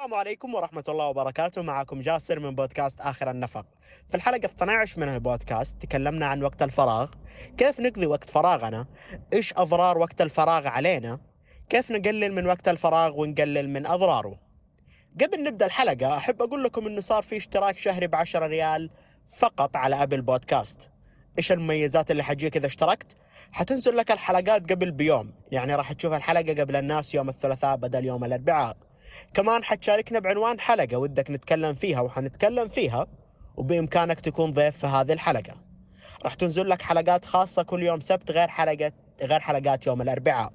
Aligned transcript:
السلام 0.00 0.18
عليكم 0.18 0.54
ورحمة 0.54 0.84
الله 0.88 1.06
وبركاته. 1.06 1.62
معكم 1.62 2.00
جاسر 2.00 2.38
من 2.38 2.54
بودكاست 2.54 3.00
آخر 3.00 3.30
النفق. 3.30 3.66
في 4.08 4.14
الحلقة 4.14 4.46
12 4.46 5.00
من 5.00 5.08
البودكاست 5.08 5.82
تكلمنا 5.82 6.26
عن 6.26 6.42
وقت 6.42 6.62
الفراغ. 6.62 7.08
كيف 7.58 7.80
نقضي 7.80 8.06
وقت 8.06 8.30
فراغنا؟ 8.30 8.86
إيش 9.32 9.54
أضرار 9.56 9.98
وقت 9.98 10.22
الفراغ 10.22 10.66
علينا؟ 10.66 11.20
كيف 11.68 11.90
نقلل 11.90 12.32
من 12.32 12.46
وقت 12.46 12.68
الفراغ 12.68 13.20
ونقلل 13.20 13.70
من 13.70 13.86
أضراره؟ 13.86 14.38
قبل 15.20 15.42
نبدأ 15.42 15.66
الحلقة 15.66 16.16
أحب 16.16 16.42
أقول 16.42 16.64
لكم 16.64 16.86
أنه 16.86 17.00
صار 17.00 17.22
في 17.22 17.36
اشتراك 17.36 17.76
شهري 17.76 18.06
بعشرة 18.06 18.46
ريال 18.46 18.90
فقط 19.38 19.76
على 19.76 20.02
أبل 20.02 20.22
بودكاست. 20.22 20.90
إيش 21.38 21.52
المميزات 21.52 22.10
اللي 22.10 22.22
حتجيك 22.22 22.56
إذا 22.56 22.66
اشتركت؟ 22.66 23.16
حتنزل 23.52 23.96
لك 23.96 24.10
الحلقات 24.10 24.72
قبل 24.72 24.90
بيوم. 24.90 25.34
يعني 25.52 25.74
راح 25.74 25.92
تشوف 25.92 26.12
الحلقة 26.12 26.62
قبل 26.62 26.76
الناس 26.76 27.14
يوم 27.14 27.28
الثلاثاء 27.28 27.76
بدل 27.76 28.04
يوم 28.04 28.24
الأربعاء. 28.24 28.89
كمان 29.34 29.64
حتشاركنا 29.64 30.18
بعنوان 30.18 30.60
حلقة 30.60 30.96
ودك 30.96 31.30
نتكلم 31.30 31.74
فيها 31.74 32.00
وحنتكلم 32.00 32.68
فيها 32.68 33.06
وبإمكانك 33.56 34.20
تكون 34.20 34.52
ضيف 34.52 34.76
في 34.76 34.86
هذه 34.86 35.12
الحلقة. 35.12 35.56
راح 36.24 36.34
تنزل 36.34 36.68
لك 36.68 36.82
حلقات 36.82 37.24
خاصة 37.24 37.62
كل 37.62 37.82
يوم 37.82 38.00
سبت 38.00 38.30
غير 38.30 38.48
حلقة 38.48 38.92
غير 39.22 39.40
حلقات 39.40 39.86
يوم 39.86 40.02
الأربعاء. 40.02 40.52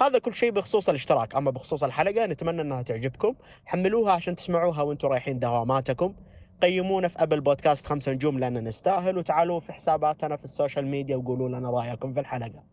هذا 0.00 0.18
كل 0.18 0.34
شيء 0.34 0.50
بخصوص 0.50 0.88
الاشتراك. 0.88 1.34
أما 1.34 1.50
بخصوص 1.50 1.84
الحلقة 1.84 2.26
نتمنى 2.26 2.60
أنها 2.60 2.82
تعجبكم. 2.82 3.34
حملوها 3.64 4.12
عشان 4.12 4.36
تسمعوها 4.36 4.82
وأنتم 4.82 5.08
رايحين 5.08 5.38
دواماتكم. 5.38 6.14
قيمونا 6.62 7.08
في 7.08 7.22
أبل 7.22 7.40
بودكاست 7.40 7.86
خمسة 7.86 8.12
نجوم 8.12 8.38
لأن 8.38 8.64
نستاهل. 8.64 9.18
وتعالوا 9.18 9.60
في 9.60 9.72
حساباتنا 9.72 10.36
في 10.36 10.44
ال 10.44 10.50
social 10.50 10.86
media 10.86 11.16
وقولوا 11.16 11.48
لنا 11.48 11.70
رأيكم 11.70 12.14
في 12.14 12.20
الحلقة. 12.20 12.64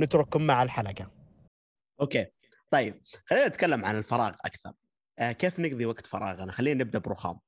نترككم 0.00 0.42
مع 0.42 0.62
الحلقة. 0.62 1.10
أوكي. 2.00 2.26
طيب 2.72 3.02
خلينا 3.26 3.48
نتكلم 3.48 3.84
عن 3.84 3.96
الفراغ 3.96 4.34
أكثر. 4.44 4.72
آه 5.18 5.32
كيف 5.32 5.60
نقضي 5.60 5.86
وقت 5.86 6.06
فراغنا؟ 6.06 6.52
خلينا 6.52 6.84
نبدأ 6.84 6.98
برخام. 6.98 7.40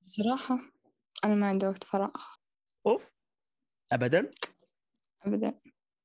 الصراحة 0.00 0.58
أنا 1.24 1.34
ما 1.34 1.46
عندي 1.46 1.66
وقت 1.66 1.84
فراغ. 1.84 2.10
أوف. 2.86 3.12
ابدا؟ 3.92 4.30
أبدا. 5.22 5.60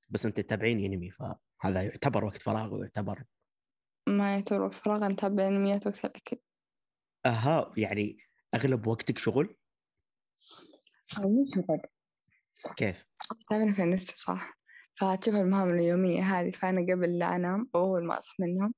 بس 0.09 0.25
أنت 0.25 0.39
تتابعين 0.39 0.79
أنمي 0.93 1.11
فهذا 1.11 1.83
يعتبر 1.83 2.25
وقت 2.25 2.41
فراغ 2.41 2.73
ويعتبر 2.73 3.23
ما 4.07 4.33
يعتبر 4.33 4.61
وقت 4.61 4.73
فراغ 4.73 4.97
أنا 4.97 5.13
أتابع 5.13 5.47
أنميات 5.47 5.87
وقت 5.87 6.05
الأكل. 6.05 6.37
أها 7.25 7.73
يعني 7.77 8.17
أغلب 8.55 8.87
وقتك 8.87 9.17
شغل؟ 9.17 9.57
مو 11.17 11.45
شغل. 11.55 11.81
كيف؟ 12.75 13.05
تعرفين 13.49 13.73
في 13.73 13.83
ال 13.83 13.90
list 13.90 14.17
صح. 14.17 14.60
فتشوف 15.01 15.35
المهام 15.35 15.69
اليومية 15.69 16.21
هذه 16.21 16.51
فأنا 16.51 16.81
قبل 16.93 17.17
لا 17.19 17.35
أنام 17.35 17.69
وأول 17.73 18.05
ما 18.05 18.17
أصحى 18.17 18.35
من 18.43 18.49
النوم 18.49 18.73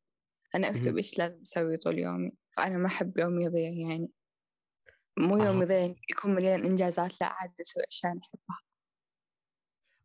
أنا 0.55 0.69
أكتب. 0.69 0.97
إيش 0.97 1.17
لازم 1.17 1.41
أسوي 1.41 1.77
طول 1.77 1.99
يومي 1.99 2.31
فأنا 2.57 2.77
ما 2.77 2.87
أحب 2.87 3.17
يومي 3.17 3.45
يضيع 3.45 3.69
يعني. 3.89 4.11
مو 5.19 5.37
آه. 5.37 5.45
يوم 5.45 5.61
يضيع 5.61 5.95
يكون 6.11 6.35
مليان 6.35 6.65
إنجازات 6.65 7.21
لا 7.21 7.27
عاد 7.27 7.51
أسوي 7.61 7.83
أشياء 7.87 8.11
أنا 8.11 8.21
أحبها. 8.21 8.59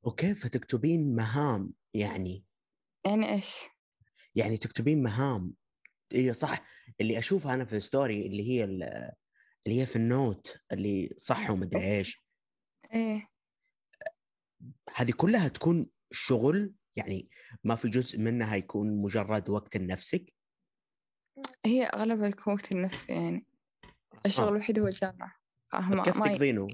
okay 0.07 0.35
فتكتبين 0.35 1.15
مهام 1.15 1.73
يعني. 1.95 2.45
يعني 3.07 3.33
إيش؟ 3.33 3.57
يعني 4.35 4.57
تكتبين 4.57 5.03
مهام. 5.03 5.55
هي 6.13 6.33
صح 6.33 6.65
اللي 7.01 7.19
أشوفها 7.19 7.55
أنا 7.55 7.65
في 7.65 7.77
ال 7.77 7.85
story 7.85 8.27
اللي 8.27 8.49
هي 8.49 8.65
ال- 8.65 9.13
اللي 9.67 9.81
هي 9.81 9.87
في 9.87 9.97
النوت 9.97 10.57
اللي 10.73 11.15
صح 11.17 11.51
ومدري 11.51 11.99
إيش. 11.99 12.25
إيه. 12.95 13.29
هذه 14.95 15.13
كلها 15.17 15.49
تكون 15.49 15.91
شغل 16.11 16.75
يعني 16.97 17.31
ما 17.65 17.75
في 17.75 17.89
جزء 17.89 18.19
منها 18.19 18.57
يكون 18.57 19.03
مجرد 19.03 19.49
وقت 19.51 19.77
لنفسك؟ 19.77 20.35
هي 21.65 21.85
أغلبها 21.85 22.29
يكون 22.29 22.53
وقت 22.55 22.73
النفس 22.73 23.09
يعني 23.09 23.47
الشغل 24.27 24.47
آه. 24.47 24.49
الوحيد 24.51 24.79
هو 24.79 24.87
الجامعة. 24.87 25.35
طب 25.73 25.81
فما 25.81 26.03
كيف 26.03 26.17
ما 26.17 26.27
ي- 26.27 26.33
تقضينه 26.33 26.69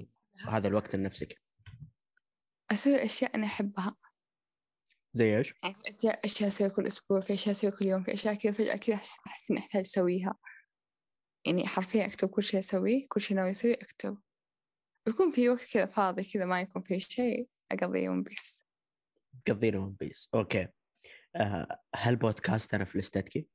هذا 0.47 0.67
الوقت 0.67 0.95
لنفسك؟ 0.95 1.35
أسوي 2.71 3.05
أشياء 3.05 3.35
أنا 3.35 3.45
أحبها. 3.45 3.95
زي 5.13 5.37
إيش؟ 5.37 5.53
يعني 5.63 5.75
في 5.75 5.89
أشياء 5.95 6.25
أشياء 6.25 6.49
أسويها 6.49 6.69
كل 6.69 6.87
أسبوع 6.87 7.19
في 7.19 7.33
أشياء 7.33 7.51
أسويها 7.55 7.73
كل 7.75 7.85
يوم 7.85 8.03
في 8.03 8.13
أشياء 8.13 8.33
كذا 8.33 8.51
فجأة 8.51 8.75
كذا 8.75 8.95
أحس 8.95 9.17
أحس 9.27 9.51
إني 9.51 9.59
أحتاج 9.59 9.81
أسويها. 9.81 10.35
يعني 11.45 11.67
حرفيا 11.67 12.05
أكتب 12.05 12.29
كل 12.29 12.43
شيء 12.43 12.59
أسويه 12.59 13.05
كل 13.09 13.21
شيء 13.21 13.37
ناوي 13.37 13.51
أسويه 13.51 13.73
أكتب. 13.73 14.17
يكون 15.07 15.31
في 15.31 15.49
وقت 15.49 15.73
كذا 15.73 15.85
فاضي 15.85 16.23
كذا 16.23 16.45
ما 16.45 16.61
يكون 16.61 16.81
في 16.81 16.99
شيء 16.99 17.49
أقضي 17.71 17.99
يوم 18.03 18.23
بس. 18.23 18.64
تقضين 19.45 19.75
ون 19.75 19.95
بيس 19.99 20.29
okay. 20.35 20.67
آه 21.35 21.79
هل 21.95 22.15
بودكاست 22.15 22.75
في 22.75 22.97
لستتك؟ 22.97 23.47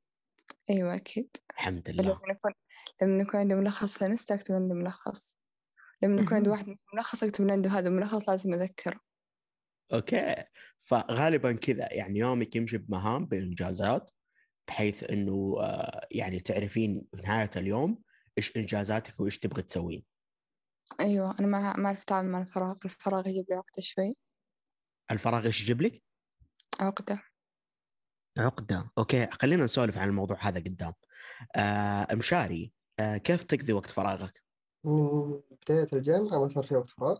أيوة 0.69 0.95
أكيد. 0.95 1.37
الحمد 1.51 1.89
لما 1.89 2.01
لله. 2.01 2.11
يكون 2.11 2.53
لما 3.01 3.21
يكون 3.21 3.39
عندي 3.39 3.55
ملخص 3.55 3.97
في 3.97 4.05
انستا 4.05 4.35
أكتب 4.35 4.55
عنده 4.55 4.75
ملخص. 4.75 5.39
لما 6.03 6.21
يكون 6.21 6.33
عندي. 6.33 6.49
واحد 6.49 6.77
ملخص 6.93 7.23
أكتب 7.23 7.43
من 7.43 7.51
عنده 7.51 7.69
هذا 7.69 7.87
الملخص 7.87 8.29
لازم 8.29 8.53
أذكره. 8.53 8.99
okay. 9.93 10.43
فغالبا 10.77 11.53
كذا 11.53 11.93
يعني 11.93 12.19
يومك 12.19 12.55
يمشي 12.55 12.77
بمهام 12.77 13.25
بإنجازات 13.25 14.11
بحيث 14.67 15.11
إنه 15.11 15.57
آه 15.61 16.07
يعني 16.11 16.39
تعرفين 16.39 17.07
في 17.15 17.21
نهاية 17.21 17.51
اليوم 17.57 18.01
إيش 18.37 18.57
إنجازاتك 18.57 19.19
وإيش 19.19 19.39
تبغي 19.39 19.61
تسوين. 19.61 20.03
أيوة 20.99 21.39
أنا 21.39 21.47
ما 21.47 21.77
ما 21.77 21.87
أعرف 21.87 22.01
أتعامل 22.01 22.29
مع 22.29 22.39
الفراغ. 22.41 22.77
الفراغ 22.85 23.27
يجيب 23.27 23.45
لي 23.49 23.55
عقدة 23.55 23.81
شوي. 23.81 24.15
الفراغ 25.11 25.45
إيش 25.45 25.61
يجيب 25.61 25.81
لك؟ 25.81 26.03
عقدة. 26.79 27.23
عقدة. 28.37 28.91
أوكي 28.97 29.27
خلينا 29.31 29.63
نسولف 29.63 29.97
عن 29.97 30.09
الموضوع 30.09 30.37
هذا 30.41 30.59
قدام. 30.59 30.93
آه 31.55 32.15
مشاري 32.15 32.73
آه 32.99 33.17
كيف 33.17 33.43
تقضي 33.43 33.73
وقت 33.73 33.91
فراغك؟ 33.91 34.43
من 34.85 35.41
بداية 35.61 35.87
الجامعة 35.93 36.39
ما 36.39 36.49
صار 36.49 36.63
في 36.63 36.75
وقت 36.75 36.89
فراغ. 36.89 37.17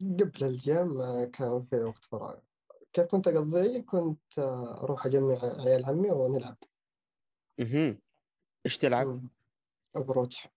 قبل 0.00 0.44
الجامعة 0.44 1.24
كان 1.24 1.66
في 1.70 1.76
وقت 1.76 2.04
فراغ. 2.04 2.38
كيف 2.92 3.06
كنت 3.06 3.28
أقضيه؟ 3.28 3.80
كنت 3.80 4.38
آه، 4.38 4.84
أروح 4.84 5.06
أجمع 5.06 5.38
عيال 5.42 5.84
عمي 5.84 6.10
ونلعب. 6.10 6.56
أها 7.60 7.98
إيش 8.66 8.78
تلعب؟ 8.78 9.06
مم. 9.06 9.30
أبروتش 9.96 10.48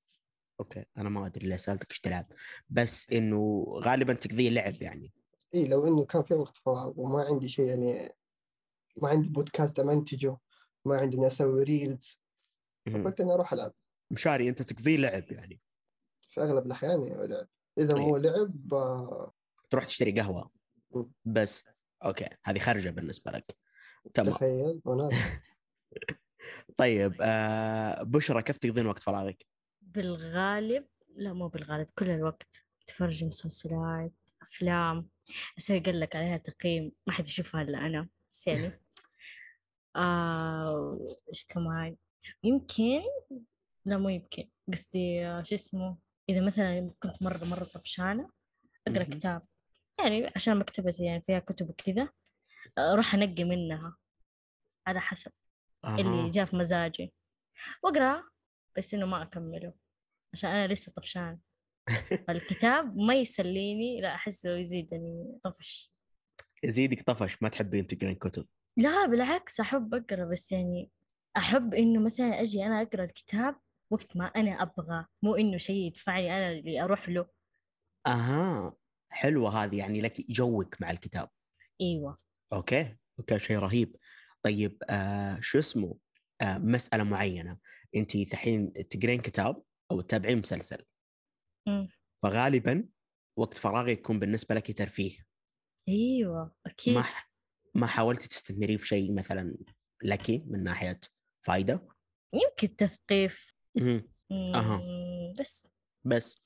okay 0.60 0.86
أنا 0.98 1.10
ما 1.10 1.26
أدري 1.26 1.48
ليه 1.48 1.58
سألتك 1.58 1.92
إيش 1.92 2.00
تلعب. 2.00 2.26
بس 2.70 3.12
إنه 3.12 3.66
غالبا 3.70 4.14
تقضيه 4.14 4.50
لعب 4.50 4.82
يعني. 4.82 5.14
إي 5.56 5.68
لو 5.68 5.88
إنه 5.88 6.06
كان 6.06 6.24
في 6.24 6.34
وقت 6.34 6.58
فراغ 6.58 6.94
وما 6.96 7.24
عندي 7.24 7.48
شيء 7.48 7.66
يعني 7.66 8.10
ما 9.02 9.10
عندي 9.10 9.30
بودكاست 9.30 9.80
أمنتجه 9.80 10.38
ما 10.86 10.98
عندي 10.98 11.18
إني 11.18 11.28
أسوي 11.28 11.64
reels 11.64 12.20
مهم. 12.88 13.04
فكنت 13.04 13.22
إني 13.22 13.34
أروح 13.34 13.54
ألعب. 13.54 13.74
مشاري 14.12 14.50
أنت 14.50 14.62
تقضيه 14.62 14.98
لعب 14.98 15.32
يعني. 15.32 15.62
في 16.30 16.42
أغلب 16.42 16.66
الأحيان 16.66 17.04
يعني 17.04 17.26
ألعب 17.26 17.48
إذا 17.78 17.96
مو 17.96 18.18
لعب 18.18 18.74
آه، 18.74 19.34
تروح 19.70 19.86
تشتري 19.86 20.12
قهوة. 20.12 20.52
بس. 21.26 21.64
أوكي. 22.06 22.26
هذه 22.46 22.60
خرجه 22.60 22.90
بالنسبة 22.90 23.32
لك. 23.32 23.58
تمام. 24.14 24.34
تخيل 24.34 24.82
طيب 26.78 27.14
آه 27.22 28.04
بشرى 28.04 28.42
كيف 28.42 28.58
تقضين 28.58 28.86
وقت 28.86 29.00
فراغك؟ 29.00 29.46
بالغالب 29.82 30.88
لا 31.16 31.34
مو 31.34 31.48
بالغالب 31.48 31.88
كل 31.96 32.10
الوقت. 32.10 32.64
أتفرج 32.82 33.26
مسلسلات 33.26 34.23
أفلام 34.44 35.10
أسوي 35.58 35.80
قلك 35.80 36.16
عليها 36.16 36.38
تقييم 36.38 36.92
ما 37.08 37.14
حد 37.14 37.28
يشوفها 37.28 37.62
إلا 37.62 37.78
أنا 37.86 38.10
بس 38.30 38.48
يعني 38.48 38.72
آه 39.96 41.18
إيش 41.30 41.46
كمان؟ 41.50 41.96
يمكن 42.44 43.02
لا 43.86 43.98
مو 43.98 44.10
يمكن 44.10 44.50
قصدي 44.74 45.26
آه، 45.28 45.44
شو 45.44 45.56
اسمه؟ 45.56 45.98
إذا 46.30 46.46
مثلا 46.46 46.92
كنت 47.00 47.24
مرة 47.24 47.46
مرة 47.46 47.64
طفشانة 47.64 48.30
أقرأ 48.88 49.04
مهم. 49.04 49.10
كتاب. 49.10 49.42
يعني 50.00 50.32
عشان 50.36 50.58
مكتبتي 50.58 51.04
يعني 51.06 51.22
فيها 51.22 51.40
كتب 51.40 51.70
وكذا 51.70 52.10
أروح 52.78 53.14
أنقي 53.14 53.44
منها 53.44 53.98
على 54.88 55.00
حسب 55.02 55.32
اللي 56.00 56.24
أها. 56.26 56.32
جاء 56.32 56.46
في 56.46 56.56
مزاجي. 56.56 57.14
وأقرأ 57.84 58.24
بس 58.78 58.94
إنه 58.94 59.06
ما 59.06 59.22
أكمله 59.24 59.74
عشان 60.34 60.50
أنا 60.50 60.74
لسه 60.74 60.92
طفشان 60.92 61.40
الكتاب 62.30 62.98
ما 62.98 63.16
يسليني 63.16 64.02
لا 64.02 64.16
احسه 64.16 64.58
يزيدني 64.58 65.40
طفش. 65.44 65.94
يزيدك 66.64 67.02
طفش 67.02 67.44
ما 67.44 67.50
تحبين 67.50 67.88
تقرين 67.88 68.16
كتب. 68.16 68.46
لا 68.78 69.06
بالعكس 69.06 69.60
أحب 69.60 69.94
أقرأ 69.94 70.26
بس 70.26 70.52
يعني 70.52 70.92
أحب 71.38 71.74
إنه 71.74 72.00
مثلا 72.00 72.42
أجي 72.42 72.66
أنا 72.66 72.82
أقرأ 72.82 73.04
الكتاب 73.04 73.56
وقت 73.90 74.18
ما 74.18 74.26
أنا 74.26 74.62
أبغى 74.62 75.06
مو 75.24 75.36
إنه 75.36 75.58
شيء 75.58 75.88
يدفعني 75.88 76.38
أنا 76.38 76.52
اللي 76.52 76.82
أروح 76.84 77.10
له. 77.10 77.26
أها 78.08 78.76
حلوة 79.12 79.64
هذه 79.64 79.78
يعني 79.78 80.02
لك 80.02 80.32
جوك 80.32 80.82
مع 80.82 80.92
الكتاب. 80.92 81.30
إيوه. 81.82 82.18
okay؟ 82.54 82.96
okay 83.20 83.40
شيء 83.40 83.58
رهيب. 83.58 83.96
طيب 84.44 84.84
آه 84.90 85.40
شو 85.42 85.60
اسمه؟ 85.60 85.98
آه 86.42 86.58
مسألة 86.58 87.04
معينة. 87.04 87.58
أنت 87.96 88.16
الحين 88.16 88.74
تقرين 88.74 89.22
كتاب 89.22 89.64
أو 89.92 90.02
تتابعين 90.02 90.38
مسلسل. 90.38 90.84
مم. 91.68 91.90
فغالبا 92.24 92.90
وقت 93.38 93.58
فراغك 93.58 93.90
يكون 94.00 94.20
بالنسبة 94.20 94.56
لك 94.56 94.78
ترفيه. 94.78 95.18
أيوه 95.90 96.56
أكيد. 96.66 96.94
ما 96.96 97.02
ح- 97.02 97.32
ما 97.76 97.88
حاولتي 97.88 98.28
تستثمريه 98.28 98.78
في 98.78 98.88
شيء 98.88 99.14
مثلا 99.16 99.58
لك 100.04 100.30
من 100.30 100.64
ناحية 100.64 101.00
فائده 101.42 101.88
يمكن 102.34 102.76
تثقيف. 102.76 103.56
أها. 104.32 104.78
مم، 104.78 105.34
بس. 105.40 105.68
بس. 106.06 106.38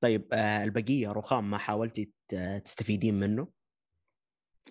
طيب 0.00 0.28
آه 0.34 0.64
البقية 0.64 1.12
رخام 1.12 1.50
ما 1.50 1.58
حاولتي 1.58 2.12
ت- 2.28 2.62
تستفيدين 2.64 3.14
منه؟ 3.20 3.52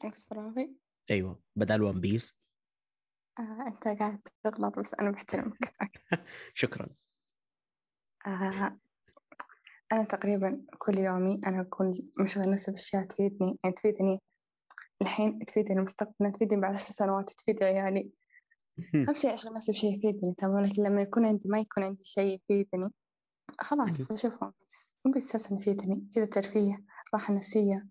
وقت 0.03 0.19
فراغي؟ 0.19 0.75
أيوه 1.11 1.44
بدل 1.55 1.81
ون 1.83 2.01
بيس 2.01 2.33
آه 3.39 3.67
أنت 3.67 3.99
قاعد 3.99 4.21
تغلط 4.44 4.79
بس 4.79 4.94
أنا 4.94 5.11
بحترمك. 5.11 5.75
شكرا. 6.53 6.88
آه 8.27 8.79
أنا 9.91 10.03
تقريبا 10.03 10.65
كل 10.77 10.97
يومي 10.97 11.41
أنا 11.45 11.61
أكون 11.61 11.93
مشغل 12.19 12.49
نفسي 12.49 12.71
بأشياء 12.71 13.03
تفيدني 13.03 13.59
يعني 13.63 13.75
تفيدني 13.75 14.21
الحين 15.01 15.39
تفيدني 15.39 15.81
مستقبلا 15.81 16.29
تفيدني 16.29 16.61
بعد 16.61 16.73
عشر 16.73 16.93
سنوات 16.93 17.29
تفيد 17.29 17.63
عيالي. 17.63 18.11
أهم 18.95 19.13
شيء 19.13 19.33
أشغل 19.33 19.53
نفسي 19.53 19.71
بشيء 19.71 19.97
يفيدني 19.97 20.33
تمام؟ 20.37 20.63
لكن 20.63 20.83
لما 20.83 21.01
يكون 21.01 21.25
عندي 21.25 21.49
ما 21.49 21.59
يكون 21.59 21.83
عندي 21.83 22.03
شيء 22.03 22.39
يفيدني 22.49 22.93
خلاص 23.59 24.11
أشوفهم 24.11 24.53
بس 24.59 24.93
مو 25.05 25.11
بس 25.11 25.35
أساسا 25.35 25.55
يفيدني 25.55 26.09
كذا 26.15 26.25
ترفيه 26.25 26.83
راحة 27.13 27.33
نفسية 27.33 27.87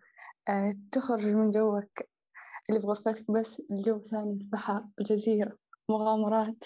آه 0.48 0.75
تخرج 0.93 1.26
من 1.26 1.50
جوك 1.50 2.00
اللي 2.70 2.81
بغرفتك 2.81 3.31
بس 3.31 3.62
الجو 3.70 4.02
ثاني 4.02 4.32
البحر 4.32 4.78
الجزيرة 5.00 5.58
مغامرات. 5.90 6.64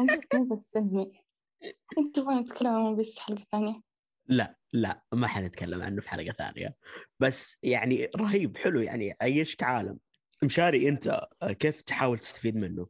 مو 0.00 0.06
بس 0.06 0.34
مو 0.34 0.44
بس 0.44 0.70
سلمي 0.70 1.08
انت 1.98 2.16
تبغى 2.16 2.34
نتكلم 2.34 2.96
بس 2.96 3.18
حلقة 3.18 3.46
ثانية. 3.52 3.87
لا 4.28 4.58
لا 4.72 5.02
ما 5.12 5.26
حنتكلم 5.26 5.82
عنه 5.82 6.00
في 6.00 6.10
حلقة 6.10 6.32
ثانية. 6.32 6.74
بس 7.20 7.56
يعني 7.62 8.10
رهيب 8.16 8.56
حلو 8.56 8.80
يعني 8.80 9.16
عيشك 9.20 9.62
عالم. 9.62 9.98
مشاري 10.44 10.88
أنت 10.88 11.28
كيف 11.58 11.82
تحاول 11.82 12.18
تستفيد 12.18 12.56
منه؟ 12.56 12.86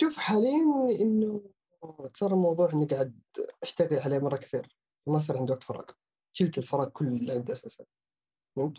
شوف 0.00 0.16
حاليا 0.16 0.64
إنه 1.00 1.50
صار 2.14 2.32
الموضوع 2.32 2.72
إني 2.72 2.84
قاعد 2.84 3.20
أشتغل 3.62 3.98
عليه 3.98 4.18
مرة 4.18 4.36
كثير. 4.36 4.76
ما 5.06 5.20
صار 5.20 5.38
عندي 5.38 5.52
وقت 5.52 5.62
فراغ. 5.62 5.84
شلت 6.32 6.58
الفراغ 6.58 6.88
كله 6.88 7.08
اللي 7.08 7.32
عندي 7.32 7.52
أساسا. 7.52 7.84
فهمت؟ 8.56 8.78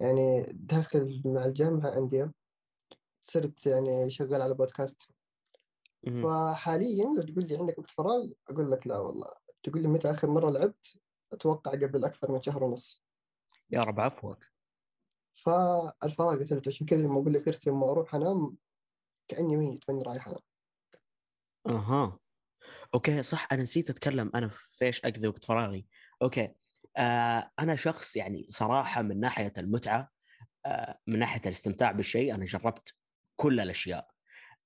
يعني 0.00 0.46
داخل 0.52 1.22
مع 1.24 1.44
الجامعة 1.44 1.98
انديه 1.98 2.32
صرت 3.22 3.66
يعني 3.66 4.10
شغال 4.10 4.42
على 4.42 4.54
بودكاست. 4.54 5.02
فحاليا 6.22 7.04
لو 7.04 7.22
تقول 7.22 7.46
لي 7.46 7.56
عندك 7.56 7.78
وقت 7.78 7.90
فراغ 7.90 8.28
أقول 8.50 8.70
لك 8.70 8.86
لا 8.86 8.98
والله. 8.98 9.32
تقول 9.62 9.82
لي 9.82 9.88
متى 9.88 10.10
آخر 10.10 10.28
مرة 10.28 10.50
لعبت؟ 10.50 11.00
أتوقع 11.32 11.70
قبل 11.70 12.04
أكثر 12.04 12.32
من 12.32 12.42
شهر 12.42 12.64
ونص. 12.64 13.04
يا 13.70 13.80
رب 13.80 14.00
عفوك. 14.00 14.44
فالفراغ 15.34 16.42
قتلته 16.42 16.68
عشان 16.68 16.86
كذا 16.86 17.02
لما 17.02 17.20
أقول 17.20 17.32
لك 17.32 17.48
ارسم 17.48 17.70
لما 17.70 17.90
أروح 17.90 18.14
أنام 18.14 18.56
كأني 19.28 19.56
ميت 19.56 19.84
ماني 19.88 20.02
رايح 20.02 20.28
أنام. 20.28 20.40
أها. 21.66 22.18
okay 22.94 23.22
صح 23.22 23.48
أنا 23.52 23.62
نسيت 23.62 23.90
أتكلم 23.90 24.30
أنا 24.34 24.48
في 24.48 24.84
إيش 24.84 25.04
أقضي 25.04 25.28
وقت 25.28 25.44
فراغي. 25.44 25.86
okay. 26.22 26.54
آه 26.96 27.50
أنا 27.58 27.76
شخص 27.76 28.16
يعني 28.16 28.46
صراحة 28.48 29.02
من 29.02 29.20
ناحية 29.20 29.52
المتعة 29.58 30.10
آه 30.66 30.98
من 31.06 31.18
ناحية 31.18 31.40
الاستمتاع 31.46 31.92
بالشيء 31.92 32.34
أنا 32.34 32.44
جربت 32.44 32.94
كل 33.36 33.60
الأشياء. 33.60 34.10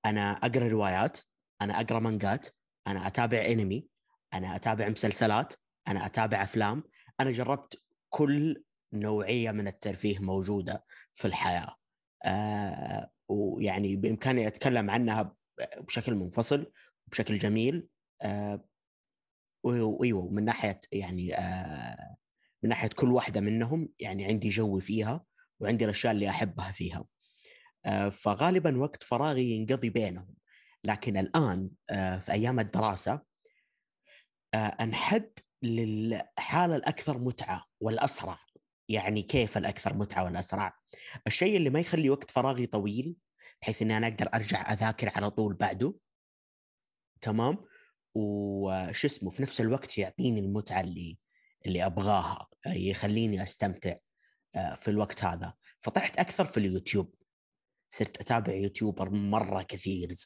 أنا 0.06 0.32
أقرأ 0.32 0.68
روايات 0.68 1.20
أنا 1.62 1.80
أقرأ 1.80 1.98
مانجات 1.98 2.48
أنا 2.86 3.06
أتابع 3.06 3.44
أنمي 3.46 3.88
أنا 4.34 4.56
أتابع 4.56 4.88
مسلسلات 4.88 5.54
أنا 5.88 6.06
أتابع 6.06 6.42
أفلام 6.42 6.84
أنا 7.20 7.30
جربت 7.30 7.82
كل 8.08 8.64
نوعية 8.92 9.50
من 9.50 9.68
الترفيه 9.68 10.18
موجودة 10.18 10.84
في 11.14 11.24
الحياة. 11.24 11.76
آه 12.24 13.10
ويعني 13.28 13.96
بإمكاني 13.96 14.46
أتكلم 14.46 14.90
عنها 14.90 15.36
بشكل 15.78 16.14
منفصل 16.14 16.72
بشكل 17.06 17.38
جميل. 17.38 17.88
آه 18.22 18.64
وإيوه 19.64 20.30
من 20.30 20.44
ناحية 20.44 20.80
يعني 20.92 21.34
آه 21.38 22.16
من 22.62 22.68
ناحية 22.68 22.88
كل 22.88 23.12
واحدة 23.12 23.40
منهم 23.40 23.88
يعني 24.00 24.24
عندي 24.24 24.48
جوي 24.48 24.80
فيها 24.80 25.24
وعندي 25.60 25.84
الأشياء 25.84 26.12
اللي 26.12 26.28
أحبها 26.28 26.72
فيها. 26.72 27.04
آه 27.86 28.08
فغالبا 28.08 28.78
وقت 28.78 29.02
فراغي 29.02 29.50
ينقضي 29.50 29.90
بينهم. 29.90 30.34
لكن 30.84 31.16
الآن 31.16 31.70
آه 31.90 32.18
في 32.18 32.32
أيام 32.32 32.60
الدراسة 32.60 33.22
آه 34.54 34.56
أنحد 34.58 35.30
للحالة 35.62 36.76
الأكثر 36.76 37.18
متعة 37.18 37.64
والأسرع 37.80 38.38
يعني 38.88 39.22
كيف 39.22 39.58
الأكثر 39.58 39.94
متعة 39.94 40.24
والأسرع؟ 40.24 40.72
الشيء 41.26 41.56
اللي 41.56 41.70
ما 41.70 41.80
يخلي 41.80 42.10
وقت 42.10 42.30
فراغي 42.30 42.66
طويل 42.66 43.16
بحيث 43.62 43.82
إني 43.82 43.96
أنا 43.96 44.06
أقدر 44.06 44.28
أرجع 44.34 44.72
أذاكر 44.72 45.08
على 45.08 45.30
طول 45.30 45.54
بعده. 45.54 45.94
تمام؟ 47.20 47.58
وش 48.14 49.04
اسمه 49.04 49.30
في 49.30 49.42
نفس 49.42 49.60
الوقت 49.60 49.98
يعطيني 49.98 50.40
المتعة 50.40 50.80
اللي 50.80 51.18
اللي 51.66 51.86
أبغاها 51.86 52.48
يخليني 52.66 53.42
أستمتع 53.42 53.96
آه، 54.54 54.74
في 54.74 54.90
الوقت 54.90 55.24
هذا. 55.24 55.54
فطحت 55.80 56.18
أكثر 56.18 56.44
في 56.44 56.56
اليوتيوب. 56.56 57.14
صرت 57.90 58.20
أتابع 58.20 58.54
YouTuber 58.54 59.10
مرة 59.10 59.62
كثير 59.62 60.16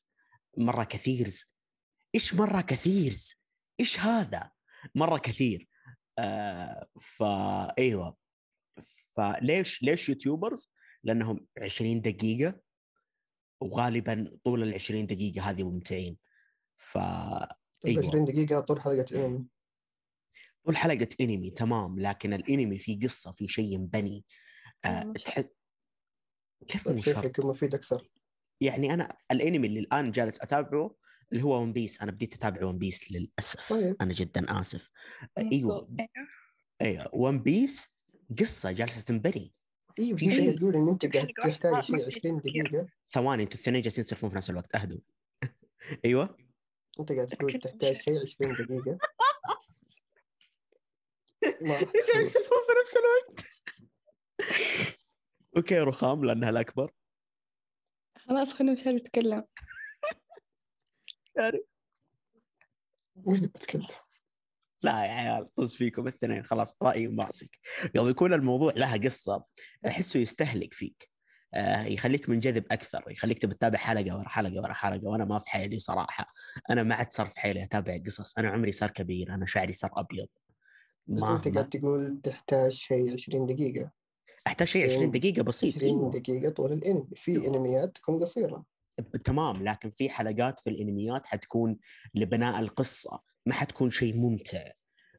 مرة 0.58 0.84
كثير 0.84 1.32
إيش 2.14 2.34
مرة 2.34 2.60
كثير 2.60 3.16
إيش 3.80 4.00
هذا؟ 4.00 4.50
مرة 4.94 5.18
كثير. 5.18 5.68
آه 6.18 6.86
فايوه 7.00 8.16
فليش 9.16 9.82
ليش 9.82 10.08
YouTubers؟ 10.08 10.72
لأنهم 11.04 11.46
20 11.62 12.00
دقيقة 12.00 12.60
وغالبا 13.60 14.38
طول 14.44 14.62
ال 14.62 14.74
20 14.74 15.06
دقيقة 15.06 15.50
هذه 15.50 15.70
ممتعين. 15.70 16.16
ف 16.76 16.96
أيوة. 16.98 17.48
إيوه. 17.86 18.08
20 18.08 18.24
دقيقة 18.24 18.60
طول 18.60 18.80
حلقة 18.80 19.26
أنمي. 19.26 19.46
طول 20.64 20.76
حلقة 20.76 21.08
أنمي 21.20 21.50
تمام. 21.50 22.00
لكن 22.00 22.32
الأنمي 22.32 22.78
فيه 22.78 23.00
قصة 23.00 23.32
في 23.32 23.48
شيء 23.48 23.74
ينبني. 23.74 24.24
آه 24.84 25.04
مش 25.04 25.22
تح... 25.22 25.40
كيف 26.68 26.88
مو 26.88 26.98
الشيء 26.98 27.14
شرط؟ 27.14 27.24
حيكون 27.24 27.50
مفيد 27.50 27.74
أكثر؟ 27.74 28.08
يعني 28.60 28.94
أنا 28.94 29.16
الأنمي 29.30 29.66
اللي 29.66 29.80
الآن 29.80 30.10
جالس 30.10 30.40
أتابعه 30.40 30.94
اللي 31.32 31.42
هو 31.42 31.62
ون 31.62 31.72
بيس 31.72 32.02
أنا 32.02 32.10
بديت 32.12 32.34
أتابع 32.34 32.64
ون 32.64 32.78
بيس 32.78 33.12
للاسف 33.12 33.68
طيب. 33.72 33.96
أنا 34.00 34.12
جدا 34.12 34.60
آسف. 34.60 34.90
أيوه. 35.38 35.96
أيوه 36.80 37.10
ون 37.14 37.38
بيس 37.42 37.94
قصة 38.38 38.70
جالسة 38.72 39.00
تنبني. 39.02 39.52
أيوه 39.98 40.16
في 40.16 40.30
شيء- 40.30 40.56
تقول 40.56 40.74
إن 40.76 40.88
أنت 40.88 41.16
قاعد 41.16 41.26
تحتاج 41.44 41.82
شيء 41.82 41.96
ما 41.96 42.02
تصير 42.02 42.18
20 42.26 42.42
تفكير. 42.42 42.66
دقيقة. 42.66 42.88
ثواني 43.12 43.42
أنتوا 43.42 43.54
الاثنين 43.58 43.80
جالسين 43.82 44.04
تصرفون 44.04 44.30
في 44.30 44.36
نفس 44.36 44.50
الوقت. 44.50 44.76
أهدوا. 44.76 45.00
أيوه. 46.04 46.36
أنت 47.00 47.12
قاعد 47.12 47.26
تقول 47.28 47.52
تحتاج 47.52 48.00
شيء 48.00 48.20
20 48.24 48.52
دقيقة. 48.54 48.98
ما 51.62 51.74
راح 51.74 51.80
جالسين 51.84 52.02
تخلص. 52.06 52.36
يسولفون 52.36 52.58
في 52.66 52.72
نفس 52.80 52.94
الوقت. 52.96 53.44
أوكي 55.56 55.78
رخام 55.78 56.24
لأنها 56.24 56.50
الأكبر. 56.50 56.92
خلاص 58.18 58.54
خلينا 58.54 58.92
نتكلم. 58.92 59.44
يعني؟ 61.36 61.64
لا 64.82 65.04
يا 65.04 65.12
عيال 65.12 65.52
طز 65.52 65.74
فيكم 65.74 66.02
الاثنين 66.02 66.42
خلاص 66.42 66.76
رأيي 66.82 67.08
ماسك 67.08 67.58
يوم 67.94 68.08
يكون 68.08 68.34
الموضوع 68.34 68.72
لها 68.76 68.96
قصة 68.96 69.44
أحسه 69.86 70.20
يستهلك 70.20 70.74
فيك. 70.74 71.10
آه 71.54 71.82
يخليك 71.82 72.28
منجذب 72.28 72.64
أكثر 72.70 73.04
يخليك 73.10 73.42
تبي 73.42 73.54
تتابع 73.54 73.78
حلقة 73.78 74.16
ورا 74.16 74.28
حلقة 74.28 74.62
ورا 74.62 74.72
حلقة 74.72 75.04
وأنا 75.04 75.24
ما 75.24 75.38
في 75.38 75.50
حيلي 75.50 75.78
صراحة. 75.78 76.32
أنا 76.70 76.82
ما 76.82 76.94
عاد 76.94 77.12
صار 77.12 77.26
في 77.26 77.40
حيلي 77.40 77.64
أتابع 77.64 77.98
قصص 78.06 78.38
أنا 78.38 78.48
عمري 78.48 78.72
صار 78.72 78.90
كبير 78.90 79.34
أنا 79.34 79.46
شعري 79.46 79.72
صار 79.72 79.90
أبيض. 79.96 80.26
بس 81.06 81.22
ما, 81.22 81.36
أنت 81.36 81.48
قاعد 81.48 81.68
تقول 81.68 82.20
تحتاج 82.24 82.72
شيء 82.72 83.12
20 83.12 83.46
دقيقة. 83.46 83.90
أحتاج 84.46 84.68
شيء 84.68 84.84
20 84.84 84.96
20 84.96 85.10
دقيقة 85.10 85.42
بسيط. 85.42 85.76
20 85.76 85.90
أيوه 85.90 86.10
دقيقة 86.10 86.50
طول 86.50 86.72
الانمي 86.72 87.08
في 87.16 87.46
إنميات 87.46 87.94
تكون 87.94 88.22
قصيرة. 88.22 88.64
تمام 89.24 89.64
لكن 89.64 89.90
في 89.90 90.10
حلقات 90.10 90.60
في 90.60 90.70
الانميات 90.70 91.26
حتكون 91.26 91.78
لبناء 92.14 92.60
القصة 92.60 93.20
ما 93.46 93.54
حتكون 93.54 93.90
شيء 93.90 94.16
ممتع. 94.16 94.64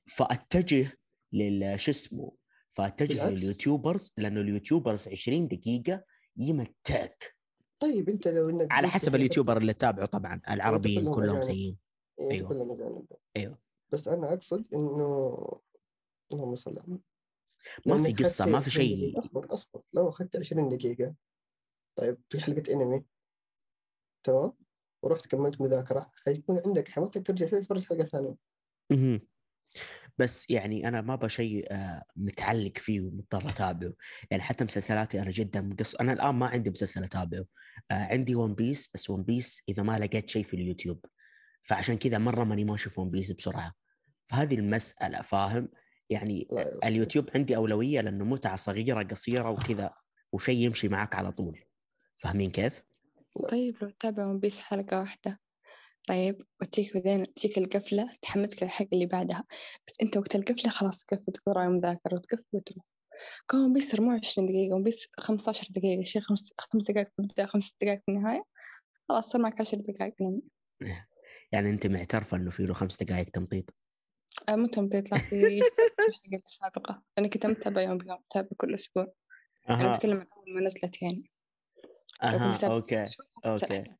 فأتجه 0.05 0.91
لل 1.33 1.79
شو 1.79 1.91
اسمه؟ 1.91 2.31
فأتجه. 2.73 3.29
لل 3.29 3.44
YouTubers 3.44 4.13
لأنه 4.17 4.41
ال 4.41 4.48
YouTubers 4.48 5.07
20 5.07 5.47
دقيقة 5.47 6.03
يمتعك. 6.37 7.35
طيب 7.79 8.09
أنت 8.09 8.27
لو 8.27 8.49
إنك 8.49 8.67
على 8.71 8.87
حسب 8.87 9.15
ال 9.15 9.20
YouTuber 9.20 9.57
اللي 9.57 9.73
تتابعه 9.73 10.05
طبعا 10.05 10.41
العربيين 10.49 11.13
كلهم 11.13 11.29
أجانب. 11.29 11.41
زيين 11.41 11.77
إيه، 12.19 12.31
أيوة. 12.31 12.49
كلهم 12.49 12.71
أجانب 12.71 13.05
أيوه. 13.37 13.59
بس 13.89 14.07
أنا 14.07 14.33
أقصد 14.33 14.65
إنه 14.73 15.37
اللهم 16.33 16.55
صل. 16.55 16.99
ما 17.85 18.03
في 18.03 18.13
قصة 18.13 18.45
ما 18.45 18.59
في 18.59 18.69
20 18.69 18.87
شيء 18.87 19.19
أصبر 19.19 19.53
أصبر. 19.53 19.81
لو 19.93 20.09
أخذت 20.09 20.37
20 20.37 20.77
دقيقة. 20.77 21.15
طيب 21.95 22.17
في 22.29 22.39
حلقة 22.39 22.73
أنمي. 22.73 23.05
تمام 24.25 24.53
ورحت 25.03 25.27
كملت 25.27 25.61
مذاكرة 25.61 26.11
حيكون 26.25 26.61
عندك 26.65 26.89
حماستك 26.89 27.27
ترجع 27.27 27.45
فيه 27.45 27.57
تتفرج 27.57 27.83
حلقة 27.83 28.05
ثانية. 28.05 28.35
مهم. 28.91 29.21
بس 30.17 30.49
يعني 30.49 30.87
أنا 30.87 31.01
ما 31.01 31.13
أبغى 31.13 31.29
شيء 31.29 31.73
آه، 31.73 32.03
متعلق 32.15 32.77
فيه 32.77 33.01
ومضطر 33.01 33.49
أتابعه. 33.49 33.93
يعني 34.31 34.43
حتى 34.43 34.63
مسلسلاتي 34.63 35.21
أنا 35.21 35.31
جدا 35.31 35.61
مقص 35.61 35.95
أنا 35.95 36.13
الآن 36.13 36.35
ما 36.35 36.47
عندي 36.47 36.69
مسلسل 36.69 37.03
أتابعه. 37.03 37.45
آه، 37.91 37.93
عندي 37.93 38.35
ون 38.35 38.55
بيس 38.55 38.89
بس 38.93 39.09
ون 39.09 39.23
بيس 39.23 39.63
إذا 39.69 39.83
ما 39.83 39.99
لقيت 39.99 40.29
شيء 40.29 40.43
في 40.43 40.53
اليوتيوب. 40.53 41.05
فعشان 41.63 41.97
كذا 41.97 42.17
مرة 42.17 42.43
ماني 42.43 42.63
ماشي 42.63 42.89
في 42.89 43.01
ون 43.01 43.09
بيس 43.09 43.31
بسرعة. 43.31 43.73
فهذه 44.25 44.55
المسألة 44.55 45.21
فاهم؟ 45.21 45.69
يعني 46.09 46.47
اليوتيوب 46.85 47.29
عندي 47.35 47.55
أولوية 47.55 48.01
لأنه 48.01 48.25
متعة 48.25 48.55
صغيرة 48.55 49.03
قصيرة 49.03 49.49
وكذا 49.49 49.93
وشيء 50.31 50.65
يمشي 50.65 50.87
معك 50.87 51.15
على 51.15 51.31
طول. 51.31 51.63
فاهمين 52.17 52.51
كيف؟ 52.51 52.83
طيب 53.49 53.77
لو 53.81 53.89
تتابع 53.89 54.25
ون 54.25 54.39
بيس 54.39 54.59
حلقة 54.59 54.99
واحدة. 54.99 55.39
طيب 56.07 56.41
وتجيك 56.61 56.93
بعدين 56.93 57.33
تجيك 57.33 57.57
القفلة 57.57 58.09
تحمسك 58.21 58.63
للحلقة 58.63 58.89
اللي 58.93 59.05
بعدها. 59.05 59.43
بس 59.87 59.93
أنت 60.01 60.17
وقت 60.17 60.35
القفلة 60.35 60.69
خلاص 60.69 61.05
تقفل 61.05 61.31
تقول 61.31 61.57
وراي 61.57 61.67
مذاكرة 61.67 62.15
وتقفل 62.15 62.43
وتروح. 62.53 62.85
كان 63.49 63.61
ون 63.61 63.73
بيس 63.73 63.93
24 63.93 64.47
دقيقة 64.47 64.75
ون 64.75 64.83
بيس 64.83 65.07
15 65.17 65.67
دقيقة 65.69 66.01
شيء 66.03 66.21
خمس 66.21 66.53
خمس 66.59 66.91
دقائق 66.91 67.07
في 67.07 67.21
البداية 67.21 67.45
خمس 67.47 67.75
دقائق 67.81 67.99
في 68.05 68.11
النهاية. 68.11 68.43
خلاص 69.09 69.29
صار 69.29 69.41
معك 69.41 69.61
10 69.61 69.77
دقائق 69.77 70.13
نوم 70.21 70.41
يعني 71.51 71.69
أنت 71.69 71.87
معترفة 71.87 72.37
إنه 72.37 72.49
في 72.49 72.63
له 72.63 72.73
خمس 72.73 73.03
دقائق 73.03 73.29
تمطيط؟ 73.29 73.73
آه 74.49 74.55
مو 74.55 74.67
تمطيط 74.67 75.11
لا 75.11 75.17
في 75.17 75.35
الحلقة 76.09 76.41
السابقة. 76.45 77.03
لأني 77.17 77.29
كنت 77.29 77.45
متابعة 77.45 77.81
يوم 77.81 77.97
بيوم 77.97 78.17
متابعة 78.17 78.49
كل 78.57 78.73
أسبوع. 78.73 79.13
أنا 79.69 79.95
أتكلم 79.95 80.19
عن 80.19 80.27
أول 80.37 80.53
ما 80.53 80.61
نزلت 80.61 81.01
يعني. 81.01 81.29
أها 82.23 82.67
أوكي. 82.67 83.05
الأحداث. 83.45 83.97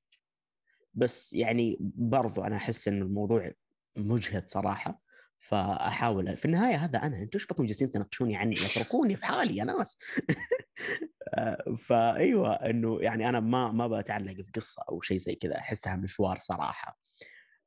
بس 0.93 1.33
يعني 1.33 1.77
برضو 1.81 2.41
أنا 2.41 2.55
أحس 2.55 2.87
إن 2.87 3.01
الموضوع 3.01 3.51
مجهد 3.95 4.49
صراحة 4.49 5.01
فأحاول 5.37 6.37
في 6.37 6.45
النهاية 6.45 6.75
هذا 6.75 6.99
أنا 6.99 7.17
أنتم 7.21 7.29
إيش 7.33 7.45
بكم 7.45 7.65
جالسين 7.65 7.91
تناقشوني 7.91 8.35
عني؟ 8.35 8.55
اتركوني 8.55 9.15
في 9.15 9.25
حالي 9.25 9.55
يا 9.55 9.63
ناس 9.63 9.97
آه، 11.33 11.75
فأيوة 11.77 12.53
إنه 12.53 13.01
يعني 13.01 13.29
أنا 13.29 13.39
ما 13.39 13.71
ما 13.71 13.87
بتعلق 13.87 14.33
في 14.33 14.51
قصة 14.55 14.83
أو 14.89 15.01
شيء 15.01 15.17
زي 15.17 15.35
كذا 15.35 15.57
أحسها 15.57 15.95
مشوار 15.95 16.39
صراحة. 16.39 16.99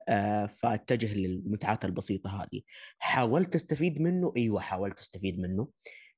آه، 0.08 0.46
فأتجه 0.46 1.14
للمتعات 1.14 1.84
البسيطة 1.84 2.42
هذه. 2.42 2.60
حاولت 2.98 3.54
أستفيد 3.54 4.00
منه؟ 4.00 4.32
أيوه 4.36 4.60
حاولت 4.60 4.98
أستفيد 4.98 5.38
منه. 5.38 5.68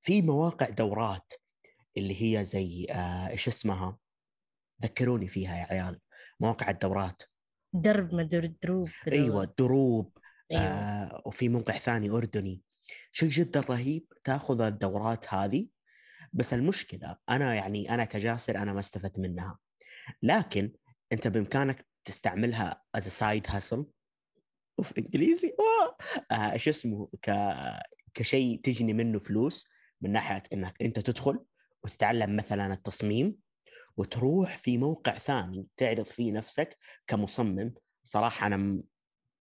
في 0.00 0.22
مواقع 0.22 0.68
دورات 0.68 1.32
اللي 1.96 2.38
هي 2.38 2.44
زي 2.44 2.86
آه، 2.90 3.28
إيش 3.28 3.48
اسمها؟ 3.48 3.98
ذكروني 4.82 5.28
فيها 5.28 5.56
يا 5.56 5.64
عيال. 5.64 6.00
مواقع 6.40 6.70
الدورات. 6.70 7.22
درب 7.72 8.14
مدر 8.14 8.46
دروب. 8.62 8.88
أيوه 9.12 9.42
الدروب 9.42 10.18
أيوه. 10.50 10.62
آه 10.62 11.22
وفي 11.26 11.48
موقع 11.48 11.74
ثاني 11.74 12.10
أردني. 12.10 12.62
شيء 13.12 13.28
جدا 13.28 13.60
رهيب 13.60 14.12
تأخذ 14.24 14.60
الدورات 14.60 15.34
هذه. 15.34 15.68
بس 16.32 16.54
المشكلة 16.54 17.16
أنا 17.28 17.54
يعني 17.54 17.94
أنا 17.94 18.04
كجاسر 18.04 18.58
أنا 18.58 18.72
ما 18.72 18.80
استفدت 18.80 19.18
منها. 19.18 19.58
لكن 20.22 20.72
أنت 21.12 21.28
بإمكانك 21.28 21.86
تستعملها 22.04 22.82
as 22.94 23.08
side 23.08 23.46
hustle 23.48 23.86
أوف 24.78 24.98
إنجليزي. 24.98 25.54
آه. 25.58 26.52
إيش 26.52 26.68
اسمه؟ 26.68 27.08
ك 27.22 27.30
كشيء 28.14 28.60
تجني 28.60 28.92
منه 28.92 29.18
فلوس 29.18 29.68
من 30.00 30.12
ناحية 30.12 30.42
إنك 30.52 30.82
أنت 30.82 30.98
تدخل 30.98 31.44
وتتعلم 31.84 32.36
مثلا 32.36 32.72
التصميم. 32.74 33.36
وتروح 33.96 34.58
في 34.58 34.78
موقع 34.78 35.18
ثاني 35.18 35.66
تعرض 35.76 36.04
فيه 36.04 36.32
نفسك 36.32 36.76
كمصمم. 37.06 37.74
صراحة 38.02 38.46
أنا 38.46 38.82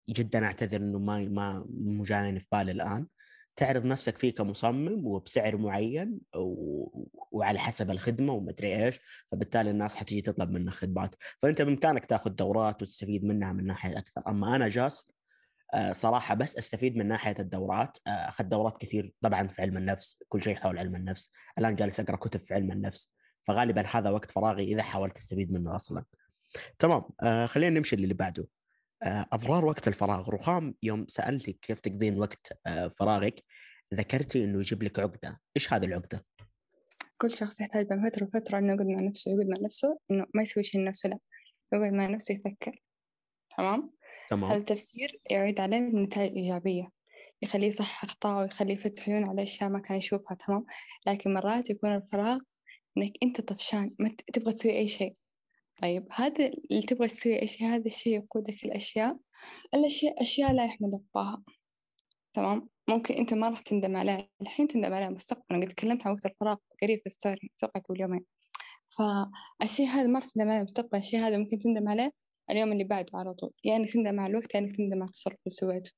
جدا 0.10 0.46
أعتذر 0.46 0.78
إنه 0.78 1.00
ما 1.00 1.20
ما 1.20 1.66
مو 1.70 2.04
في 2.04 2.46
بالي 2.52 2.72
الآن. 2.72 3.08
تعرض 3.56 3.86
نفسك 3.86 4.18
فيه 4.18 4.36
كمصمم 4.36 5.08
وبسعر 5.08 5.58
معين 5.58 6.20
و... 6.36 7.06
وعلى 7.32 7.60
حسب 7.60 7.92
الخدمة 7.92 8.34
ومدري 8.34 8.86
إيش 8.86 9.00
فبالتالي 9.32 9.72
الناس 9.72 9.96
حتيجي 9.96 10.22
تطلب 10.22 10.52
منك 10.52 10.70
خدمات. 10.74 11.16
فأنت 11.40 11.62
بإمكانك 11.62 12.06
تاخذ 12.06 12.30
دورات 12.30 12.82
وتستفيد 12.82 13.24
منها 13.24 13.54
من 13.54 13.66
ناحية 13.66 13.98
أكثر. 13.98 14.22
أما 14.28 14.56
أنا 14.56 14.68
جاس 14.68 15.14
آه، 15.74 15.92
صراحة 15.92 16.36
بس 16.36 16.58
أستفيد 16.58 16.96
من 16.98 17.08
ناحية 17.08 17.36
الدورات. 17.40 17.98
آه، 18.08 18.10
أخذت 18.10 18.48
دورات 18.48 18.78
كثير 18.78 19.14
طبعا 19.22 19.48
في 19.48 19.62
علم 19.62 19.78
النفس 19.78 20.24
كل 20.30 20.42
شيء 20.44 20.56
حول 20.56 20.78
علم 20.78 20.96
النفس. 20.96 21.32
الآن 21.60 21.76
جالس 21.76 22.00
أقرأ 22.00 22.16
كتب 22.16 22.46
في 22.46 22.54
علم 22.54 22.72
النفس. 22.72 23.14
فغالبا 23.44 23.88
هذا 23.88 24.10
وقت 24.10 24.32
فراغي 24.32 24.64
إذا 24.64 24.84
حاولت 24.84 25.18
أستفيد 25.18 25.52
منه 25.52 25.76
أصلا. 25.76 26.04
تمام 26.80 27.04
آه 27.22 27.46
خلينا 27.46 27.78
نمشي 27.78 27.96
للي 27.96 28.14
بعده. 28.14 28.48
آه 29.04 29.26
أضرار 29.32 29.66
وقت 29.66 29.88
الفراغ. 29.88 30.30
رخام 30.30 30.76
يوم 30.84 31.06
سألتك 31.08 31.60
كيف 31.62 31.80
تقضين 31.80 32.20
وقت 32.20 32.60
آه 32.68 32.88
فراغك 32.88 33.44
ذكرتي 33.94 34.44
إنه 34.44 34.60
يجيب 34.60 34.84
لك 34.84 35.00
عقدة. 35.00 35.40
إيش 35.58 35.74
هذه 35.74 35.86
العقدة؟ 35.86 36.26
كل 37.18 37.34
شخص 37.34 37.62
يحتاج 37.62 37.88
بين 37.88 38.10
فترة 38.10 38.24
وفترة 38.26 38.58
إنه 38.58 38.74
يقعد 38.74 38.88
مع 38.88 39.08
نفسه 39.08 39.32
يقعد 39.32 39.48
مع 39.48 39.66
نفسه 39.66 40.00
إنه 40.12 40.26
ما 40.34 40.42
يسوي 40.42 40.64
شيء 40.64 40.82
لنفسه 40.82 41.10
لا. 41.10 41.20
يقعد 41.74 41.94
مع 41.94 42.06
نفسه 42.06 42.34
يفكر. 42.36 42.82
تمام؟ 43.58 43.80
هذا 43.80 43.90
تمام 44.30 44.52
التفكير 44.52 45.20
يعود 45.30 45.62
عليه 45.62 45.80
بنتائج 45.80 46.38
إيجابية. 46.38 46.90
يخليه 47.42 47.68
يصحح 47.68 48.04
أخطاءه 48.04 48.42
ويخليه 48.42 48.74
يفتح 48.74 49.10
عيون 49.10 49.30
على 49.30 49.44
أشياء 49.44 49.70
ما 49.70 49.80
كان 49.80 49.98
يشوفها. 49.98 50.38
تمام؟ 50.48 50.66
لكن 51.08 51.34
مرات 51.34 51.70
يكون 51.70 51.96
الفراغ 51.96 52.40
إنك 52.98 53.14
أنت 53.24 53.42
طفشان 53.42 53.96
ما 54.00 54.16
تبغى 54.34 54.54
تسوي 54.54 54.78
أي 54.78 54.88
شيء. 54.88 55.14
طيب 55.82 56.08
هذا 56.12 56.52
اللي 56.72 56.82
تبغى 56.82 57.08
تسوي 57.08 57.42
أي 57.42 57.48
شيء 57.48 57.68
هذا 57.68 57.86
الشيء 57.86 58.16
يقودك 58.16 58.66
الأشياء. 58.66 59.18
الأشياء 59.74 60.22
أشياء 60.22 60.54
لا 60.54 60.66
يحمد 60.66 61.02
الله. 61.16 61.44
تمام؟ 62.34 62.70
ممكن 62.90 63.14
أنت 63.14 63.34
ما 63.34 63.50
راح 63.50 63.60
تندم 63.60 63.96
عليها. 63.96 64.30
الحين 64.42 64.68
تندم 64.68 64.94
عليها 64.94 65.10
مستقبلا. 65.10 65.62
قد 65.62 65.68
تكلمت 65.68 66.08
عن 66.08 66.14
وقت 66.14 66.26
الفراغ 66.26 66.56
قريب 66.82 67.00
في 67.04 67.10
ستوري 67.10 67.50
أتوقع 67.58 67.80
قبل 67.80 68.02
يومين. 68.02 68.26
فالشيء 68.98 69.88
هذا 69.88 70.08
ما 70.08 70.20
راح 70.20 70.28
تندم 70.28 70.50
عليه 70.50 70.64
مستقبلا. 70.64 71.00
الشيء 71.00 71.20
هذا 71.20 71.38
ممكن 71.38 71.58
تندم 71.60 71.90
عليه 71.90 72.12
اليوم 72.50 72.72
اللي 72.72 72.84
بعده 72.84 73.10
على 73.14 73.34
طول. 73.34 73.52
يعني 73.64 73.86
تندم 73.86 74.20
على 74.20 74.32
الوقت 74.32 74.56
يعني 74.56 74.68
تندم 74.68 75.02
على 75.02 75.06
التصرف 75.06 75.40
اللي 75.40 75.50
سويته. 75.56 75.92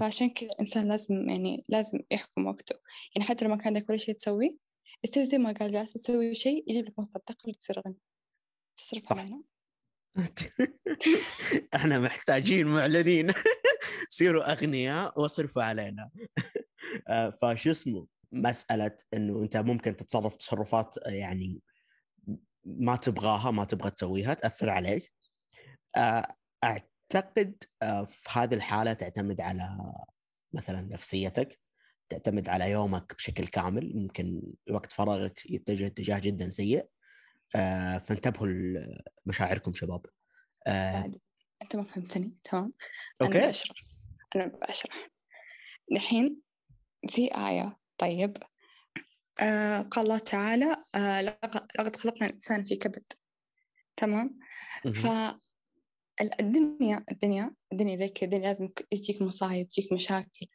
فعشان 0.00 0.30
كذا 0.30 0.48
الإنسان 0.52 0.88
لازم 0.88 1.28
يعني 1.30 1.64
لازم 1.68 1.98
يحكم 2.10 2.46
وقته. 2.46 2.74
يعني 3.16 3.28
حتى 3.28 3.44
لو 3.44 3.50
ما 3.50 3.56
كان 3.56 3.66
عندك 3.76 3.88
ولا 3.88 3.98
شيء 3.98 4.14
تسويه 4.14 4.56
تسوي 5.02 5.24
زي 5.24 5.38
ما 5.38 5.52
قال 5.52 5.70
جالس 5.70 5.92
تسوي 5.92 6.34
شيء 6.34 6.70
يجيب 6.70 6.84
لك 6.86 6.98
مصدر 6.98 7.20
دخل 7.28 7.50
وتصير 7.50 7.82
غني. 7.86 7.98
تصرف. 8.76 9.12
علينا 9.12 9.42
إحنا 11.74 11.98
محتاجين 11.98 12.66
معلنين. 12.66 13.32
سيروا 14.08 14.52
أغنياء 14.52 15.20
واصرفوا 15.20 15.62
علينا. 15.62 16.10
آه، 17.08 17.30
فشو 17.30 17.70
اسمه؟ 17.70 18.06
مسألة 18.32 18.96
إنه 19.14 19.42
أنت 19.42 19.56
ممكن 19.56 19.96
تتصرف 19.96 20.36
تصرفات 20.36 20.98
آه، 20.98 21.10
يعني 21.10 21.60
ما 22.64 22.96
تبغاها 22.96 23.50
ما 23.50 23.64
تبغى 23.64 23.90
تسويها 23.90 24.34
تأثر 24.34 24.70
عليك. 24.70 25.12
آه، 25.96 26.36
أعتقد 26.64 27.64
في 28.08 28.30
هذه 28.30 28.54
الحالة 28.54 28.92
تعتمد 28.92 29.40
على 29.40 29.92
مثلا 30.52 30.80
نفسيتك. 30.80 31.58
تعتمد 32.12 32.48
على 32.48 32.70
يومك 32.70 33.14
بشكل 33.14 33.46
كامل 33.46 33.92
ممكن 33.96 34.42
وقت 34.70 34.92
فراغك 34.92 35.50
يتجه 35.50 35.86
اتجاه 35.86 36.18
جدا 36.18 36.50
سيء. 36.50 36.86
آه، 37.56 37.98
فانتبهوا 37.98 38.46
لمشاعركم 39.26 39.72
شباب. 39.74 40.06
آه، 40.66 41.10
أنت 41.62 41.76
ما 41.76 41.84
فهمتني. 41.84 42.38
تمام. 42.44 42.72
أوكي. 43.22 43.46
بشرح 43.48 43.76
أنا 44.36 44.46
بشرح 44.46 45.08
الحين 45.92 46.40
في 47.08 47.28
آية. 47.36 47.78
طيب. 47.98 48.36
آه 49.40 49.80
قال 49.80 50.04
الله 50.04 50.18
تعالى 50.18 50.76
آه 50.94 51.22
لق- 51.22 51.80
لقد 51.80 51.96
خلقنا 51.96 52.26
الإنسان 52.26 52.64
في 52.64 52.76
كبد. 52.76 53.04
تمام. 53.96 54.38
فالدنيا 54.84 55.40
الدنيا 57.10 57.54
الدنيا 57.72 58.06
كذا 58.06 58.24
الدنيا 58.24 58.42
لازم 58.46 58.68
يجيك 58.92 59.22
مصايب 59.22 59.68
تجيك 59.68 59.92
مشاكل. 59.92 60.46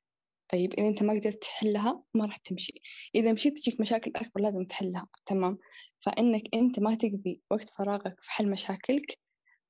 طيب 0.50 0.74
إذا 0.74 0.88
أنت 0.88 1.04
ما 1.04 1.14
قدرت 1.14 1.42
تحلها 1.44 2.04
ما 2.14 2.26
راح 2.26 2.38
تمشي. 2.38 2.74
إذا 3.16 3.34
مشيت 3.34 3.58
تجيك 3.60 3.82
مشاكل 3.82 4.12
أكبر 4.16 4.42
لازم 4.42 4.64
تحلها 4.66 5.08
تمام؟ 5.26 5.58
فإنك 6.00 6.44
أنت 6.56 6.80
ما 6.80 6.96
تقضي 6.96 7.42
وقت 7.52 7.70
فراغك 7.70 8.16
في 8.22 8.32
حل 8.32 8.50
مشاكلك 8.50 9.20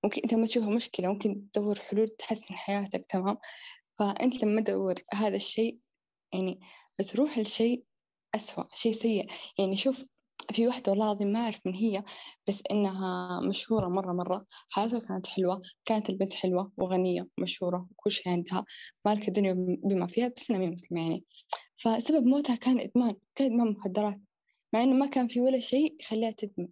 ممكن 0.04 0.22
أنت 0.22 0.34
ما 0.36 0.46
تشوفها 0.46 0.70
مشكلة 0.70 1.08
ممكن 1.08 1.52
تدور 1.54 1.80
حلول 1.80 2.08
تحسن 2.08 2.56
حياتك 2.56 3.06
تمام؟ 3.06 3.38
فأنت 4.00 4.44
لما 4.44 4.62
تدور 4.62 4.96
هذا 5.14 5.36
الشيء 5.36 5.80
يعني 6.34 6.60
بتروح 7.00 7.40
لشيء 7.40 7.84
أسوأ 8.36 8.64
شيء 8.76 8.94
سيء. 8.94 9.28
يعني 9.60 9.76
شوف 9.78 10.06
في 10.52 10.68
واحدة 10.68 10.92
والله 10.92 11.06
العظيم 11.06 11.28
ما 11.28 11.40
أعرف 11.40 11.60
من 11.66 11.76
هي 11.76 12.04
بس 12.48 12.64
إنها 12.72 13.42
مشهورة 13.50 13.88
مرة 13.88 14.14
مرة. 14.14 14.46
حياتها 14.70 15.00
كانت 15.00 15.28
حلوة 15.28 15.62
كانت 15.86 16.10
البنت 16.10 16.34
حلوة 16.34 16.72
وغنية 16.78 17.28
ومشهورة 17.38 17.86
وكل 17.92 18.12
شيء 18.12 18.30
عندها. 18.32 18.66
مالكة 19.06 19.28
الدنيا 19.28 19.54
بما 19.84 20.08
فيها 20.08 20.28
بس 20.38 20.52
إنها 20.52 20.60
مي 20.62 20.70
مسلمة 20.70 21.02
يعني. 21.02 21.24
فسبب 21.78 22.26
موتها 22.26 22.56
كان 22.56 22.80
إدمان 22.80 23.16
كان 23.36 23.48
إدمان 23.48 23.72
مخدرات 23.72 24.20
مع 24.74 24.84
إنه 24.84 24.94
ما 24.94 25.06
كان 25.06 25.28
في 25.28 25.42
ولا 25.42 25.60
شيء 25.60 25.96
يخليها 26.00 26.32
تدمن. 26.32 26.68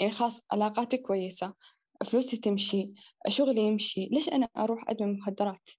يعني 0.00 0.12
خلاص 0.12 0.42
علاقاتي 0.52 0.96
كويسة 0.96 1.54
فلوسي 2.04 2.36
تمشي 2.36 2.92
شغلي 3.28 3.60
يمشي 3.60 4.06
ليش 4.06 4.28
أنا 4.28 4.48
أروح 4.56 4.84
أدمن 4.88 5.12
مخدرات؟ 5.12 5.70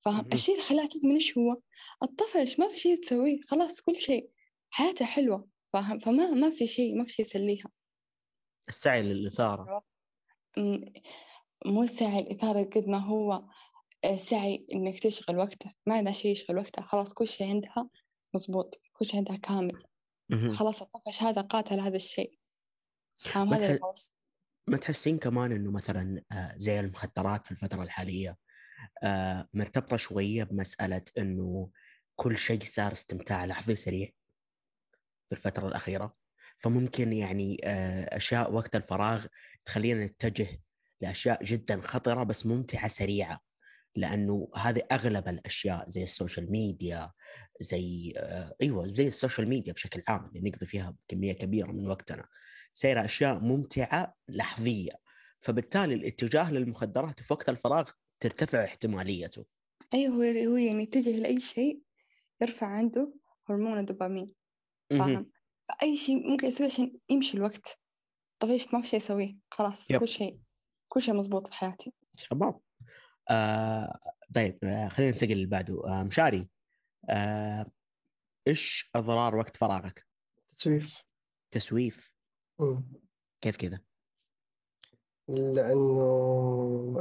فاهم. 0.00 0.28
الشيء 0.32 0.54
اللي 0.54 0.66
خلاها 0.66 0.86
تدمن 0.86 1.14
إيش 1.14 1.38
هو؟ 1.38 1.56
الطفش 2.02 2.58
ما 2.58 2.68
في 2.68 2.78
شيء 2.78 2.96
تسويه 2.96 3.38
خلاص 3.48 3.80
كل 3.80 3.96
شيء. 3.96 4.30
حياتها 4.70 5.04
حلوة. 5.06 5.55
فاهم؟ 5.76 5.98
فما 5.98 6.30
ما 6.30 6.50
في 6.50 6.66
شيء 6.66 6.98
ما 6.98 7.04
في 7.04 7.12
شيء 7.12 7.26
يسليها. 7.26 7.70
السعي 8.68 9.02
للإثارة. 9.02 9.82
أمم، 10.58 10.92
مو 11.66 11.86
سعي 11.86 12.18
الإثارة 12.18 12.64
قد 12.64 12.88
ما 12.88 12.98
هو 12.98 13.44
آه، 14.04 14.16
سعي 14.16 14.66
إنك 14.72 14.98
تشغل 14.98 15.38
وقتك. 15.38 15.76
ما 15.86 15.94
عندها 15.94 16.12
شيء 16.12 16.30
يشغل 16.32 16.58
وقتها 16.58 16.82
خلاص 16.82 17.12
كل 17.12 17.28
شيء 17.28 17.48
عندها 17.48 17.90
مزبوط 18.34 18.80
كل 18.92 19.06
شيء 19.06 19.16
عندها 19.16 19.36
كامل. 19.36 19.82
خلاص 20.54 20.82
الطفش 20.82 21.22
هذا 21.22 21.40
قاتل 21.40 21.80
هذا 21.80 21.96
الشيء. 21.96 22.38
فاهم؟ 23.18 23.50
ما 23.50 23.56
هذا 23.56 23.76
تح- 23.76 23.82
ما 24.68 24.76
تحسين 24.76 25.18
كمان 25.18 25.52
إنه 25.52 25.70
مثلا 25.70 26.22
آه، 26.32 26.54
زي 26.56 26.80
المخدرات 26.80 27.46
في 27.46 27.52
الفترة 27.52 27.82
الحالية 27.82 28.36
آه، 29.02 29.48
مرتبطة 29.54 29.96
شوية 29.96 30.44
بمسألة 30.44 31.02
إنه 31.18 31.70
كل 32.16 32.38
شيء 32.38 32.60
صار 32.62 32.92
استمتاع 32.92 33.44
لحظي 33.44 33.76
سريع. 33.76 34.08
في 35.28 35.32
الفترة 35.32 35.68
الأخيرة. 35.68 36.16
فممكن 36.56 37.12
يعني 37.12 37.56
آه، 37.64 38.16
أشياء 38.16 38.52
وقت 38.52 38.76
الفراغ 38.76 39.26
تخلينا 39.64 40.06
نتجه 40.06 40.62
لأشياء 41.00 41.44
جدا 41.44 41.80
خطرة 41.80 42.22
بس 42.22 42.46
ممتعة 42.46 42.88
سريعة. 42.88 43.40
لأنه 43.96 44.48
هذه 44.56 44.82
أغلب 44.92 45.28
الأشياء 45.28 45.88
زي 45.88 46.04
السوشيال 46.04 46.52
ميديا 46.52 47.12
زي 47.60 48.12
آه، 48.16 48.54
إيوه 48.62 48.86
زي 48.86 49.06
السوشيال 49.06 49.48
ميديا 49.48 49.72
بشكل 49.72 50.02
عام 50.08 50.26
اللي 50.26 50.50
نقضي 50.50 50.66
فيها 50.66 50.96
كمية 51.08 51.32
كبيرة 51.32 51.72
من 51.72 51.88
وقتنا. 51.88 52.28
سير 52.72 53.04
أشياء 53.04 53.40
ممتعة 53.40 54.14
لحظية. 54.28 54.92
فبالتالي 55.38 55.94
الاتجاه 55.94 56.52
للمخدرات 56.52 57.22
في 57.22 57.32
وقت 57.32 57.48
الفراغ 57.48 57.90
ترتفع 58.20 58.64
احتماليته. 58.64 59.46
أيوه 59.94 60.14
هو 60.46 60.56
يعني 60.56 60.82
يتجه 60.82 61.16
لأي 61.20 61.40
شيء 61.40 61.82
يرفع 62.40 62.66
عنده 62.66 63.14
هرمون 63.48 63.78
الدوبامين. 63.78 64.26
فاهم 64.90 65.30
فأي 65.68 65.96
شيء 65.96 66.30
ممكن 66.30 66.46
يسويه 66.46 66.68
عشان 66.68 66.98
يمشي 67.08 67.36
الوقت. 67.36 67.78
طفشت 68.38 68.74
ما 68.74 68.80
في 68.80 68.88
شيء 68.88 69.00
أسويه 69.00 69.36
خلاص 69.50 69.90
yep. 69.90 70.00
كل 70.00 70.08
شيء 70.08 70.40
كل 70.88 71.02
شيء 71.02 71.14
مزبوط 71.14 71.46
في 71.46 71.54
حياتي. 71.54 71.92
تمام 72.30 72.60
آه 73.30 73.98
طيب 74.34 74.58
آه 74.64 74.88
خلينا 74.88 75.12
ننتقل 75.12 75.32
اللي 75.32 75.46
بعده. 75.46 75.88
آه 75.88 76.02
مشاري 76.02 76.48
آه 77.10 77.66
إيش 78.48 78.90
أضرار 78.94 79.36
وقت 79.36 79.56
فراغك؟ 79.56 80.06
تسويف. 80.54 81.02
تسويف. 81.50 82.12
مم. 82.60 82.92
كيف 83.40 83.56
كذا؟ 83.56 83.80
لأنه 85.28 86.06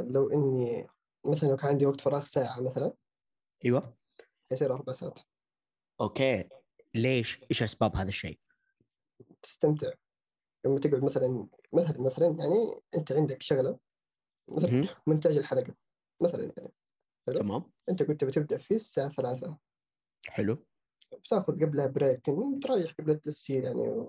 لو 0.10 0.30
إني 0.30 0.88
مثلا 1.26 1.50
لو 1.50 1.58
كان 1.58 1.70
عندي 1.70 1.86
وقت 1.86 2.02
فراغ 2.02 2.22
ساعة 2.22 2.60
مثلا. 2.70 2.94
أيوه. 3.66 3.98
يصير 4.52 4.74
أربع 4.74 4.94
ساعات. 4.94 5.20
أوكي. 6.02 6.50
ليش؟ 6.96 7.40
إيش 7.52 7.64
أسباب 7.64 7.96
هذا 7.96 8.10
الشيء؟ 8.10 8.40
تستمتع. 9.42 9.92
لما 10.66 10.80
تقعد 10.80 11.04
مثلا 11.04 11.48
مثلا 11.74 12.02
مثلا 12.02 12.28
يعني 12.28 12.82
أنت 12.96 13.12
عندك 13.12 13.44
شغلة 13.44 13.80
مثلا. 14.50 14.88
مونتاج 15.08 15.38
الحلقة 15.38 15.76
مثلا 16.22 16.44
يعني. 16.58 16.74
حلو؟ 17.28 17.36
تمام. 17.36 17.72
أنت 17.90 18.04
كنت 18.04 18.24
بتبدأ 18.24 18.58
فيه 18.58 18.76
الساعة 18.76 19.10
ثلاثة. 19.10 19.58
حلو. 20.28 20.66
بتاخذ 21.24 21.66
قبلها 21.66 21.88
break 21.88 22.30
إنه 22.30 22.60
تريح 22.60 22.94
قبل 22.94 23.12
التسجيل 23.12 23.64
يعني. 23.64 24.08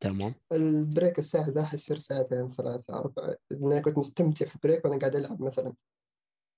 تمام. 0.00 0.34
ال 0.52 0.63
break 0.63 1.18
الساعة 1.18 1.48
ذا 1.48 1.64
حيصير 1.64 1.98
ساعتين 1.98 2.52
ثلاثة 2.52 2.98
أربعة. 2.98 3.36
لأن 3.50 3.72
أنا 3.72 3.80
كنت 3.80 3.98
مستمتع 3.98 4.48
في 4.48 4.54
ال 4.54 4.59
break 4.59 4.84
وأنا 4.84 4.98
قاعد 4.98 5.16
ألعب 5.16 5.42
مثلا. 5.42 5.74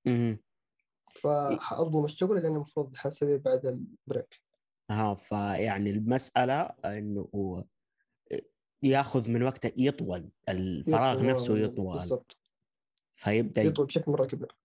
مهم. 0.06 0.38
فحأظلم 1.20 2.04
الشغل 2.04 2.42
لأنه 2.42 2.56
المفروض 2.56 2.96
حسويه 2.96 3.37
بعد 3.37 3.66
ال 3.66 3.79
break 3.79 4.43
ها 4.90 5.14
فيعني 5.14 5.90
المسألة 5.90 6.60
إنه 6.84 7.28
هو 7.34 7.64
ياخذ 8.82 9.30
من 9.30 9.42
وقته 9.42 9.72
يطول 9.76 10.30
الفراغ 10.48 11.14
يطول، 11.14 11.26
نفسه 11.26 11.58
يطول. 11.58 11.98
بالضبط. 11.98 12.38
فيبدأ 13.12 13.62
يطول 13.62 13.86
بشكل 13.86 14.12
مرة 14.12 14.26
كبير 14.26 14.56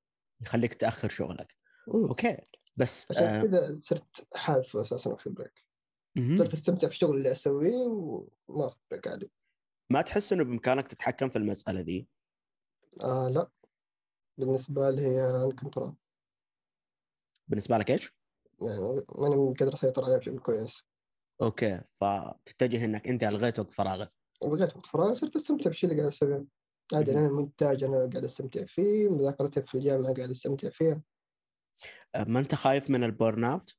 يخليك 0.42 0.74
تأخر 0.74 1.10
شغلك. 1.10 1.56
مم. 1.88 2.06
okay 2.06 2.38
بس 2.78 3.08
عشان 3.12 3.24
آه 3.24 3.42
كذا 3.42 3.80
صرت 3.80 4.28
حاف 4.36 4.78
أساسا 4.78 5.16
في 5.16 5.28
ال 5.28 5.34
break 5.34 5.66
مهم. 6.16 6.38
صرت 6.38 6.54
أستمتع 6.54 6.88
في 6.88 6.94
الشغل 6.94 7.18
اللي 7.18 7.32
أسويه 7.32 7.86
وما 7.88 8.68
أخذ 8.68 8.78
break 8.92 9.08
عادي. 9.08 9.32
ما 9.90 10.02
تحس 10.02 10.34
إنه 10.34 10.44
بإمكانك 10.44 10.88
تتحكم 10.88 11.30
في 11.30 11.36
المسألة 11.36 11.82
دي؟ 11.82 12.08
آه 13.02 13.30
لا. 13.30 13.52
بالنسبة 14.38 14.90
لي 14.90 15.02
هي 15.02 15.22
عن 15.22 15.52
control 15.52 15.96
بالنسبة 17.48 17.78
لك 17.78 17.92
إيش؟ 17.92 18.19
يعني 18.62 19.06
ماني 19.18 19.54
قادر 19.54 19.74
أسيطر 19.74 20.04
عليها 20.06 20.18
بشكل 20.18 20.40
كويس. 20.40 20.84
okay 21.42 21.82
فتتجه 22.02 22.86
إنك 22.86 23.08
أنت 23.08 23.24
ألغيت 23.24 23.60
وقت 23.60 23.74
فراغك. 23.74 24.12
لغيت 24.44 24.76
وقت 24.76 24.86
فراغ 24.86 25.14
صرت 25.14 25.36
أستمتع 25.36 25.70
بالشيء 25.70 25.90
اللي 25.90 26.02
قاعد 26.02 26.12
أسويه. 26.12 26.46
عادي. 26.94 27.12
أنا 27.12 27.30
مونتاج 27.30 27.84
أنا 27.84 27.98
قاعد 27.98 28.24
أستمتع 28.24 28.66
فيه 28.66 29.10
مذاكرتي 29.10 29.62
في 29.62 29.76
الجامعة 29.76 30.14
قاعد 30.14 30.30
أستمتع 30.30 30.70
فيها. 30.70 31.04
آه، 32.16 32.24
ما 32.24 32.40
أنت 32.40 32.56
خايف 32.56 32.90
من 32.90 33.04
ال 33.04 33.44
burnout؟ 33.44 33.78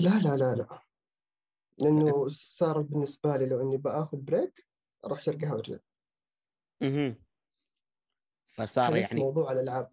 لا 0.00 0.18
لا 0.20 0.36
لا 0.36 0.54
لا. 0.54 0.82
لأنه 1.78 2.28
صار 2.28 2.80
بالنسبة 2.80 3.36
لي 3.36 3.46
لو 3.46 3.62
إني 3.62 3.76
بآخذ 3.76 4.16
break 4.16 4.66
أروح 5.04 5.22
شرب 5.22 5.40
قهوة 5.40 5.54
وأرجع 5.54 5.78
أها 6.82 7.16
فصار 8.46 8.96
يعني 8.96 9.20
موضوع 9.20 9.52
الألعاب 9.52 9.90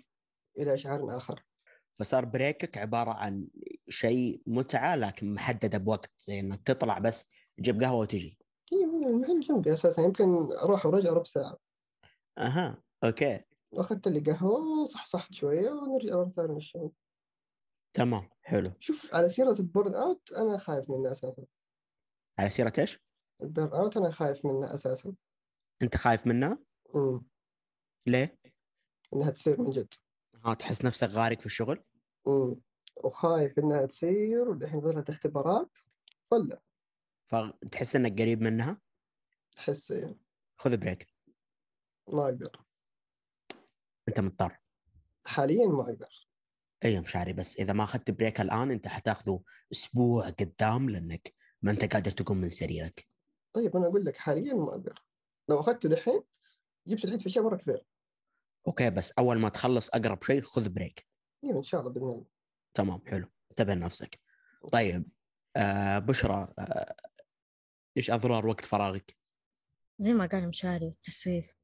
إلى 0.58 0.74
إشعار 0.74 1.18
آخر. 1.18 1.44
فصار 2.00 2.26
break 2.26 2.69
ك 2.69 2.78
عبارة 2.78 3.12
عن 3.12 3.48
شيء 3.90 4.42
متعة 4.48 4.96
لكن 4.96 5.34
محددة 5.34 5.78
بوقت 5.78 6.12
زي 6.18 6.40
إنك 6.40 6.62
تطلع 6.68 7.00
بس 7.00 7.30
تجيب 7.58 7.84
قهوة 7.84 8.00
وتجي 8.00 8.38
إيه، 8.74 9.40
جنبي 9.50 9.74
أساسا 9.74 10.02
يمكن 10.02 10.24
أروح 10.64 10.86
وأرجع 10.86 11.10
ربع 11.10 11.24
ساعة 11.24 11.58
أها 12.38 12.84
okay 13.04 13.42
أخذت 13.74 14.08
لي 14.08 14.20
قهوة 14.20 14.88
صحصحت 14.88 15.34
شوية 15.34 15.72
ونرجع 15.72 16.30
ثانية 16.36 16.54
للشغل 16.54 16.92
تمام 17.94 18.30
حلو 18.42 18.72
شوف 18.80 19.16
على 19.16 19.30
سيرة 19.30 19.56
ال 19.60 19.96
burnout 19.96 20.32
أنا 20.32 20.58
خايف 20.58 20.90
منه 20.90 21.12
أساسا 21.12 21.46
على 22.40 22.50
سيرة 22.50 22.74
إيش؟ 22.80 23.00
ال 23.42 23.74
burnout 23.74 23.98
أنا 23.98 24.12
خايف 24.12 24.46
منه 24.46 24.74
أساسا 24.74 25.14
أنت 25.82 25.98
خايف 25.98 26.28
منها؟ 26.28 26.60
أمم. 26.96 27.26
ليه؟ 28.08 28.40
إنها 29.14 29.32
تصير 29.32 29.62
من 29.62 29.72
جد 29.72 29.94
ها 30.46 30.54
تحس 30.54 30.86
نفسك 30.86 31.10
غارق 31.10 31.40
في 31.40 31.46
الشغل؟ 31.46 31.84
وخايف 32.98 33.60
إنها 33.60 33.86
تصير 33.86 34.50
والحين 34.50 34.82
ظلت 34.82 35.10
اختبارات 35.10 35.78
ولا 36.32 36.62
فتحس 37.26 37.96
إنك 37.96 38.22
قريب 38.22 38.42
منها؟ 38.42 38.82
أحس 39.60 39.92
إيه، 39.92 40.18
خذ 40.58 40.78
break 40.78 41.08
ما 42.14 42.24
أقدر. 42.26 42.66
أنت 44.10 44.20
مضطر. 44.20 44.60
حاليا 45.26 45.68
ما 45.68 45.82
أقدر. 45.82 46.28
اي 46.86 47.00
مشاري 47.00 47.34
بس. 47.34 47.60
إذا 47.60 47.74
ما 47.74 47.84
أخذت 47.84 48.12
break 48.12 48.42
الآن 48.42 48.72
أنت 48.72 48.88
حتاخذه 48.88 49.44
أسبوع 49.72 50.30
قدام 50.30 50.90
لأنك 50.90 51.34
ما 51.62 51.72
أنت 51.72 51.94
قادر 51.94 52.12
تقوم 52.12 52.38
من 52.38 52.50
سريرك. 52.50 53.08
طيب 53.54 53.76
أنا 53.76 53.88
أقول 53.88 54.06
لك 54.06 54.18
حاليا 54.18 54.54
ما 54.54 54.70
أقدر. 54.70 55.04
لو 55.50 55.60
أخذته 55.60 55.88
الحين 55.88 56.24
جبت 56.88 57.06
العيد 57.06 57.20
في 57.20 57.26
الشهر 57.26 57.44
مرة 57.44 57.56
كثير. 57.56 57.86
okay 58.68 58.90
بس 58.90 59.12
أول 59.12 59.40
ما 59.40 59.50
تخلص 59.50 59.90
أقرب 59.90 60.24
شيء 60.24 60.42
خذ 60.42 60.70
break 60.70 61.09
إيه 61.44 61.58
إن 61.58 61.64
شاء 61.64 61.82
الله 61.82 61.92
بإذن 61.92 62.06
الله. 62.06 62.26
تمام 62.74 63.02
حلو. 63.08 63.28
انتبه 63.52 63.74
لنفسك. 63.74 64.20
طيب 64.72 65.06
آه 65.56 66.00
بشرى 66.00 66.54
آه 66.60 66.96
إيش 67.98 68.12
أضرار 68.12 68.48
وقت 68.48 68.66
فراغك؟ 68.66 69.18
زي 69.98 70.14
ما 70.14 70.26
قال 70.26 70.48
مشاري 70.48 70.88
التسويف 70.88 71.58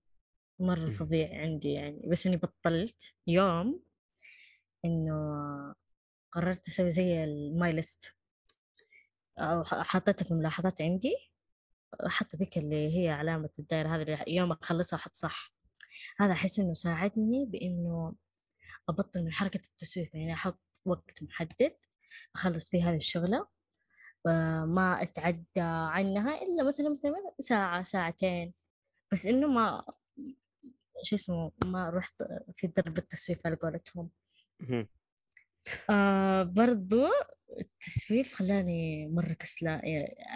مرة. 0.59 0.89
فظيع 0.89 1.41
عندي 1.41 1.71
يعني. 1.71 2.07
بس 2.07 2.27
إني 2.27 2.37
بطلت 2.37 3.15
يوم 3.27 3.83
إنه 4.85 5.15
قررت 6.31 6.67
أسوي 6.67 6.89
زي 6.89 7.23
ال 7.23 7.39
my 7.39 7.71
list. 7.71 8.15
حطيتها 9.65 10.25
في 10.25 10.33
ملاحظات 10.33 10.81
عندي. 10.81 11.15
حتى 12.07 12.37
ذيك 12.37 12.57
اللي 12.57 12.97
هي 12.97 13.09
علامة 13.09 13.49
الدائرة 13.59 13.95
هذه 13.95 14.23
يوم 14.27 14.51
أخلصها 14.51 14.97
أحط 14.97 15.15
صح. 15.15 15.53
هذا 16.19 16.31
أحس 16.31 16.59
إنه 16.59 16.73
ساعدني 16.73 17.45
بإنه 17.45 18.15
أبطل 18.89 19.23
من 19.23 19.31
حركة 19.31 19.57
التسويف 19.57 20.13
يعني 20.13 20.33
أحط 20.33 20.59
وقت 20.85 21.23
محدد 21.23 21.75
أخلص 22.35 22.69
فيه 22.69 22.89
هذه 22.89 22.95
الشغلة 22.95 23.47
وما 24.25 25.01
أتعدى 25.01 25.45
عنها 25.57 26.41
إلا 26.41 26.63
مثلا 26.63 26.89
مثلا 26.89 27.35
ساعة 27.39 27.83
ساعتين. 27.83 28.53
بس 29.11 29.25
إنه 29.25 29.47
ما 29.47 29.85
شو 31.03 31.15
اسمه 31.15 31.51
ما 31.65 31.89
رحت 31.89 32.23
في 32.55 32.67
درب 32.67 32.97
التسويف 32.97 33.45
على 33.45 33.55
قولتهم. 33.55 34.09
آه 35.89 36.43
برضو 36.43 37.07
التسويف 37.59 38.33
خلاني 38.35 39.07
مرة 39.07 39.33
كسلان 39.33 39.81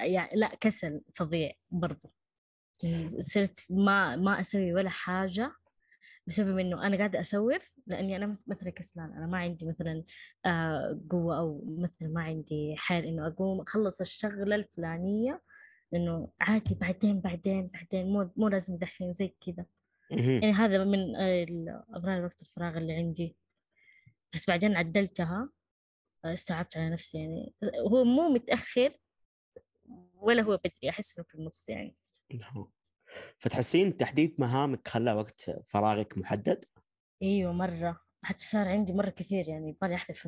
يعني 0.04 0.30
لا 0.34 0.56
كسل 0.56 1.02
فظيع 1.16 1.52
برضو. 1.72 2.14
يعني 2.84 3.08
صرت 3.22 3.60
ما 3.70 4.16
ما 4.16 4.40
أسوي 4.40 4.74
ولا 4.74 4.90
حاجة. 4.90 5.56
بسبب 6.30 6.60
إنه 6.60 6.88
أنا 6.88 6.98
قاعدة 6.98 7.20
أسوف 7.20 7.74
لأني 7.88 8.16
أنا 8.16 8.38
مثلا 8.48 8.70
كسلان 8.70 9.12
أنا 9.14 9.28
ما 9.28 9.38
عندي 9.38 9.66
مثلا 9.66 10.04
آه 10.46 11.02
قوة 11.10 11.38
أو 11.38 11.64
مثلا 11.78 12.08
ما 12.08 12.22
عندي 12.24 12.76
حيل 12.78 13.06
إنه 13.06 13.28
أقوم 13.28 13.62
أخلص 13.62 14.02
الشغلة 14.02 14.56
الفلانية 14.56 15.42
لأنه 15.92 16.32
عادي 16.42 16.76
بعدين 16.76 17.20
بعدين 17.22 17.68
بعدين 17.68 18.08
مو 18.14 18.30
مو 18.36 18.48
لازم 18.48 18.78
دحين 18.78 19.14
زي 19.14 19.28
كذا. 19.46 19.66
يعني 20.42 20.54
هذا 20.54 20.84
من 20.84 21.16
آه، 21.16 21.44
ال- 21.44 21.84
أضرار 21.94 22.26
وقت 22.26 22.42
الفراغ 22.42 22.78
اللي 22.78 22.94
عندي 22.94 23.36
بس 24.34 24.48
بعدين 24.50 24.76
عدلتها 24.78 25.50
آه، 26.26 26.34
استوعبت 26.34 26.78
على 26.78 26.90
نفسي 26.90 27.18
يعني 27.18 27.54
هو 27.92 28.04
مو 28.04 28.30
متأخر 28.30 28.92
ولا 30.16 30.42
هو 30.42 30.58
بدري 30.58 30.90
أحس 30.90 31.18
إنه 31.18 31.28
في 31.30 31.36
النص 31.36 31.70
يعني 31.70 31.96
نعم. 32.34 32.68
فتحسين 33.38 33.98
تحديد 33.98 34.36
مهامك 34.38 34.88
خلى 34.88 35.14
وقت 35.14 35.52
فراغك 35.68 36.18
محدد؟ 36.18 36.66
إيوه 37.22 37.52
مرة 37.54 38.02
حتى 38.24 38.44
صار 38.46 38.68
عندي 38.68 38.94
مرة 38.94 39.10
كثير 39.10 39.50
يعني 39.50 39.70
يبغالي 39.70 39.96
أحذف 39.96 40.28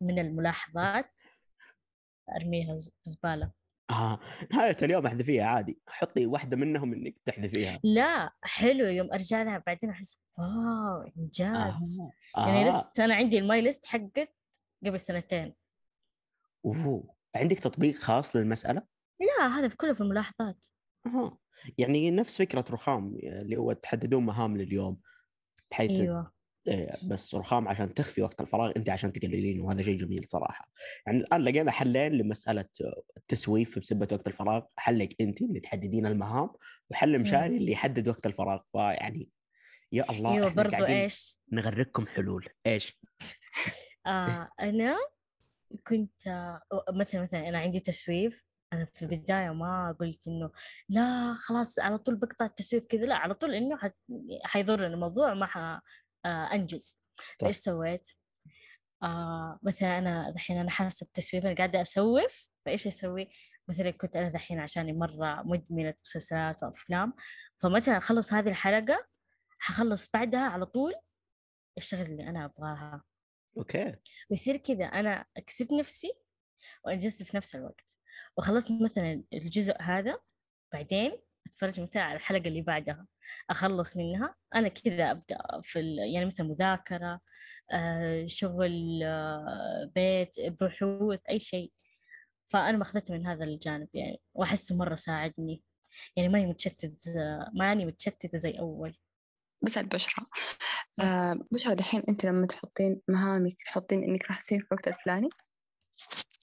من 0.00 0.18
الملاحظات 0.18 1.22
أرميها 2.40 2.78
ز- 2.78 2.90
زبالة 3.02 3.52
آه 3.90 4.20
نهاية 4.52 4.76
اليوم 4.82 5.06
أحذفيها 5.06 5.44
عادي 5.46 5.78
حطي 5.86 6.26
واحدة 6.26 6.56
منهم 6.56 6.92
إنك 6.92 7.14
تحذفيها 7.24 7.80
لا 7.84 8.30
حلو 8.42 8.84
يوم 8.86 9.12
أرجع 9.12 9.42
لها 9.42 9.62
بعدين 9.66 9.90
أحس 9.90 10.22
واو 10.38 11.12
إنجاز 11.18 12.00
آه. 12.36 12.46
يعني 12.46 12.64
آه. 12.64 12.68
لسه 12.68 13.04
أنا 13.04 13.14
عندي 13.14 13.38
الماي 13.38 13.60
ليست 13.60 13.86
حقت 13.86 14.34
قبل 14.86 15.00
سنتين 15.00 15.54
أوه. 16.64 17.14
عندك 17.36 17.58
تطبيق 17.58 17.94
خاص 17.96 18.36
للمسألة؟ 18.36 18.82
لا 19.20 19.46
هذا 19.46 19.68
في 19.68 19.76
كله 19.76 19.92
في 19.92 20.00
الملاحظات 20.00 20.66
آه. 21.06 21.38
يعني 21.78 22.10
نفس 22.10 22.38
فكرة 22.38 22.64
رخام 22.70 23.16
اللي 23.22 23.56
هو 23.56 23.72
تحددون 23.72 24.26
مهام 24.26 24.56
لليوم 24.56 25.00
بحيث 25.70 25.90
أيوه. 25.90 26.34
إيه، 26.68 26.96
بس 27.08 27.34
رخام 27.34 27.68
عشان 27.68 27.94
تخفي 27.94 28.22
وقت 28.22 28.40
الفراغ 28.40 28.72
أنت 28.76 28.90
عشان 28.90 29.12
تقللين 29.12 29.60
وهذا 29.60 29.82
شيء 29.82 29.98
جميل 29.98 30.28
صراحة. 30.28 30.70
يعني 31.06 31.18
الآن 31.18 31.40
لقينا 31.40 31.70
حلين 31.70 32.12
لمسألة 32.12 32.68
التسويف 33.16 33.78
بسبة 33.78 34.08
وقت 34.12 34.26
الفراغ. 34.26 34.62
حلك 34.76 35.16
أنت 35.20 35.42
اللي 35.42 35.60
تحددين 35.60 36.06
المهام 36.06 36.50
وحل 36.90 37.18
مشاري 37.18 37.56
اللي 37.56 37.72
يحدد 37.72 38.08
وقت 38.08 38.26
الفراغ. 38.26 38.60
فيعني 38.72 39.28
يا 39.92 40.04
الله 40.10 40.34
أيوه 40.34 40.48
برضو 40.48 40.84
إيش؟ 40.84 41.38
نغرقكم 41.52 42.06
حلول. 42.06 42.48
إيش؟ 42.66 43.00
آه 44.06 44.50
أنا 44.60 44.96
كنت 45.86 46.26
آه 46.26 46.60
مثلا 46.94 47.22
مثلا 47.22 47.48
أنا 47.48 47.58
عندي 47.58 47.80
تسويف 47.80 48.46
أنا 48.74 48.88
في 48.94 49.02
البداية 49.02 49.50
ما 49.50 49.96
قلت 50.00 50.28
إنه 50.28 50.50
لا 50.88 51.34
خلاص 51.34 51.78
على 51.78 51.98
طول 51.98 52.16
بقطع 52.16 52.46
التسويف 52.46 52.84
كذا 52.84 53.06
لا 53.06 53.14
على 53.16 53.34
طول 53.34 53.54
إنه. 53.54 53.78
حيضر 54.44 54.86
الموضوع 54.86 55.34
ما 55.34 55.46
ح... 55.46 55.56
آه 55.56 55.80
أنجز 56.24 57.00
صح. 57.18 57.24
فايش 57.40 57.56
سويت؟ 57.56 58.10
آه 59.02 59.58
مثلا 59.62 59.98
أنا 59.98 60.30
دحين 60.30 60.58
أنا 60.58 60.70
حاسة 60.70 61.06
بتسويف 61.06 61.46
أنا 61.46 61.54
قاعدة 61.54 61.82
أسوف 61.82 62.48
فإيش 62.64 62.86
أسوي؟ 62.86 63.28
مثلا 63.68 63.90
كنت 63.90 64.16
أنا 64.16 64.28
دحين 64.28 64.60
عشاني 64.60 64.92
مرة 64.92 65.42
مدمنة 65.42 65.94
مسلسلات 66.04 66.62
وأفلام 66.62 67.12
فمثلا 67.58 67.98
أخلص 67.98 68.32
هذه 68.32 68.48
الحلقة 68.48 69.06
حخلص 69.58 70.10
بعدها 70.10 70.40
على 70.48 70.66
طول 70.66 70.94
الشغل 71.78 72.00
اللي 72.02 72.28
أنا 72.28 72.44
أبغاها 72.44 73.02
أوكي 73.56 73.96
ويصير 74.30 74.56
كذا 74.56 74.84
أنا 74.84 75.24
كسبت 75.46 75.72
نفسي 75.72 76.12
وأنجزت 76.84 77.22
في 77.22 77.36
نفس 77.36 77.56
الوقت 77.56 77.98
وخلصت 78.36 78.72
مثلا 78.82 79.24
الجزء 79.32 79.74
هذا 79.80 80.18
بعدين 80.72 81.18
أتفرج 81.46 81.80
مثلا 81.80 82.02
على 82.02 82.16
الحلقة 82.16 82.48
اللي 82.48 82.62
بعدها. 82.62 83.06
أخلص 83.50 83.96
منها 83.96 84.34
أنا 84.54 84.68
كذا 84.68 85.10
أبدأ 85.10 85.38
في 85.62 85.80
ال... 85.80 85.98
يعني 86.14 86.26
مثلا 86.26 86.46
مذاكرة 86.46 87.20
آه، 87.72 88.26
شغل 88.26 89.02
آه، 89.04 89.90
بيت 89.94 90.40
بحوث 90.40 91.20
أي 91.30 91.38
شيء. 91.38 91.72
فأنا 92.44 92.78
ماخذته 92.78 93.14
من 93.14 93.26
هذا 93.26 93.44
الجانب 93.44 93.88
يعني 93.94 94.20
وأحسه 94.34 94.76
مرة 94.76 94.94
ساعدني. 94.94 95.62
يعني 96.16 96.28
ماني 96.28 96.46
متشتت 96.46 96.96
ماني 97.54 97.86
متشتتة 97.86 98.38
زي 98.38 98.58
أول. 98.58 98.96
بس 99.62 99.78
البشرة. 99.78 100.26
آه 101.00 101.38
بشرة 101.52 101.74
دحين 101.74 102.02
أنت 102.08 102.24
لما 102.26 102.46
تحطين 102.46 103.00
مهامك 103.08 103.62
تحطين 103.62 104.04
إنك 104.04 104.30
راح 104.30 104.40
تسوين 104.40 104.60
في 104.60 104.66
الوقت 104.72 104.88
الفلاني؟ 104.88 105.28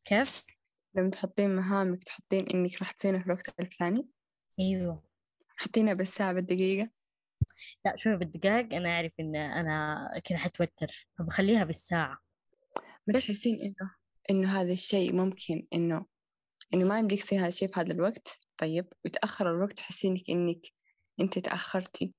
كيف؟ 0.06 0.44
لما 0.96 1.10
تحطين 1.10 1.56
مهامك 1.56 2.04
تحطين 2.04 2.50
إنك 2.50 2.80
راح 2.80 2.92
تسوينها 2.92 3.20
في 3.20 3.26
الوقت 3.28 3.60
الفلاني. 3.60 4.08
أيوه. 4.60 5.04
حطينها 5.58 5.94
بالساعة 5.94 6.34
بالدقيقة. 6.34 6.90
لا 7.86 7.96
شوفي 7.96 8.16
بالدقائق 8.16 8.74
أنا 8.74 8.90
أعرف 8.90 9.14
إن 9.20 9.36
أنا 9.36 9.98
كذا 10.24 10.38
حتوتر 10.38 11.08
فبخليها 11.20 11.64
بالساعة. 11.64 12.18
ما 13.08 13.14
بس- 13.14 13.28
تحسين 13.28 13.62
إنه 13.62 13.96
إنه 14.30 14.62
هذا 14.62 14.72
الشيء 14.74 15.14
ممكن 15.16 15.68
إنه 15.74 16.06
إنه 16.74 16.86
ما 16.86 17.00
يمديك 17.00 17.24
تسوي 17.24 17.40
هذا 17.40 17.48
الشيء 17.48 17.72
في 17.74 17.80
هذا 17.80 17.92
الوقت. 17.94 18.40
طيب 18.58 18.94
يتأخر 19.06 19.52
الوقت 19.52 19.78
تحسينك 19.78 20.30
إنك 20.30 20.62
أنت 21.20 21.40
تأخرتي. 21.40 22.14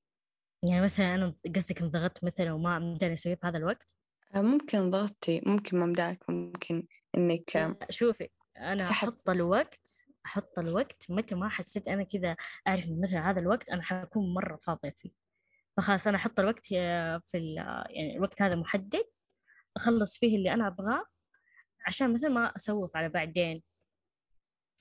يعني 0.69 0.85
مثلا 0.85 1.15
أنا 1.15 1.35
قصدك 1.57 1.83
انضغطت 1.83 2.25
مثلا 2.25 2.53
وما 2.53 2.79
مداني 2.79 3.13
أسويه 3.13 3.35
في 3.35 3.47
هذا 3.47 3.59
الوقت؟ 3.59 3.97
آه، 4.35 4.43
ممكن 4.43 4.91
ضغطتي 4.91 5.41
ممكن 5.47 5.79
ما 5.79 5.87
مداك 5.87 6.31
ممكن 6.31 6.87
إنك 7.17 7.77
شوفي. 7.91 8.29
أنا 8.63 8.83
سحبت. 8.83 9.13
أحط 9.21 9.31
الوقت 9.31 9.89
أحط 10.27 10.59
الوقت 10.59 11.07
متى 11.11 11.35
ما 11.35 11.49
حسيت 11.49 11.89
أنا 11.89 12.03
كذا 12.05 12.37
أعرف 12.69 12.85
إن 12.85 13.01
مثلا 13.01 13.31
هذا 13.31 13.41
الوقت 13.41 13.69
أنا 13.69 13.83
حكون 13.83 14.35
مرة 14.35 14.57
فاضية 14.57 14.95
فيه. 14.99 15.11
فخلاص 15.77 16.07
أنا 16.07 16.17
أحط 16.17 16.41
الوقت 16.41 16.67
في 16.67 17.21
ال- 17.35 17.57
يعني 17.91 18.17
الوقت 18.17 18.43
هذا 18.43 18.55
محدد 18.57 19.05
أخلص 19.77 20.19
فيه 20.19 20.37
اللي 20.37 20.55
أنا 20.55 20.67
أبغاه 20.67 21.05
عشان 21.87 22.13
مثلا 22.13 22.31
ما 22.31 22.57
أسوف 22.57 22.97
على 22.97 23.09
بعدين. 23.09 23.63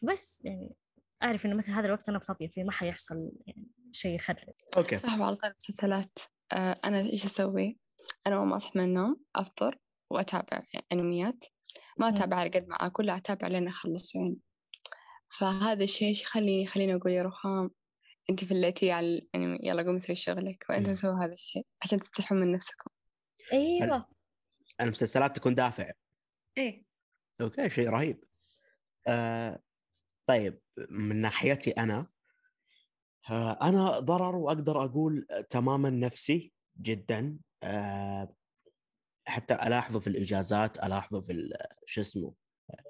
بس 0.01 0.41
يعني 0.45 0.75
أعرف 1.23 1.45
إنه 1.45 1.55
مثلا 1.55 1.79
هذا 1.79 1.85
الوقت 1.85 2.09
أنا 2.09 2.19
فاضية 2.19 2.47
فيه 2.47 2.63
ما 2.63 2.71
حيحصل 2.71 3.31
يعني 3.47 3.67
شيء 3.91 4.15
يخرب. 4.15 4.53
okay. 4.77 4.97
صح 4.97 5.19
وعلى 5.19 5.35
طاري 5.35 5.51
المسلسلات 5.53 6.19
آه، 6.53 6.79
أنا 6.85 6.99
إيش 6.99 7.25
أسوي؟ 7.25 7.79
أنا 8.27 8.35
أول 8.37 8.47
ما 8.47 8.55
أصحى 8.55 8.79
من 8.79 8.85
النوم 8.85 9.21
أفطر 9.35 9.77
وأتابع 10.09 10.63
أنميات. 10.91 11.45
ما. 11.97 12.09
أتابع 12.09 12.37
على 12.37 12.49
قد 12.49 12.67
ما 12.67 12.75
أكل 12.75 13.05
لا 13.05 13.17
أتابع 13.17 13.47
لين 13.47 13.67
أخلص 13.67 14.15
يعني 14.15 14.37
فهذا 15.39 15.83
الشيء 15.83 16.11
يخليني 16.11 16.65
خليني 16.65 16.95
أقول 16.95 17.11
يا 17.11 17.23
رخام 17.23 17.71
أنت 18.29 18.43
فليتيها 18.43 18.91
على 18.91 19.07
الأنمي 19.07 19.59
يلا 19.63 19.83
قومي 19.83 19.99
سوي 19.99 20.15
شغلك 20.15 20.65
وأنتم. 20.69 20.93
سووا 20.93 21.25
هذا 21.25 21.33
الشيء 21.33 21.65
عشان 21.83 21.99
تستحوا 21.99 22.37
من 22.37 22.51
نفسكم. 22.51 22.91
أيوة. 23.53 24.05
المسلسلات 24.81 25.35
تكون 25.35 25.55
دافع. 25.55 25.91
إيه. 26.57 26.85
أوكي 27.41 27.69
شيء 27.69 27.89
رهيب. 27.89 28.23
آه 29.07 29.59
طيب 30.25 30.59
من 30.89 31.15
ناحيتي 31.15 31.71
أنا 31.71 32.07
آه 33.29 33.57
أنا 33.61 33.99
ضرر 33.99 34.35
وأقدر 34.35 34.85
أقول 34.85 35.25
تماما 35.49 35.89
نفسي 35.89 36.53
جدا. 36.81 37.39
آه 37.63 38.35
حتى 39.31 39.53
ألاحظه 39.53 39.99
في 39.99 40.07
الإجازات 40.07 40.83
ألاحظه 40.83 41.21
في 41.21 41.49
شو 41.85 42.01
اسمه 42.01 42.33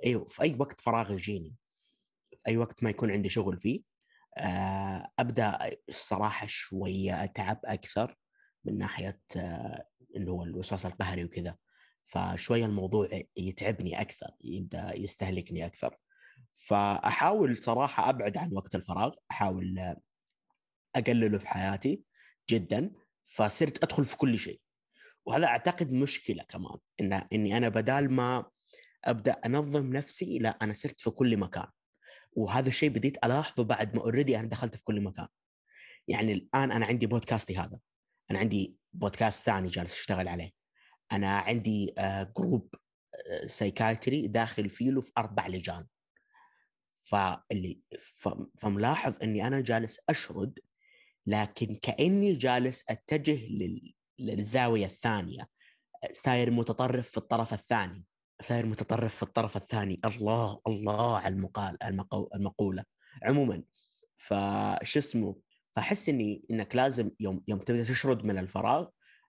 أيوه 0.06 0.26
في 0.26 0.42
أي 0.44 0.56
وقت 0.60 0.82
فراغ 0.82 1.12
يجيني 1.12 1.56
أي 2.48 2.58
وقت 2.58 2.84
ما 2.84 2.90
يكون 2.90 3.12
عندي 3.12 3.30
شغل 3.30 3.60
فيه 3.60 3.82
آه 4.38 5.12
أبدأ 5.20 5.58
الصراحة 5.90 6.48
شوية 6.48 7.24
أتعب 7.24 7.60
أكثر 7.66 8.16
من 8.66 8.78
ناحية 8.78 9.22
آه 9.38 9.86
اللي 10.16 10.32
هو 10.32 10.44
الوسواس 10.44 10.86
القهري 10.86 11.24
وكذا 11.26 11.58
فشوية 12.06 12.66
الموضوع 12.66 13.10
يتعبني 13.38 14.02
أكثر 14.02 14.32
يبدأ 14.42 14.98
يستهلكني 14.98 15.66
أكثر. 15.66 15.98
فأحاول 16.54 17.58
صراحة 17.58 18.10
أبعد 18.10 18.38
عن 18.38 18.54
وقت 18.54 18.76
الفراغ 18.76 19.14
أحاول 19.32 19.96
أقلله 20.96 21.38
في 21.38 21.48
حياتي 21.48 22.04
جدا 22.50 22.92
فصرت 23.24 23.84
أدخل 23.84 24.06
في 24.06 24.18
كل 24.18 24.40
شيء. 24.40 24.62
وهذا 25.26 25.46
أعتقد 25.46 25.94
مشكلة 25.94 26.44
كمان 26.44 26.78
إن 27.02 27.14
إني 27.14 27.58
أنا 27.58 27.70
بدال 27.70 28.14
ما 28.14 28.46
أبدأ 29.06 29.32
أنظم 29.32 29.86
نفسي 29.90 30.40
لا 30.40 30.58
أنا 30.62 30.74
صرت 30.74 31.02
في 31.02 31.10
كل 31.10 31.38
مكان. 31.38 31.68
وهذا 32.34 32.68
الشيء 32.68 32.90
بديت 32.90 33.26
ألاحظه 33.26 33.64
بعد 33.64 33.96
ما 33.96 34.02
already 34.02 34.40
أنا 34.40 34.48
دخلت 34.48 34.76
في 34.76 34.84
كل 34.84 35.02
مكان. 35.02 35.28
يعني 36.08 36.34
الآن 36.34 36.72
أنا 36.72 36.86
عندي 36.86 37.08
بودكاستي 37.08 37.58
هذا. 37.58 37.80
أنا 38.32 38.40
عندي 38.40 38.76
بودكاست 38.94 39.46
ثاني 39.46 39.68
جالس 39.68 40.00
أشتغل 40.00 40.28
عليه. 40.28 40.52
أنا 41.12 41.38
عندي 41.38 41.94
آه، 41.98 42.34
group 42.38 42.76
آه، 43.32 43.48
psychiatry 43.48 44.28
داخل 44.28 44.70
فيه 44.70 44.92
له 44.92 45.02
في 45.02 45.12
أربع 45.18 45.48
لجان. 45.48 45.88
فاللي 46.94 47.80
فملاحظ 48.60 49.14
إني 49.24 49.48
أنا 49.48 49.62
جالس 49.62 50.00
أشرد 50.10 50.60
لكن 51.28 51.80
كأني 51.82 52.34
جالس 52.34 52.84
أتجه 52.90 53.48
لل... 53.48 53.94
للزاوية 54.20 54.86
الثانية. 54.86 55.48
ساير 56.14 56.52
متطرف 56.52 57.10
في 57.10 57.18
الطرف 57.18 57.54
الثاني. 57.54 58.06
ساير 58.42 58.66
متطرف 58.66 59.16
في 59.16 59.24
الطرف 59.24 59.58
الثاني. 59.58 60.00
الله 60.06 60.62
الله 60.68 61.18
على 61.18 61.36
المقال 61.36 61.84
المقو... 61.84 62.28
المقولة. 62.36 62.84
عموما 63.24 63.64
فش 64.18 64.98
اسمه؟ 64.98 65.36
فأحس 65.76 66.10
إني 66.10 66.46
إنك 66.52 66.76
لازم 66.76 67.12
يوم 67.20 67.44
يوم 67.48 67.60
تبدأ 67.60 67.84
تشرد 67.84 68.26
من 68.26 68.38
الفراغ 68.38 68.88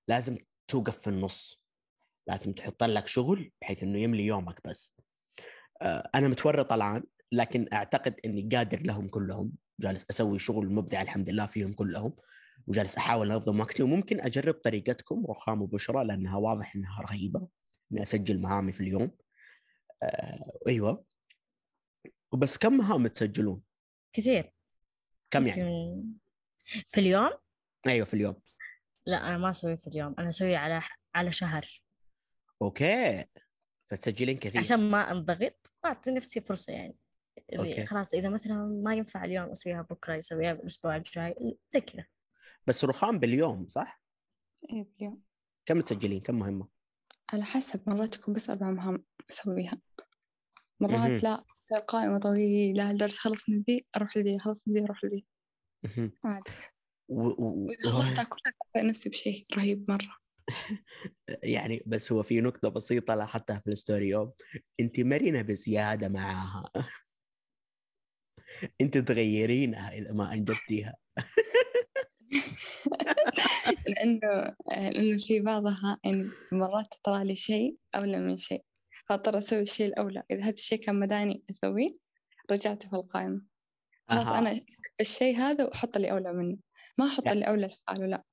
لازم 0.08 0.36
توقف 0.68 0.98
في 0.98 1.10
النص. 1.10 1.62
لازم 2.26 2.52
تحط 2.52 2.84
لك 2.84 3.06
شغل 3.06 3.50
بحيث 3.60 3.82
إنه 3.82 3.98
يملي 3.98 4.26
يومك 4.26 4.60
بس. 4.64 4.96
آه، 5.82 6.10
أنا 6.14 6.28
متورط 6.28 6.72
الآن 6.72 7.04
لكن 7.32 7.68
أعتقد 7.72 8.14
إني 8.24 8.48
قادر 8.56 8.82
لهم 8.82 9.08
كلهم. 9.08 9.52
جالس 9.80 10.06
أسوي 10.10 10.38
شغل 10.38 10.72
مبدع 10.72 11.02
الحمد 11.02 11.30
لله 11.30 11.46
فيهم 11.46 11.72
كلهم. 11.72 12.12
وجالس 12.66 12.96
أحاول 12.96 13.32
أنظم 13.32 13.60
وقتي 13.60 13.82
وممكن 13.82 14.20
أجرب 14.20 14.54
طريقتكم 14.54 15.26
رخام 15.26 15.62
وبشرى 15.62 16.04
لأنها 16.04 16.36
واضح 16.36 16.76
إنها 16.76 17.02
رهيبة 17.02 17.48
إني 17.92 18.02
أسجل 18.02 18.38
مهامي 18.38 18.72
في 18.72 18.80
اليوم. 18.80 19.16
آه 20.02 20.58
أيوه. 20.68 21.04
وبس 22.32 22.58
كم 22.58 22.72
مهام 22.72 23.06
تسجلون؟ 23.06 23.62
كثير. 24.12 24.52
كم 25.30 25.46
يعني؟ 25.46 26.04
في 26.64 27.00
اليوم؟ 27.00 27.30
أيوه 27.86 28.04
في 28.04 28.14
اليوم. 28.14 28.34
لا 29.06 29.28
أنا 29.28 29.38
ما 29.38 29.50
أسوي 29.50 29.76
في 29.76 29.86
اليوم 29.86 30.14
أنا 30.18 30.28
أسوي 30.28 30.56
على 30.56 30.82
على 31.14 31.32
شهر. 31.32 31.82
okay. 32.62 33.24
فتسجلين 33.90 34.36
كثير. 34.36 34.60
عشان 34.60 34.90
ما 34.90 35.10
أنضغط 35.10 35.70
واعطي 35.84 36.10
نفسي 36.10 36.40
فرصة 36.40 36.72
يعني. 36.72 36.96
okay. 37.58 37.86
خلاص 37.86 38.14
إذا 38.14 38.28
مثلا 38.28 38.80
ما 38.84 38.94
ينفع 38.94 39.24
اليوم 39.24 39.50
أسويها 39.50 39.82
بكرة 39.82 40.18
أسويها 40.18 40.52
الأسبوع 40.52 40.96
الجاي 40.96 41.58
زي 41.70 41.80
كذا. 41.80 42.04
بس 42.66 42.84
رخام 42.84 43.18
باليوم 43.18 43.68
صح؟ 43.68 44.02
إيه 44.70 44.84
باليوم 44.84 45.22
كم 45.66 45.80
تسجلين؟ 45.80 46.20
كم 46.20 46.38
مهمة؟ 46.38 46.68
على 47.32 47.44
حسب 47.44 47.88
مرات 47.88 48.14
تكون 48.14 48.34
بس 48.34 48.50
أربع 48.50 48.70
مهام 48.70 49.04
أسويها 49.30 49.80
مهم. 50.80 50.92
مرات 50.92 51.22
لا 51.22 51.44
تصير 51.54 51.78
قائمة 51.78 52.18
طويلة 52.18 52.92
لدرجة 52.92 53.16
خلص 53.16 53.48
من 53.48 53.62
ذي 53.62 53.86
أروح 53.96 54.16
لذي 54.16 54.38
خلص 54.38 54.68
من 54.68 54.74
ذي 54.74 54.84
أروح 54.84 55.04
لذي. 55.04 55.26
عادي 56.24 56.50
و... 57.08 57.22
و... 57.22 57.66
وإذا 57.66 57.90
خلصتها 57.90 58.24
كلها 58.24 58.84
نفسي 58.84 59.08
بشيء 59.08 59.46
رهيب 59.56 59.90
مرة 59.90 60.16
يعني 61.42 61.82
بس 61.86 62.12
هو 62.12 62.22
في 62.22 62.40
نقطة 62.40 62.68
بسيطة 62.68 63.14
لاحظتها 63.14 63.58
في 63.58 63.70
الستوري 63.70 64.08
يوم 64.08 64.32
انت 64.80 65.00
مرنة 65.00 65.42
بزيادة 65.42 66.08
معاها 66.08 66.70
انت 68.80 68.98
تغيرينها 68.98 69.92
إذا 69.92 70.12
ما 70.12 70.32
أنجزتيها 70.32 70.96
لأنه 73.88 74.56
لأنه 74.68 75.18
في 75.18 75.40
بعضها 75.40 75.98
يعني 76.04 76.30
مرات 76.52 76.94
طلع 77.04 77.22
لي 77.22 77.34
شيء 77.34 77.76
أولى 77.94 78.18
من 78.18 78.36
شيء 78.36 78.64
فاضطر 79.06 79.38
أسوي 79.38 79.62
الشيء 79.62 79.86
الأولى. 79.86 80.22
إذا 80.30 80.42
هذا 80.42 80.50
الشيء 80.50 80.78
كان 80.78 81.00
مداني 81.00 81.42
أسويه 81.50 81.92
رجعته 82.50 82.88
في 82.88 82.96
القائمة. 82.96 83.42
خلاص. 84.08 84.28
أنا 84.28 84.60
الشيء 85.00 85.36
هذا 85.36 85.64
وأحط 85.64 85.96
اللي 85.96 86.10
أولى 86.10 86.32
منه. 86.32 86.58
ما 86.98 87.06
أحط. 87.06 87.28
اللي 87.28 87.44
أولى 87.44 87.66
لحاله 87.66 88.06
لا. 88.06 88.24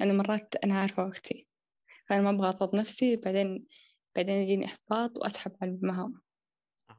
لأنه 0.00 0.14
مرات 0.14 0.54
أنا 0.64 0.80
عارفة 0.80 1.04
وقتي 1.04 1.46
فأنا 2.06 2.22
ما 2.22 2.30
أبغى 2.30 2.48
أضغط 2.48 2.74
نفسي 2.74 3.16
بعدين 3.16 3.66
بعدين 4.16 4.36
يجيني 4.36 4.64
إحباط 4.64 5.16
وأسحب 5.16 5.56
على 5.62 5.70
المهام. 5.70 6.20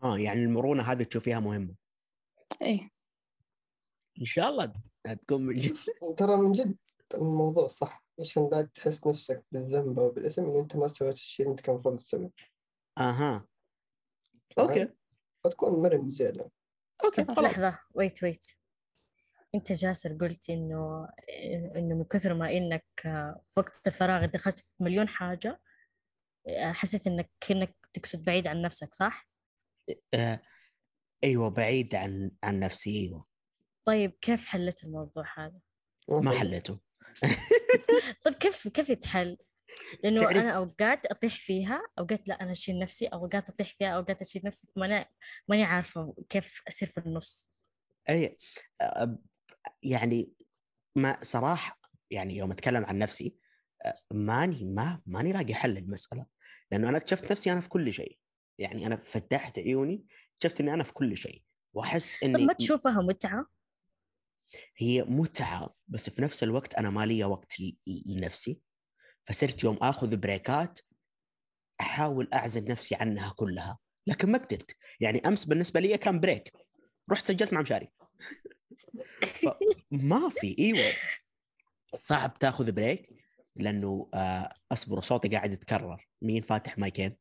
آه 0.03 0.19
يعني 0.19 0.43
المرونة 0.43 0.83
هذه 0.83 1.03
تشوفيها 1.03 1.39
مهمة. 1.39 1.75
إيه. 2.61 2.89
إن 4.21 4.25
شاء 4.25 4.49
الله 4.49 4.73
تكون 5.03 5.41
من 5.41 5.53
جد 5.53 5.77
ترى 6.17 6.37
من 6.37 6.51
جد 6.51 6.77
الموضوع 7.13 7.67
صح 7.67 8.05
عشان 8.19 8.49
لا 8.51 8.61
تحس 8.61 9.07
نفسك 9.07 9.45
بالذنب 9.51 9.99
أو 9.99 10.09
بالإثم 10.09 10.43
إن 10.43 10.59
أنت 10.59 10.75
ما 10.75 10.87
سويت 10.87 11.15
الشيء 11.15 11.45
اللي 11.45 11.51
أنت 11.51 11.65
كان 11.65 11.75
المفروض 11.75 11.97
تسويه. 11.97 12.31
أها. 12.97 13.47
أوكي. 14.59 14.89
فتكون 15.43 15.83
مرن 15.83 16.05
بزيادة 16.05 16.51
okay 17.05 17.25
خلاص. 17.25 17.39
لحظة. 17.39 17.79
wait 17.93 18.23
wait 18.23 18.45
أنت 19.55 19.71
جاسر 19.71 20.13
قلت 20.13 20.49
إنه 20.49 21.07
إنه 21.75 21.95
من 21.95 22.03
كثر 22.03 22.33
ما 22.33 22.51
إنك 22.51 22.85
في 23.43 23.53
وقت 23.57 23.87
الفراغ 23.87 24.25
دخلت 24.25 24.59
في 24.59 24.83
مليون 24.83 25.07
حاجة 25.07 25.61
حسيت 26.59 27.07
إنك 27.07 27.31
كأنك 27.39 27.75
تقصد 27.93 28.23
بعيد 28.23 28.47
عن 28.47 28.61
نفسك 28.61 28.93
صح؟ 28.93 29.29
آه. 30.13 30.41
أيوه 31.23 31.49
بعيد 31.49 31.95
عن 31.95 32.31
عن 32.43 32.59
نفسي 32.59 32.89
أيوه. 32.89 33.25
طيب 33.85 34.11
كيف 34.21 34.45
حلت 34.45 34.83
الموضوع 34.83 35.25
هذا؟ 35.37 35.59
ما 36.09 36.31
حلته 36.31 36.79
طيب 38.25 38.33
كيف 38.33 38.67
كيف 38.67 38.89
يتحل؟ 38.89 39.37
لأنه 40.03 40.21
تعرف- 40.21 40.37
أنا 40.37 40.49
أوقات 40.51 41.05
أطيح 41.05 41.39
فيها 41.39 41.81
أوقات 41.99 42.29
لا 42.29 42.41
أنا 42.41 42.51
أشيل 42.51 42.79
نفسي 42.79 43.07
أوقات 43.07 43.49
أطيح 43.49 43.75
فيها 43.79 43.87
أوقات 43.89 44.21
أشيل 44.21 44.41
نفسي 44.45 44.67
ماني 44.75 45.05
ماني 45.47 45.63
عارفة 45.63 46.15
كيف 46.29 46.61
أصير 46.67 46.87
في 46.87 46.97
النص 46.97 47.57
أي 48.09 48.37
يعني 49.83 50.33
ما 50.95 51.17
صراحة 51.23 51.79
يعني 52.11 52.37
يوم 52.37 52.51
أتكلم 52.51 52.85
عن 52.85 52.97
نفسي 52.97 53.37
ماني 54.13 54.63
ما 54.63 55.01
ماني 55.05 55.33
لاقي 55.33 55.53
حل 55.53 55.69
للمساله 55.69 56.25
لأنه 56.71 56.89
أنا 56.89 56.97
اكتشفت 56.97 57.31
نفسي 57.31 57.51
أنا 57.51 57.61
في 57.61 57.69
كل 57.69 57.93
شيء 57.93 58.19
يعني 58.59 58.85
أنا 58.87 58.95
فتحت 59.03 59.59
عيوني 59.59 60.05
اكتشفت 60.33 60.61
إني 60.61 60.73
أنا 60.73 60.83
في 60.83 60.93
كل 60.93 61.17
شيء 61.17 61.43
وأحس 61.73 62.23
إني 62.23 62.45
ما 62.45 62.53
تشوفها 62.53 63.01
متعة؟ 63.01 63.45
هي 64.77 65.03
متعة 65.03 65.75
بس 65.87 66.09
في 66.09 66.21
نفس 66.21 66.43
الوقت 66.43 66.75
أنا 66.75 66.89
ما 66.89 67.05
لي 67.05 67.23
وقت 67.23 67.53
لنفسي. 67.87 68.61
فصرت 69.23 69.63
يوم 69.63 69.77
آخذ 69.81 70.17
break 70.17 70.69
ات 70.69 70.79
أحاول 71.81 72.29
أعزل 72.33 72.65
نفسي 72.65 72.95
عنها 72.95 73.33
كلها 73.35 73.77
لكن 74.07 74.31
ما 74.31 74.37
قدرت. 74.37 74.75
يعني 74.99 75.27
أمس 75.27 75.45
بالنسبة 75.45 75.79
لي 75.79 75.97
كان 75.97 76.19
break. 76.19 76.53
رحت 77.11 77.25
سجلت 77.25 77.53
مع 77.53 77.61
مشاري. 77.61 77.91
ما 79.91 80.29
في 80.29 80.55
إيوه. 80.59 80.91
صعب 81.95 82.37
تاخذ 82.39 82.71
بريك 82.71 83.09
لأنه 83.55 84.09
آه 84.13 84.53
أصبر 84.71 85.01
صوتي 85.01 85.27
قاعد 85.27 85.53
يتكرر. 85.53 86.07
مين 86.21 86.41
فاتح 86.41 86.77
مايكين؟ 86.77 87.17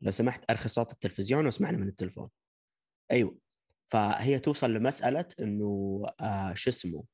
لو 0.00 0.12
سمحت 0.12 0.50
أرخي 0.50 0.68
صوت 0.68 0.92
التلفزيون 0.92 1.46
واسمعنا 1.46 1.78
من 1.78 1.88
التلفون. 1.88 2.30
أيوه. 3.10 3.43
فهي 3.86 4.38
توصل 4.38 4.70
لمسألة 4.74 5.26
إنه 5.40 6.02
آه 6.20 6.54
شو 6.54 6.70
اسمه؟ 6.70 7.04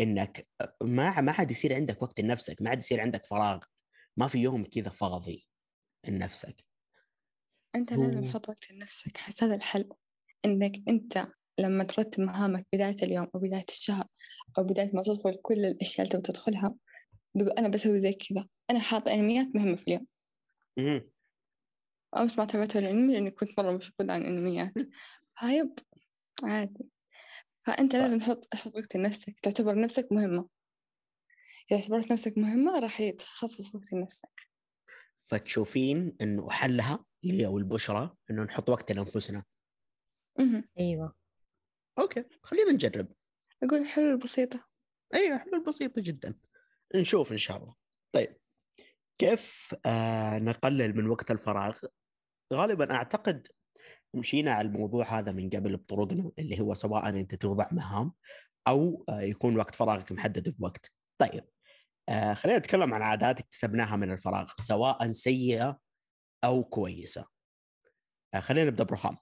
إنك 0.00 0.48
ما 0.82 1.20
ما 1.20 1.32
عاد 1.32 1.50
يصير 1.50 1.74
عندك 1.74 2.02
وقت 2.02 2.20
لنفسك 2.20 2.62
ما 2.62 2.70
عاد 2.70 2.78
يصير 2.78 3.00
عندك 3.00 3.26
فراغ 3.26 3.58
ما 4.16 4.28
في 4.28 4.38
يوم 4.38 4.64
كذا 4.64 4.88
فاضي 4.90 5.48
لنفسك. 6.08 6.64
أنت 7.74 7.92
هو- 7.92 8.02
لازم 8.04 8.28
تحط 8.28 8.48
وقت 8.48 8.70
لنفسك 8.72 9.16
حس 9.16 9.44
هذا 9.44 9.54
الحل. 9.54 9.88
إنك 10.44 10.72
أنت 10.88 11.26
لما 11.58 11.84
ترتب 11.84 12.20
مهامك 12.20 12.66
بداية 12.74 12.96
اليوم 13.02 13.28
أو 13.34 13.40
بداية 13.40 13.64
الشهر 13.68 14.06
أو 14.58 14.64
بداية 14.64 14.90
ما 14.94 15.02
تدخل 15.02 15.38
كل 15.42 15.64
الأشياء 15.64 16.06
اللي 16.06 16.10
تبغى 16.18 16.22
تدخلها 16.32 16.74
تقول 17.38 17.50
أنا 17.50 17.68
بسوي 17.68 18.00
زي 18.00 18.12
كذا 18.12 18.46
أنا 18.70 18.78
حاطة 18.80 19.14
أنميات 19.14 19.46
مهمة 19.54 19.76
في 19.76 19.88
اليوم. 19.88 20.06
أمس 22.16 22.38
ما 22.38 22.44
تابعت 22.44 22.76
لأني 22.76 23.30
كنت 23.30 23.60
مرة 23.60 23.72
مشغولة 23.72 24.12
عن 24.14 24.20
الأنميات 24.22 24.72
فيب 25.40 25.78
عادي. 26.44 26.90
فأنت 27.66 27.96
لازم 27.96 28.18
تحط 28.18 28.44
تحط 28.44 28.76
وقت 28.76 28.96
لنفسك 28.96 29.40
تعتبر 29.40 29.80
نفسك 29.80 30.08
مهمة. 30.12 30.48
إذا 31.70 31.80
اعتبرت 31.80 32.12
نفسك 32.12 32.38
مهمة 32.38 32.78
راح 32.78 33.00
يتخصص 33.00 33.74
وقت 33.74 33.92
لنفسك. 33.92 34.48
فتشوفين 35.16 36.16
إنه 36.20 36.50
حلها 36.50 37.04
لي 37.22 37.46
والبشرى 37.46 38.16
إنه 38.30 38.42
نحط 38.42 38.70
وقت 38.70 38.92
لأنفسنا. 38.92 39.44
مهم. 40.38 40.68
أيوه. 40.80 41.14
أوكي 41.98 42.24
خلينا 42.42 42.72
نجرب. 42.72 43.12
أقول 43.62 43.86
حلول 43.86 44.18
بسيطة. 44.18 44.68
أيوه 45.14 45.38
حلول 45.38 45.64
بسيطة 45.64 46.02
جدا. 46.02 46.34
نشوف 46.94 47.32
إن 47.32 47.36
شاء 47.36 47.56
الله. 47.56 47.74
طيب 48.12 48.36
كيف 49.18 49.74
آه 49.86 50.38
نقلل 50.38 50.96
من 50.96 51.06
وقت 51.06 51.30
الفراغ؟ 51.30 51.78
غالبا 52.52 52.94
أعتقد 52.94 53.46
مشينا 54.14 54.52
على 54.52 54.68
الموضوع 54.68 55.18
هذا 55.18 55.32
من 55.32 55.50
قبل 55.50 55.76
بطرقنا 55.76 56.30
اللي 56.38 56.60
هو 56.60 56.74
سواء 56.74 57.08
أنت 57.08 57.34
توضع 57.34 57.68
مهام 57.72 58.12
أو 58.68 59.04
آه 59.08 59.20
يكون 59.20 59.56
وقت 59.56 59.74
فراغك 59.74 60.12
محدد 60.12 60.56
بوقت. 60.58 60.92
طيب 61.18 61.44
آه 62.08 62.34
خلينا 62.34 62.58
نتكلم 62.58 62.94
عن 62.94 63.02
عادات 63.02 63.40
اكتسبناها 63.40 63.96
من 63.96 64.12
الفراغ 64.12 64.52
سواء 64.60 65.08
سيئة 65.08 65.78
أو 66.44 66.64
كويسة. 66.64 67.26
آه 68.34 68.40
خلينا 68.40 68.70
نبدأ 68.70 68.84
برخام. 68.84 69.16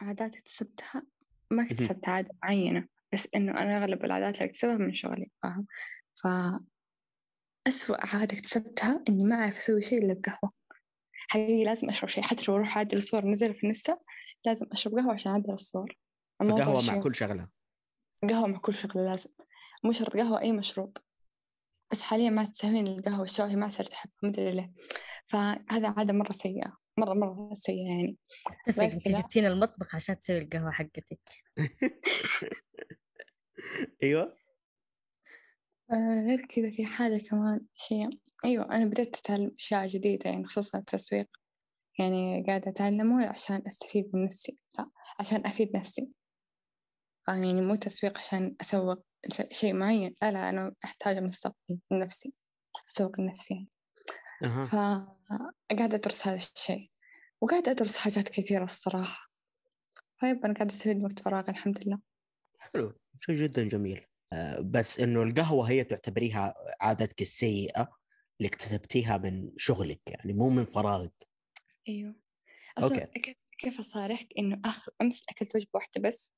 عادات 0.00 0.36
اكتسبتها؟ 0.36 1.02
ما 1.50 1.62
اكتسبت 1.62 2.08
عادة 2.08 2.30
معينة 2.42 2.88
بس 3.12 3.28
إنه 3.34 3.52
أنا 3.52 3.78
أغلب 3.78 4.04
العادات 4.04 4.34
اللي 4.34 4.44
أكتسبها 4.46 4.76
من 4.76 4.94
شغلي 4.94 5.30
فاهم؟ 5.42 5.66
ف 6.14 6.26
أسوأ 7.68 8.16
عادة 8.16 8.38
اكتسبتها 8.38 9.04
إني 9.08 9.24
ما 9.24 9.36
أعرف 9.36 9.56
أسوي 9.56 9.82
شيء 9.82 10.04
إلا 10.04 10.14
بقهوة. 10.14 10.52
حقيقي 11.32 11.64
لازم 11.64 11.88
أشرب 11.88 12.08
شيء 12.08 12.24
حتى 12.24 12.44
لو 12.48 12.54
أروح 12.54 12.76
أعدل 12.76 12.96
الصور 12.96 13.26
نزل 13.26 13.54
في 13.54 13.64
النستا 13.64 13.98
لازم 14.44 14.66
أشرب 14.72 14.94
قهوة 14.94 15.14
عشان 15.14 15.32
أعدل 15.32 15.52
الصور. 15.52 15.96
فقهوة 16.40 16.82
مع 16.82 17.00
كل 17.00 17.14
شغلة. 17.14 17.48
قهوة 18.30 18.46
مع 18.46 18.58
كل 18.58 18.74
شغلة 18.74 19.04
لازم. 19.04 19.30
مو 19.84 19.92
شرط 19.92 20.16
قهوة 20.16 20.40
أي 20.40 20.52
مشروب. 20.52 20.96
بس 21.92 22.02
حاليا 22.02 22.30
ما 22.30 22.44
تسوين 22.44 22.86
القهوة 22.86 23.20
والشاي 23.20 23.56
ما 23.56 23.68
صرت 23.68 23.92
أحبها 23.92 24.14
مدري 24.22 24.52
ليه. 24.52 24.72
فهذا 25.26 25.94
عادة 25.96 26.12
مرة 26.12 26.32
سيئة 26.32 26.76
مرة 26.98 27.14
مرة 27.14 27.54
سيئة 27.54 27.88
يعني. 27.88 28.16
اتفق 28.46 28.82
انت 28.82 29.08
جبتينا 29.08 29.48
المطبخ 29.48 29.94
عشان 29.94 30.18
تسوي 30.18 30.38
القهوة 30.38 30.70
حقتك 30.70 31.20
أيوه. 34.02 34.36
آه 35.92 36.24
غير 36.26 36.46
كذا 36.46 36.70
في 36.70 36.86
حاجة 36.86 37.22
كمان 37.30 37.60
شيء. 37.74 38.08
أيوة 38.44 38.64
أنا 38.64 38.84
بدأت 38.84 39.18
أتعلم 39.18 39.50
أشياء 39.58 39.86
جديدة 39.86 40.30
يعني 40.30 40.44
خصوصا 40.44 40.78
التسويق. 40.78 41.28
يعني 41.98 42.44
قاعدة 42.46 42.70
أتعلمه 42.70 43.26
عشان 43.26 43.62
أستفيد 43.66 44.10
من 44.14 44.24
نفسي. 44.24 44.58
لا 44.78 44.90
عشان 45.20 45.46
أفيد 45.46 45.76
نفسي. 45.76 46.08
فاهم 47.26 47.44
يعني 47.44 47.60
مو 47.60 47.74
تسويق 47.74 48.18
عشان 48.18 48.56
أسوق 48.60 49.04
شيء 49.50 49.72
معين. 49.72 50.16
لا 50.22 50.32
لا 50.32 50.50
أنا 50.50 50.74
أحتاج 50.84 51.18
مستقبل 51.18 51.78
من 51.90 51.98
نفسي 51.98 52.32
أسوق 52.88 53.20
لنفسي 53.20 53.54
يعني. 53.54 53.68
أها. 54.44 54.64
فقاعدة 54.64 55.96
أدرس 55.96 56.26
هذا 56.26 56.36
الشيء. 56.36 56.90
وقاعدة 57.40 57.72
أدرس 57.72 57.96
حاجات 57.96 58.28
كثيرة 58.28 58.64
الصراحة. 58.64 59.28
طيب 60.22 60.44
أنا 60.44 60.54
قاعدة 60.54 60.74
أستفيد 60.74 60.96
من 60.96 61.04
وقت 61.04 61.18
فراغي 61.18 61.48
الحمد 61.48 61.86
لله. 61.86 61.98
حلو. 62.58 62.92
شيء 63.20 63.36
جدا 63.36 63.68
جميل. 63.68 64.06
آه، 64.32 64.60
بس 64.60 65.00
إنه 65.00 65.22
القهوة 65.22 65.70
هي 65.70 65.84
تعتبريها 65.84 66.54
عادتك 66.80 67.22
السيئة؟ 67.22 68.01
اللي 68.42 68.48
اكتسبتيها 68.48 69.18
من 69.18 69.52
شغلك 69.56 70.00
يعني 70.06 70.32
مو 70.32 70.50
من 70.50 70.64
فراغك. 70.64 71.28
أيوه. 71.88 72.14
أصلا 72.78 73.04
أوكي. 73.16 73.36
كيف 73.58 73.80
أصارحك 73.80 74.28
إنه 74.38 74.60
آخر 74.64 74.92
أمس 75.02 75.24
أكلت 75.28 75.56
وجبة 75.56 75.68
واحدة 75.74 76.00
بس 76.08 76.34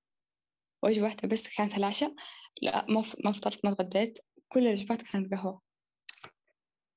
وجبة 0.83 1.03
واحدة 1.05 1.29
بس 1.29 1.57
كانت 1.57 1.77
العشاء؟ 1.77 2.15
لا 2.63 2.87
ما 2.89 3.05
ما 3.25 3.33
فطرت 3.33 3.65
ما 3.65 3.75
تغديت 3.75 4.19
كل 4.49 4.67
الوجبات 4.67 5.03
كانت 5.03 5.35
قهوة. 5.35 5.61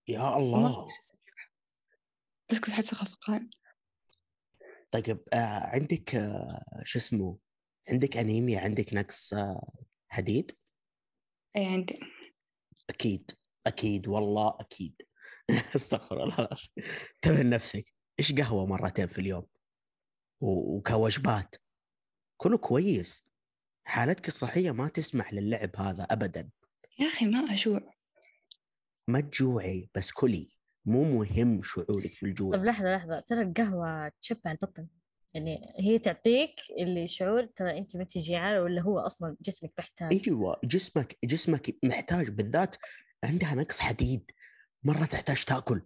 يا 0.08 0.38
الله. 0.38 0.86
بس 2.50 2.60
كنت 2.60 2.70
أحس 2.70 2.94
خفقان. 2.94 3.50
طيب 4.92 5.20
آه 5.34 5.76
عندك 5.76 6.16
آه 6.16 6.82
شو 6.84 7.00
اسمه 7.00 7.38
عندك 7.90 8.18
أنيميا 8.18 8.60
عندك 8.60 8.94
نقص 8.94 9.34
آه 9.34 9.72
حديد؟ 10.10 10.52
أي 11.56 11.66
عندي. 11.66 12.00
أكيد. 12.90 13.37
أكيد 13.68 14.08
والله 14.08 14.58
أكيد. 14.60 15.02
استغفر 15.76 16.24
الله 16.24 16.48
انتبه 17.16 17.44
لنفسك 17.44 17.94
إيش 18.20 18.34
قهوة 18.34 18.66
مرتين 18.66 19.08
في 19.08 19.20
اليوم؟ 19.22 19.46
و- 20.42 20.78
وكوجبات. 20.78 21.56
كله 22.38 22.58
كويس. 22.58 23.28
حالتك 23.86 24.28
الصحية 24.28 24.72
ما 24.72 24.88
تسمح 24.88 25.34
للعب 25.34 25.70
هذا 25.76 26.04
ابدا. 26.04 26.50
يا 27.00 27.08
أخي 27.08 27.26
ما 27.26 27.40
أجوع 27.40 27.94
ما 29.08 29.20
تجوعي 29.22 29.90
بس 29.96 30.12
كلي. 30.12 30.50
مو 30.86 31.04
مهم 31.04 31.62
شعورك 31.64 31.88
طب 31.90 32.12
بالجوع 32.22 32.56
لحظة 32.56 32.96
لحظة. 32.96 33.20
ترى 33.20 33.42
القهوة 33.42 34.12
تشبع 34.22 34.52
البطن. 34.52 34.88
يعني 35.34 35.72
هي 35.80 36.00
تعطيك 36.00 36.56
اللي 36.80 37.08
شعور 37.08 37.46
ترى 37.46 37.78
أنت 37.78 37.96
ما 37.96 38.02
انت 38.02 38.18
جيعانة 38.18 38.62
ولا 38.62 38.82
هو 38.82 39.00
أصلا 39.00 39.36
جسمك 39.42 39.72
محتاج؟ 39.80 40.22
أيوه 40.28 40.60
جسمك 40.64 41.18
جسمك 41.24 41.76
محتاج 41.84 42.30
بالذات 42.30 42.76
عندها 43.24 43.56
نقص 43.56 43.80
حديد. 43.80 44.32
مرة 44.84 45.06
تحتاج 45.06 45.44
تأكل. 45.46 45.82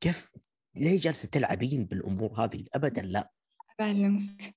كيف؟ 0.00 0.30
ليه 0.74 1.00
جالسة 1.00 1.28
تلعبين 1.28 1.84
بالأمور 1.84 2.32
هذه؟ 2.32 2.66
ابدا 2.74 3.02
لا. 3.02 3.30
بعلمك 3.78 4.56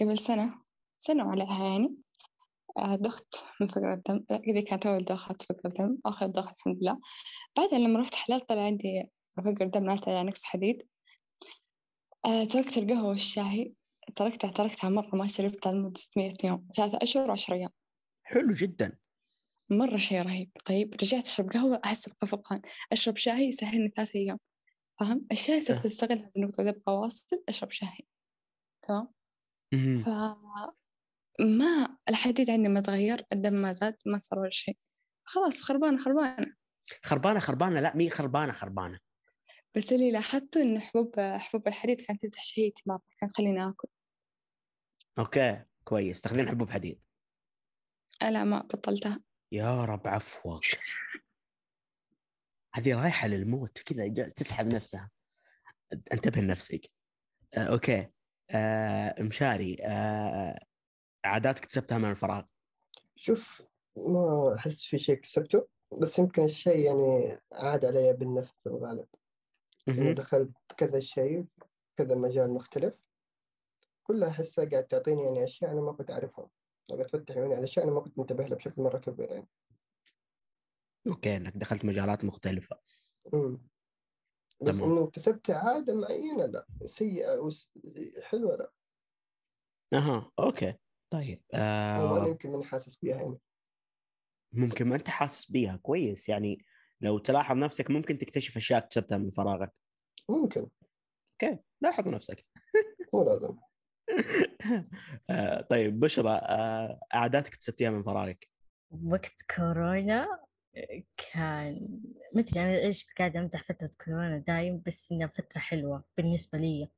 قبل 0.00 0.18
سنة 0.18 0.62
سنة 0.98 1.26
وعليها 1.26 1.64
يعني 1.68 1.96
آه، 2.76 2.96
دخت 2.96 3.44
من 3.60 3.68
فقر 3.68 3.92
الدم. 3.92 4.24
ذي 4.50 4.62
كانت 4.62 4.86
أول 4.86 5.04
دخة 5.04 5.36
فقر 5.48 5.68
دم 5.68 5.98
آخر 6.06 6.26
دخة 6.26 6.54
الحمد 6.58 6.78
لله. 6.82 7.00
بعدها 7.56 7.78
لما 7.78 8.00
رحت 8.00 8.14
حلال 8.14 8.40
طلع 8.40 8.62
عندي 8.66 9.10
فقر 9.36 9.66
دم 9.66 9.84
ناتج 9.84 10.08
عن 10.08 10.26
نقص 10.26 10.44
حديد. 10.44 10.88
آه، 12.24 12.44
تركت 12.44 12.78
القهوة 12.78 13.08
والشاي. 13.08 13.74
تركتها 14.16 14.50
تركتها 14.50 14.90
مرة 14.90 15.16
ما 15.16 15.26
شربتها 15.26 15.72
لمدة 15.72 16.00
مية 16.16 16.34
يوم 16.44 16.68
ثلاثة 16.76 16.98
أشهر 17.02 17.28
وعشر 17.28 17.54
أيام. 17.54 17.70
حلو 18.22 18.52
جدا. 18.52 18.98
مرة 19.78 19.96
شيء 19.96 20.22
رهيب. 20.22 20.50
طيب 20.64 20.94
رجعت 20.94 21.24
أشرب 21.24 21.50
قهوة؟ 21.50 21.80
أحس 21.84 22.08
بخفقان 22.08 22.62
أشرب 22.92 23.16
شاي 23.16 23.48
يسهلني 23.48 23.92
ثلاثة 23.96 24.18
أيام. 24.18 24.38
فاهم؟ 25.00 25.26
الشاي 25.32 25.60
صرت 25.60 25.82
أه. 25.82 25.86
أستغل 25.86 26.18
هذه 26.18 26.30
النقطة. 26.36 26.60
إذا 26.62 26.70
أبغى 26.70 26.82
أواصل 26.88 27.42
أشرب 27.48 27.70
شاي. 27.70 28.06
تمام. 28.82 29.08
ف 29.72 30.08
ما 31.40 31.96
الحديد 32.08 32.50
عندي 32.50 32.68
ما 32.68 32.80
تغير 32.80 33.26
الدم 33.32 33.52
ما 33.52 33.72
زاد 33.72 33.96
ما 34.06 34.18
صار 34.18 34.38
ولا 34.38 34.50
شيء. 34.50 34.76
خلاص 35.24 35.62
خربانة 35.62 36.04
خربانة. 36.04 36.54
خربانة 37.02 37.40
خربانة؟ 37.40 37.80
لا 37.80 37.96
مي 37.96 38.10
خربانة 38.10 38.52
خربانة. 38.52 38.98
بس 39.76 39.92
اللي 39.92 40.10
لاحظته 40.10 40.62
إنه 40.62 40.80
حبوب 40.80 41.20
حبوب 41.20 41.68
الحديد 41.68 42.00
كانت 42.00 42.26
تفتح 42.26 42.44
شهيتي 42.44 42.82
مرة 42.86 43.02
كانت 43.18 43.32
تخليني 43.32 43.68
آكل. 43.68 43.88
okay 45.18 45.64
كويس. 45.84 46.20
تاخذين 46.20 46.48
حبوب 46.48 46.70
حديد. 46.70 47.00
آه، 48.22 48.30
لا 48.30 48.44
ما 48.44 48.60
بطلتها. 48.60 49.20
يا 49.52 49.84
رب 49.84 50.06
عفوك. 50.06 50.62
هذه 52.74 53.02
رايحة 53.02 53.28
للموت 53.28 53.78
كذا 53.78 54.28
تسحب 54.28 54.66
نفسها. 54.66 55.10
انتبه 56.12 56.40
لنفسك. 56.40 56.90
آه، 57.54 57.64
okay. 57.64 58.08
آه، 58.50 59.22
مشاري 59.22 59.76
آه، 59.82 60.58
عادات 61.24 61.58
اكتسبتها 61.58 61.98
من 61.98 62.10
الفراغ؟ 62.10 62.44
شوف 63.16 63.62
ما 63.96 64.54
أحس 64.58 64.84
في 64.84 64.98
شيء 64.98 65.14
كسبته 65.14 65.68
بس 66.00 66.18
يمكن 66.18 66.44
الشيء 66.44 66.78
يعني 66.78 67.38
عاد 67.52 67.84
علي 67.84 68.12
بالنفع 68.12 68.52
في 68.62 68.68
الغالب. 68.68 69.06
دخلت 70.14 70.50
كذا 70.76 71.00
شيء 71.00 71.46
كذا 71.96 72.16
مجال 72.16 72.54
مختلف 72.54 72.94
كلها 74.02 74.28
أحسها 74.28 74.64
قاعد 74.64 74.84
تعطيني 74.84 75.22
يعني 75.22 75.44
أشياء 75.44 75.72
أنا 75.72 75.80
ما 75.80 75.92
كنت 75.92 76.10
أعرفها 76.10 76.50
قاعد 76.96 77.06
تفتح 77.06 77.36
عيوني 77.36 77.54
على 77.54 77.64
أشياء 77.64 77.84
أنا 77.86 77.94
ما 77.94 78.00
كنت 78.00 78.18
منتبه 78.18 78.44
لها 78.44 78.56
بشكل 78.56 78.82
مرة 78.82 78.98
كبير 78.98 79.30
يعني. 79.30 79.48
okay 81.06 81.36
إنك 81.36 81.56
دخلت 81.56 81.84
مجالات 81.84 82.24
مختلفة. 82.24 82.78
أمم. 83.34 83.62
بس 84.62 84.76
تمام. 84.76 84.90
إنه 84.90 85.04
اكتسبت 85.04 85.50
عادة 85.50 85.94
معينة؟ 85.94 86.46
لا. 86.46 86.66
سيئة 86.86 87.38
وس... 87.38 87.70
حلوة 88.22 88.56
لا. 88.56 88.72
أها 89.94 90.30
okay. 90.38 90.74
طيب 91.10 91.42
آه. 91.54 92.26
يمكن 92.26 92.50
ماني 92.50 92.64
حاسس 92.64 92.96
بيها 92.96 93.16
يعني. 93.16 93.38
ممكن 94.54 94.88
ما 94.88 94.96
أنت 94.96 95.08
حاسس 95.08 95.50
بيها 95.50 95.76
كويس. 95.76 96.28
يعني 96.28 96.64
لو 97.00 97.18
تلاحظ 97.18 97.56
نفسك 97.56 97.90
ممكن 97.90 98.18
تكتشف 98.18 98.56
أشياء 98.56 98.78
اكتسبتها 98.78 99.18
من 99.18 99.30
فراغك. 99.30 99.72
ممكن. 100.28 100.70
أوكي 101.32 101.58
لاحظ 101.80 102.08
نفسك. 102.08 102.46
مو 103.14 103.24
لازم. 103.24 103.56
طيب 105.70 106.00
بشرى 106.00 106.30
آه 106.42 107.00
عادات 107.12 107.46
اكتسبتيها 107.46 107.90
من 107.90 108.02
فراغك؟ 108.02 108.48
وقت 109.04 109.34
كورونا 109.56 110.28
كان 111.16 111.88
مدري 112.34 112.60
أنا 112.60 112.78
إيش 112.78 113.06
قاعدة 113.18 113.40
أمدح 113.40 113.62
فترة 113.62 113.90
كورونا 114.04 114.38
دايم 114.38 114.82
بس 114.86 115.12
إنها 115.12 115.26
فترة 115.26 115.60
حلوة 115.60 116.04
بالنسبة 116.16 116.58
لي. 116.58 116.88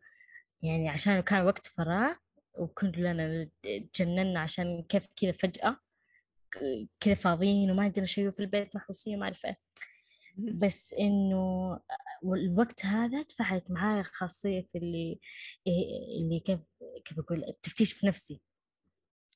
يعني 0.62 0.88
عشان 0.88 1.20
كان 1.20 1.46
وقت 1.46 1.66
فراغ 1.66 2.14
وكلنا 2.58 3.48
تجننا 3.92 4.40
عشان 4.40 4.82
كيف 4.88 5.06
كذا 5.16 5.32
فجأة 5.32 5.76
ك- 6.52 6.88
كذا 7.00 7.14
فاضيين 7.14 7.70
وما 7.70 7.82
عندنا 7.82 8.06
شيء 8.06 8.30
في 8.30 8.40
البيت 8.40 8.76
محبوسين 8.76 9.18
ما 9.18 9.24
أعرف 9.24 9.46
إيه. 9.46 9.58
بس 10.38 10.94
إنه 10.94 11.80
الوقت 12.24 12.84
هذا 12.84 13.22
تفاعلت 13.22 13.70
معايا 13.70 14.02
خاصية 14.02 14.68
اللي 14.74 15.20
إيه- 15.68 16.18
اللي 16.20 16.40
كيف 16.40 16.60
كيف 17.04 17.18
أقول 17.18 17.44
التفتيش 17.44 17.92
في 17.92 18.06
نفسي. 18.06 18.40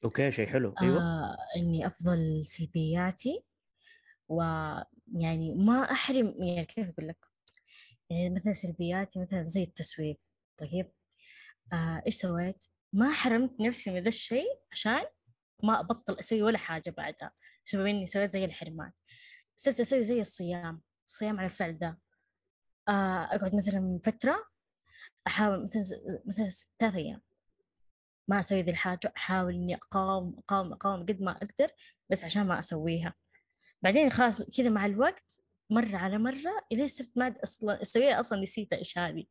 okay 0.05 0.33
شيء 0.33 0.46
حلو. 0.46 0.74
أيوه. 0.83 1.02
آه 1.02 1.37
إني 1.57 1.87
أفضل 1.87 2.44
سلبياتي 2.44 3.44
ويعني 4.28 5.54
ما 5.54 5.83
أحرم 5.90 6.35
يعني 6.38 6.64
كيف 6.64 6.90
أقول 6.90 7.09
لك؟ 7.09 7.26
يعني 8.11 8.31
مثلا 8.31 8.52
سلبياتي 8.52 9.20
مثلا 9.20 9.44
زي 9.44 9.62
التسويف. 9.62 10.16
طيب 10.59 10.92
آه 11.72 12.02
إيش 12.07 12.14
سويت؟ 12.14 12.64
ما 12.92 13.12
حرمت 13.12 13.61
نفسي 13.61 13.90
من 13.90 14.02
ذا 14.02 14.09
الشيء 14.09 14.61
عشان 14.72 15.02
ما 15.62 15.81
أبطل 15.81 16.18
أسوي 16.18 16.42
ولا 16.42 16.59
حاجة 16.59 16.90
بعدها 16.90 17.33
بسبب 17.66 17.87
إني 17.87 18.07
سويت 18.07 18.33
زي 18.33 18.44
الحرمان. 18.44 18.92
صرت 19.57 19.81
أسوي 19.81 20.02
زي 20.02 20.20
الصيام 20.20 20.83
الصيام 21.07 21.38
على 21.38 21.46
الفعل 21.46 21.78
ذا. 21.78 21.96
آه 22.88 23.24
أقعد 23.24 23.54
مثلا 23.57 24.00
فترة 24.04 24.48
أحاول 25.26 25.62
مثلا 25.62 25.83
مثلا 26.26 26.48
ثلاث 26.78 26.94
أيام. 26.94 27.22
ما 28.29 28.38
أسوي 28.38 28.62
ذي 28.62 28.71
الحاجة 28.71 29.12
أحاول 29.17 29.55
إني 29.55 29.75
أقاوم 29.75 30.38
أقاوم 30.38 30.73
أقاوم 30.73 31.03
قد 31.03 31.23
ما 31.23 31.33
أقدر 31.33 31.71
بس 32.11 32.25
عشان 32.25 32.47
ما 32.47 32.59
أسويها. 32.59 33.15
بعدين 33.83 34.11
خلاص 34.11 34.42
كذا 34.42 34.71
مع 34.71 34.87
الوقت 34.87 35.42
مرة 35.71 35.96
على 35.96 36.19
مرة 36.19 36.67
إلين 36.73 36.88
صرت 36.88 37.11
ما 37.17 37.35
أصلا 37.42 37.83
أسويها 37.83 38.21
أصلا 38.21 38.40
نسيتها 38.42 38.79
إيش 38.79 38.98
هذه. 38.98 39.25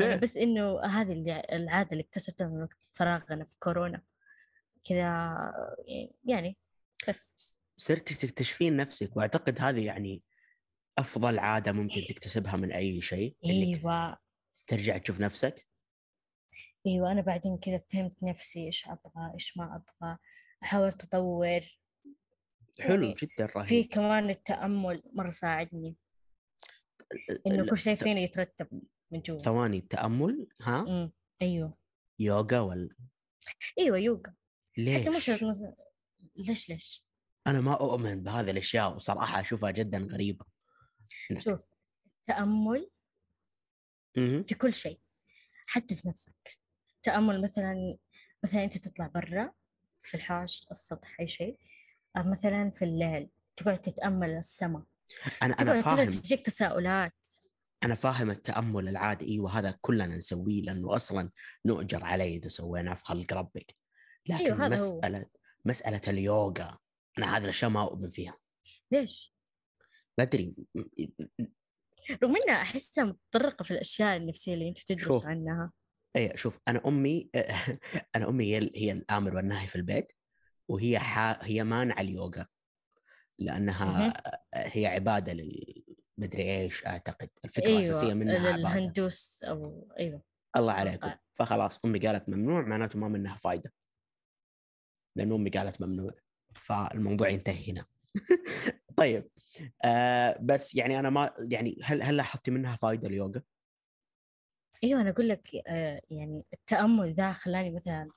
يعني 0.00 0.20
بس 0.20 0.36
إنه 0.36 0.80
هذه 0.80 1.12
اللي 1.12 1.42
العادة 1.52 1.92
اللي 1.92 2.02
اكتسبتها 2.02 2.46
من 2.46 2.62
وقت 2.62 2.84
فراغنا 2.92 3.44
في 3.44 3.58
كورونا. 3.58 4.02
كذا 4.88 5.36
يعني 6.24 6.56
بس. 7.08 7.60
صرتي 7.76 8.14
تكتشفين 8.14 8.76
نفسك 8.76 9.16
وأعتقد 9.16 9.60
هذه 9.60 9.86
يعني 9.86 10.22
أفضل 10.98 11.38
عادة 11.38 11.72
ممكن 11.72 12.00
تكتسبها 12.08 12.56
من 12.56 12.72
أي 12.72 13.00
شيء 13.00 13.36
أيوة. 13.44 14.18
ترجع 14.66 14.98
تشوف 14.98 15.20
نفسك؟ 15.20 15.73
أيوة 16.86 17.12
أنا 17.12 17.20
بعدين 17.20 17.58
كذا 17.58 17.82
فهمت 17.92 18.24
نفسي 18.24 18.66
إيش 18.66 18.88
أبغى 18.88 19.32
إيش 19.34 19.56
ما 19.58 19.64
أبغى 19.76 20.18
أحاول 20.62 20.88
أتطور. 20.88 21.60
حلو 22.80 23.02
يعني 23.02 23.14
جدا 23.14 23.46
رهيب. 23.56 23.66
في 23.66 23.84
كمان 23.84 24.30
التأمل 24.30 25.02
مرة 25.12 25.30
ساعدني. 25.30 25.96
لا، 27.46 27.66
كل 27.70 27.78
شيء 27.78 27.94
فيني 27.94 28.22
يترتب 28.22 28.82
من 29.10 29.20
جوا. 29.20 29.40
ثواني 29.40 29.78
التأمل؟ 29.78 30.48
ها؟ 30.62 30.80
أمم، 30.80 31.12
أيوة. 31.42 31.78
يوغا 32.18 32.60
ولا؟ 32.60 32.96
أيوة 33.78 33.98
يوغا. 33.98 34.34
حتى 34.78 35.10
مش 35.10 35.30
ليش؟ 35.30 35.42
ليش 36.36 36.68
ليش؟ 36.68 37.06
أنا 37.46 37.60
ما 37.60 37.74
أؤمن 37.74 38.22
بهذه 38.22 38.50
الأشياء 38.50 38.94
وصراحة 38.94 39.40
أشوفها 39.40 39.70
جدا 39.70 39.98
غريبة. 39.98 40.46
إنك- 41.32 41.38
شوف 41.38 41.64
مهم. 44.16 44.42
في 44.42 44.54
كل 44.54 44.74
شيء 44.74 45.00
حتى 45.66 45.94
في 45.94 46.08
نفسك. 46.08 46.58
تأمل 47.04 47.42
مثلا 47.42 47.96
مثلا 48.44 48.64
أنت 48.64 48.78
تطلع 48.78 49.06
برا 49.06 49.52
في 50.00 50.14
الحوش 50.16 50.66
السطح 50.70 51.20
أي 51.20 51.26
شيء 51.26 51.58
أو 52.16 52.22
مثلا 52.30 52.70
في 52.70 52.84
الليل 52.84 53.30
تقعد 53.56 53.78
تتأمل 53.78 54.30
السماء 54.30 54.82
أنا 55.42 55.54
أنا 55.54 55.80
فاهم. 55.80 56.04
تجيك 56.04 56.46
تساؤلات. 56.46 57.28
أنا 57.84 57.94
فاهم 57.94 58.30
التأمل 58.30 58.88
العادي. 58.88 59.28
إيوه 59.28 59.58
هذا 59.58 59.78
كلنا 59.80 60.06
نسويه 60.06 60.62
لأنه 60.62 60.96
أصلا 60.96 61.30
نؤجر 61.66 62.04
عليه 62.04 62.38
إذا 62.38 62.48
سويناه 62.48 62.94
في 62.94 63.04
خلق 63.04 63.32
ربك. 63.32 63.76
لكن 64.28 64.44
أيوه، 64.44 64.66
هذا 64.66 64.80
هو. 64.80 64.98
مسألة 64.98 65.26
مسألة 65.64 66.00
اليوغا 66.08 66.78
أنا 67.18 67.36
هذه 67.36 67.44
الأشياء 67.44 67.70
ما 67.70 67.82
أؤمن 67.82 68.10
فيها. 68.10 68.38
ليش؟ 68.90 69.34
ما 70.18 70.24
أدري. 70.24 70.54
رغم 72.22 72.36
إنها 72.36 72.62
أحسها 72.62 73.04
متطرقة 73.04 73.62
في 73.62 73.70
الأشياء 73.70 74.16
النفسية 74.16 74.54
اللي 74.54 74.68
أنت 74.68 74.78
تدرس. 74.78 75.24
عنها. 75.24 75.72
اي 76.16 76.36
شوف 76.36 76.60
أنا 76.68 76.82
أمي 76.86 77.30
أنا 78.16 78.28
أمي 78.28 78.44
هي 78.44 78.70
هي 78.76 78.92
الآمر 78.92 79.36
والنهي 79.36 79.66
في 79.66 79.76
البيت 79.76 80.12
وهي 80.68 80.98
حا 80.98 81.38
هي 81.42 81.64
مانعة 81.64 82.00
اليوغا 82.00 82.46
لأنها 83.38 83.84
مهم. 83.84 84.12
هي 84.54 84.86
عبادة 84.86 85.32
لل 85.32 85.84
مدري 86.18 86.42
إيش 86.42 86.86
أعتقد 86.86 87.28
الفكرة 87.44 87.68
الأساسية 87.68 88.06
أيوه 88.06 88.14
منها 88.18 88.48
عبادة 88.48 88.68
الهندوس 88.68 89.44
أو 89.44 89.88
أيوه 89.98 90.22
الله. 90.56 90.72
عليكم 90.72 91.10
فخلاص 91.34 91.78
أمي 91.84 91.98
قالت 91.98 92.28
ممنوع 92.28 92.62
معناته 92.62 92.98
ما 92.98 93.08
منها 93.08 93.36
فايدة 93.36 93.72
لأن 95.16 95.32
أمي 95.32 95.50
قالت 95.50 95.80
ممنوع 95.80 96.12
فالموضوع 96.54 97.28
ينتهي 97.28 97.72
هنا 97.72 97.84
طيب 98.96 99.30
آه 99.84 100.38
بس 100.42 100.74
يعني 100.74 100.98
أنا 100.98 101.10
ما 101.10 101.30
يعني 101.38 101.78
هل 101.82 102.02
هل 102.02 102.16
لاحظتي 102.16 102.50
منها 102.50 102.76
فايدة 102.76 103.08
اليوغا؟ 103.08 103.42
إيوه 104.84 105.00
أنا 105.00 105.10
أقول 105.10 105.28
لك 105.28 105.48
آه 105.66 106.00
يعني 106.10 106.44
التأمل 106.54 107.12
ذا 107.12 107.32
خلاني 107.32 107.70
مثلا 107.74 108.08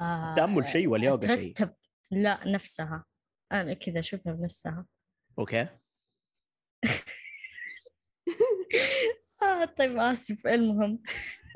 آه 0.00 0.30
التأمل 0.30 0.68
شيء 0.68 0.88
واليوغا 0.88 1.20
شيء؟ 1.36 1.50
أترتب 1.52 1.74
لا 2.10 2.40
نفسها. 2.48 3.04
أنا 3.52 3.74
كذا 3.74 3.98
أشوفها 3.98 4.32
بنفسها. 4.32 4.86
أوكي. 5.38 5.68
آه 9.42 9.64
طيب 9.64 9.98
آسف 9.98 10.46
المهم. 10.46 11.02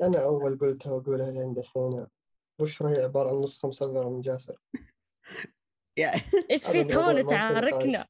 أنا 0.03 0.23
أول 0.23 0.59
قلتها 0.59 0.91
وأقولها 0.91 1.31
لين 1.31 1.53
دحين 1.53 2.07
بشرى 2.59 2.97
هي 2.97 3.03
عبارة 3.03 3.29
عن 3.37 3.43
نسخة 3.43 3.67
مصغرة 3.67 4.09
من 4.09 4.21
جاسر؟ 4.21 4.57
إيش 6.51 6.69
في؟ 6.69 6.83
تونا. 6.83 7.21
تعاركنا. 7.21 8.07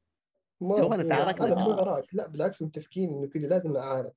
ما 0.61 0.75
تونا 0.77 1.03
في- 1.03 1.09
تعاركنا. 1.09 1.45
هذا 1.45 1.55
مو 1.55 1.71
غراك 1.71 2.03
لا 2.13 2.27
بالعكس 2.27 2.61
متفقين 2.61 3.09
إنه 3.09 3.27
كذا 3.27 3.47
لازم 3.47 3.77
أعارف 3.77 4.13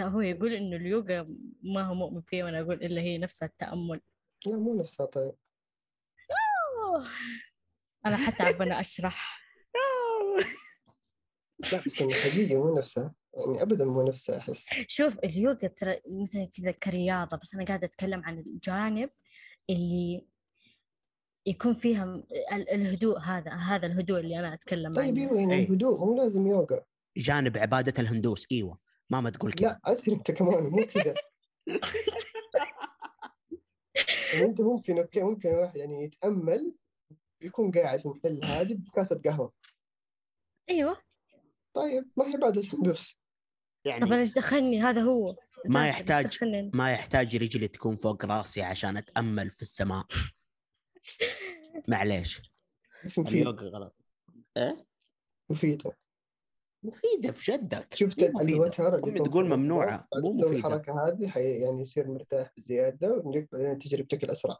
لا 0.00 0.06
هو 0.06 0.20
يقول 0.20 0.52
إنه 0.52 0.76
اليوغا 0.76 1.28
ما 1.62 1.82
هو 1.82 1.94
مؤمن 1.94 2.20
فيه 2.20 2.44
وأنا 2.44 2.60
أقول 2.60 2.74
إلا 2.84 3.00
هي 3.00 3.18
نفسها 3.18 3.46
التأمل. 3.48 4.00
لا 4.46 4.56
مو 4.56 4.80
نفسها 4.80 5.06
طيب. 5.06 5.34
أوه. 6.82 7.04
أنا 8.06 8.16
حتعب 8.16 8.60
وأنا 8.60 8.80
أشرح. 8.80 9.40
لا 11.72 11.78
بس 11.86 12.02
إنه 12.02 12.12
حقيقي 12.12 12.54
مو 12.54 12.78
نفسها. 12.78 13.14
يعني 13.34 13.62
أبدا 13.62 13.84
مو 13.84 14.08
نفسها 14.08 14.38
أحس. 14.38 14.66
شوف 14.86 15.18
اليوغا 15.18 15.54
ترى 15.54 16.00
مثلا 16.22 16.48
كذا 16.56 16.70
كرياضة 16.70 17.36
بس 17.36 17.54
أنا 17.54 17.64
قاعدة 17.64 17.86
أتكلم 17.86 18.24
عن 18.24 18.38
الجانب 18.38 19.10
اللي 19.70 20.26
يكون 21.46 21.72
فيها 21.72 22.22
الهدوء 22.52 23.18
هذا 23.18 23.50
هذا 23.50 23.86
الهدوء 23.86 24.20
اللي 24.20 24.38
أنا 24.38 24.54
أتكلم 24.54 24.94
طيب 24.94 25.18
عنه. 25.18 25.20
إيوه 25.20 25.40
يعني 25.40 25.54
إيه. 25.54 25.64
الهدوء 25.66 26.04
مو 26.04 26.16
لازم 26.16 26.46
يوغا. 26.46 26.84
جانب 27.16 27.56
عبادة 27.56 27.94
الهندوس 28.02 28.46
إيوه. 28.52 28.89
ماما 29.10 29.30
تقول 29.30 29.52
كذا 29.52 29.68
لا 29.68 29.92
اسري 29.92 30.14
أنت 30.14 30.30
كمان 30.30 30.64
مو 30.64 30.84
كذا 30.84 31.14
يعني 34.34 34.46
أنت 34.46 34.60
ممكن 34.60 34.98
أوكي 34.98 35.22
ممكن 35.22 35.48
واحد 35.48 35.76
يعني 35.76 36.04
يتأمل 36.04 36.74
يكون 37.42 37.70
قاعد 37.70 38.00
في 38.00 38.08
محل 38.08 38.44
هادي 38.44 38.74
بكاسة 38.74 39.20
قهوة. 39.24 39.52
أيوة. 40.70 40.96
طيب 41.74 42.10
ما 42.16 42.26
هي 42.26 42.36
بعد 42.36 42.56
الهندوس 42.56 43.20
يعني 43.84 44.00
طب 44.00 44.06
أنا 44.06 44.20
إيش 44.20 44.32
دخلني؟ 44.32 44.82
هذا 44.82 45.00
هو. 45.00 45.36
ما 45.74 45.88
يحتاج-؟ 45.88 46.38
ما 46.74 46.92
يحتاج 46.92 47.36
رجلي 47.36 47.68
تكون 47.68 47.96
فوق 47.96 48.24
راسي 48.24 48.62
عشان 48.62 48.96
أتأمل 48.96 49.46
في 49.46 49.62
السماء. 49.62 50.06
معليش. 51.88 52.40
بس 53.04 53.18
مفيد. 53.18 53.34
اليوغا 53.34 53.68
غلط. 53.68 53.96
إيه؟ 54.56 54.86
مفيدة 55.50 55.96
مفيدة 56.82 57.32
في 57.32 57.52
جدك 57.52 57.94
شفت. 57.94 58.22
الوتر 58.22 58.98
اللي 58.98 59.20
تقول 59.20 59.48
ممنوعه 59.48 60.06
مو 60.14 60.32
مفيدة. 60.32 60.56
الحركة 60.56 61.08
هذه 61.08 61.28
حي 61.28 61.60
يعني 61.60 61.82
يصير 61.82 62.08
مرتاح 62.10 62.52
بزيادة 62.56 63.12
وإنك 63.14 63.48
بعدين 63.52 63.78
تجري 63.78 64.02
بشكل 64.02 64.30
أسرع 64.30 64.58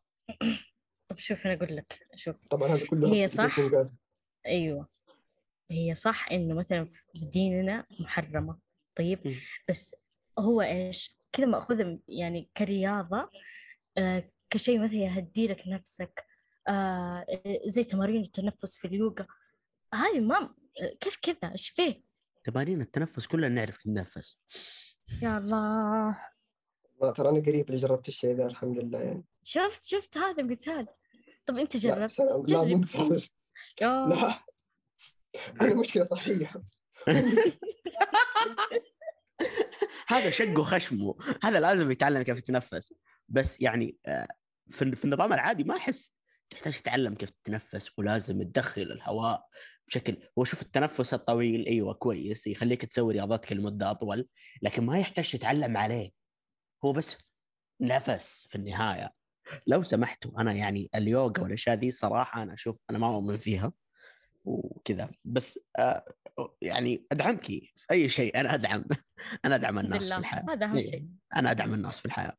طب 1.09 1.17
شوف 1.17 1.47
أنا 1.47 1.55
أقول 1.55 1.77
لك 1.77 2.07
شوف. 2.15 2.49
طبعا 2.49 2.69
هذا 2.69 2.87
كله 2.87 3.13
هي 3.13 3.27
صح. 3.27 3.57
أيوة. 4.47 4.89
هي 5.71 5.95
صح 5.95 6.33
إنه 6.33 6.57
مثلا 6.57 6.85
في 6.85 7.27
ديننا 7.27 7.87
محرمة 8.01 8.59
طيب؟ 8.95 9.19
مم. 9.25 9.35
بس 9.69 9.97
هو 10.39 10.63
إيش؟ 10.63 11.17
كذا 11.33 11.47
مأخوذة 11.47 11.99
يعني 12.09 12.51
كرياضة 12.57 13.31
آه 13.99 14.31
كشيء 14.51 14.81
مثلا 14.81 14.97
يهدي 14.97 15.47
لك 15.47 15.69
نفسك 15.69 16.25
آه 16.69 17.27
زي 17.67 17.85
تمارين 17.85 18.21
التنفس 18.23 18.79
في 18.79 18.87
اليوغا. 18.87 19.27
هاي 19.95 20.21
ما 20.21 20.55
كيف 21.01 21.17
كذا؟ 21.23 21.53
إيش 21.53 21.69
فيه؟ 21.69 22.10
تمارين 22.45 22.81
التنفس 22.81 23.27
كلنا 23.27 23.49
نعرف 23.49 23.79
نتنفس. 23.87 24.41
يا 25.23 25.39
الله. 25.39 26.19
ما 27.03 27.11
ترى 27.11 27.29
أنا 27.29 27.41
قريب 27.41 27.69
اللي 27.71 27.81
جربت 27.81 28.09
الشيء 28.09 28.37
ذا 28.37 28.47
الحمد 28.47 28.79
لله 28.79 28.99
يعني. 28.99 29.25
شفت 29.43 29.87
شفت 29.87 30.19
هذا 30.19 30.43
مثال 30.43 30.87
طب 31.47 31.59
أنت 31.59 31.75
لا 31.75 31.81
جربت؟ 31.81 32.19
لا 32.21 32.43
جرب. 32.47 32.69
مو 32.69 32.79
مثال. 32.79 33.23
لا. 33.81 34.45
أنا 35.61 35.75
مشكلة 35.75 36.09
صحية. 36.11 36.53
هذا 40.09 40.31
شق 40.31 40.59
وخشمه 40.59 41.17
هذا 41.43 41.61
لازم 41.61 41.91
يتعلم 41.91 42.23
كيف 42.23 42.39
يتنفس 42.39 42.95
بس 43.29 43.61
يعني 43.61 43.97
آه، 44.07 44.29
في 44.71 44.97
في 44.97 45.05
النظام 45.05 45.33
العادي 45.33 45.65
ما 45.65 45.77
أحس 45.77 46.13
تحتاج 46.51 46.81
تتعلم 46.81 47.15
كيف 47.15 47.31
تتنفس 47.31 47.91
ولازم 47.99 48.43
تدخل 48.43 48.83
الهواء. 48.83 49.47
بشكل 49.91 50.17
هو 50.39 50.45
شوف 50.45 50.63
التنفس 50.63 51.15
الطويل 51.15 51.67
أيوه 51.67 51.95
كويس 51.95 52.47
يخليك 52.47 52.85
تسوي 52.85 53.15
رياضاتك 53.15 53.53
لمده 53.53 53.91
أطول 53.91 54.29
لكن 54.63 54.87
ما 54.87 54.99
يحتاج 54.99 55.33
تتعلم 55.33 55.77
عليه. 55.77 56.11
هو 56.85 56.93
بس 56.93 57.19
نفس 57.81 58.47
في 58.51 58.55
النهاية. 58.55 59.13
لو 59.67 59.83
سمحتوا 59.83 60.41
أنا 60.41 60.53
يعني 60.53 60.91
اليوغا 60.95 61.41
والأشياء 61.41 61.77
دي 61.77 61.91
صراحة 61.91 62.43
أنا 62.43 62.55
أشوف 62.55 62.79
أنا 62.91 62.99
ما 62.99 63.15
أؤمن 63.15 63.37
فيها 63.37 63.73
وكذا. 64.45 65.11
بس 65.25 65.59
آه 65.79 66.05
يعني 66.63 67.07
أدعمك 67.13 67.45
في 67.45 67.87
أي 67.91 68.09
شيء 68.09 68.41
أنا 68.41 68.55
أدعم 68.55 68.85
أنا 69.45 69.55
أدعم 69.55 69.79
الناس 69.79 70.13
في 70.13 70.19
الحياة. 70.19 70.47
هذا 70.49 70.67
أهم 70.67 70.77
إيه. 70.77 70.83
شيء. 70.83 71.09
أنا 71.37 71.51
أدعم 71.51 71.75
الناس 71.75 71.99
في 71.99 72.07
الحياة. 72.07 72.37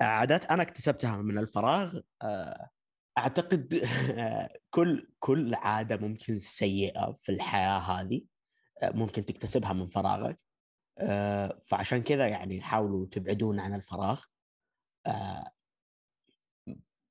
عادات 0.00 0.44
أنا 0.44 0.62
اكتسبتها 0.62 1.16
من 1.16 1.38
الفراغ 1.38 2.00
آه، 2.22 2.68
أعتقد 3.20 3.74
كل 4.74 5.12
كل 5.18 5.54
عادة 5.54 5.96
ممكن 5.96 6.38
سيئة 6.38 7.18
في 7.22 7.32
الحياة 7.32 7.78
هذه 7.78 8.22
ممكن 8.82 9.24
تكتسبها 9.24 9.72
من 9.72 9.88
فراغك. 9.88 10.40
آه، 10.98 11.60
فعشان 11.64 12.02
كذا 12.02 12.28
يعني 12.28 12.60
حاولوا 12.62 13.06
تبعدون 13.06 13.60
عن 13.60 13.74
الفراغ. 13.74 14.22
آه، 15.06 15.50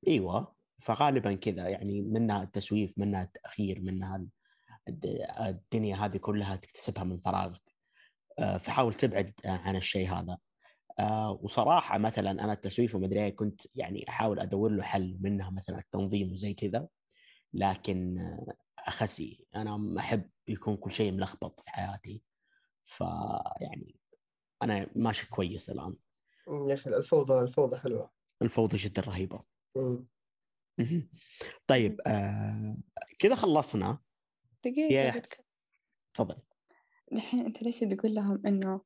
إيوه 0.08 0.56
فغالبا 0.82 1.34
كذا 1.34 1.70
يعني 1.70 2.02
منها 2.02 2.44
التسويف 2.44 2.98
منها 2.98 3.24
التأخير 3.24 3.82
منها 3.82 4.16
ال- 4.16 4.30
الد- 4.88 5.28
الدنيا 5.40 5.96
هذه 5.96 6.18
كلها 6.18 6.56
تكتسبها 6.56 7.04
من 7.04 7.20
فراغك. 7.20 7.62
آه، 8.40 8.58
فحاول 8.58 8.94
تبعد 8.94 9.34
عن 9.46 9.76
الشيء 9.76 10.10
هذا. 10.10 10.38
آه، 11.00 11.40
وصراحة 11.42 11.98
مثلا 11.98 12.32
أنا 12.32 12.54
التسويف 12.54 12.96
ومدري 12.96 13.26
إيه 13.26 13.36
كنت 13.36 13.76
يعني 13.76 14.10
أحاول 14.10 14.40
أدور 14.40 14.72
له 14.72 14.84
حل 14.84 15.18
منها 15.22 15.50
مثلا 15.50 15.80
التنظيم 15.80 16.32
وزي 16.32 16.54
كذا 16.54 16.88
لكن 17.54 18.18
أخسي. 18.80 19.46
أنا 19.56 19.96
أحب 20.00 20.30
يكون 20.48 20.76
كل 20.76 20.92
شيء 20.92 21.12
ملخبط 21.12 21.60
في 21.60 21.70
حياتي. 21.70 22.24
فيعني 22.86 23.96
أنا 24.64 24.88
ماشي 24.96 25.30
كويس 25.30 25.70
الآن. 25.70 25.96
يا 26.68 26.74
أخي 26.74 26.90
الفوضى 26.90 27.40
الفوضى 27.40 27.80
حلوة. 27.80 28.12
الفوضى 28.42 28.78
جدا 28.78 29.02
رهيبة. 29.02 29.44
طيب 31.68 32.02
آه 32.08 32.78
كذا 33.20 33.36
خلصنا. 33.36 34.00
بتك- 34.66 35.46
تفضل. 36.14 36.36
دحين 37.12 37.46
أنت 37.46 37.64
ليش 37.64 37.80
تقول 37.80 38.14
لهم 38.14 38.42
إنه 38.46 38.82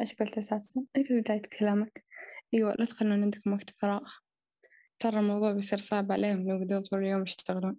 إيش 0.00 0.14
قلت 0.14 0.38
أساسا؟ 0.38 0.84
إيش 0.96 1.08
قلت 1.08 1.24
بداية 1.24 1.42
كلامك؟ 1.58 2.04
أيوة 2.54 2.74
لا 2.78 2.84
تخلون 2.84 3.22
عندكم 3.22 3.52
وقت 3.52 3.70
فراغ 3.70 4.02
ترى 4.98 5.20
الموضوع 5.20 5.52
بيصير 5.52 5.78
صعب 5.78 6.12
عليهم 6.12 6.48
لو 6.50 6.58
قدروا 6.64 6.80
طول 6.82 6.98
اليوم 6.98 7.22
يشتغلون 7.22 7.76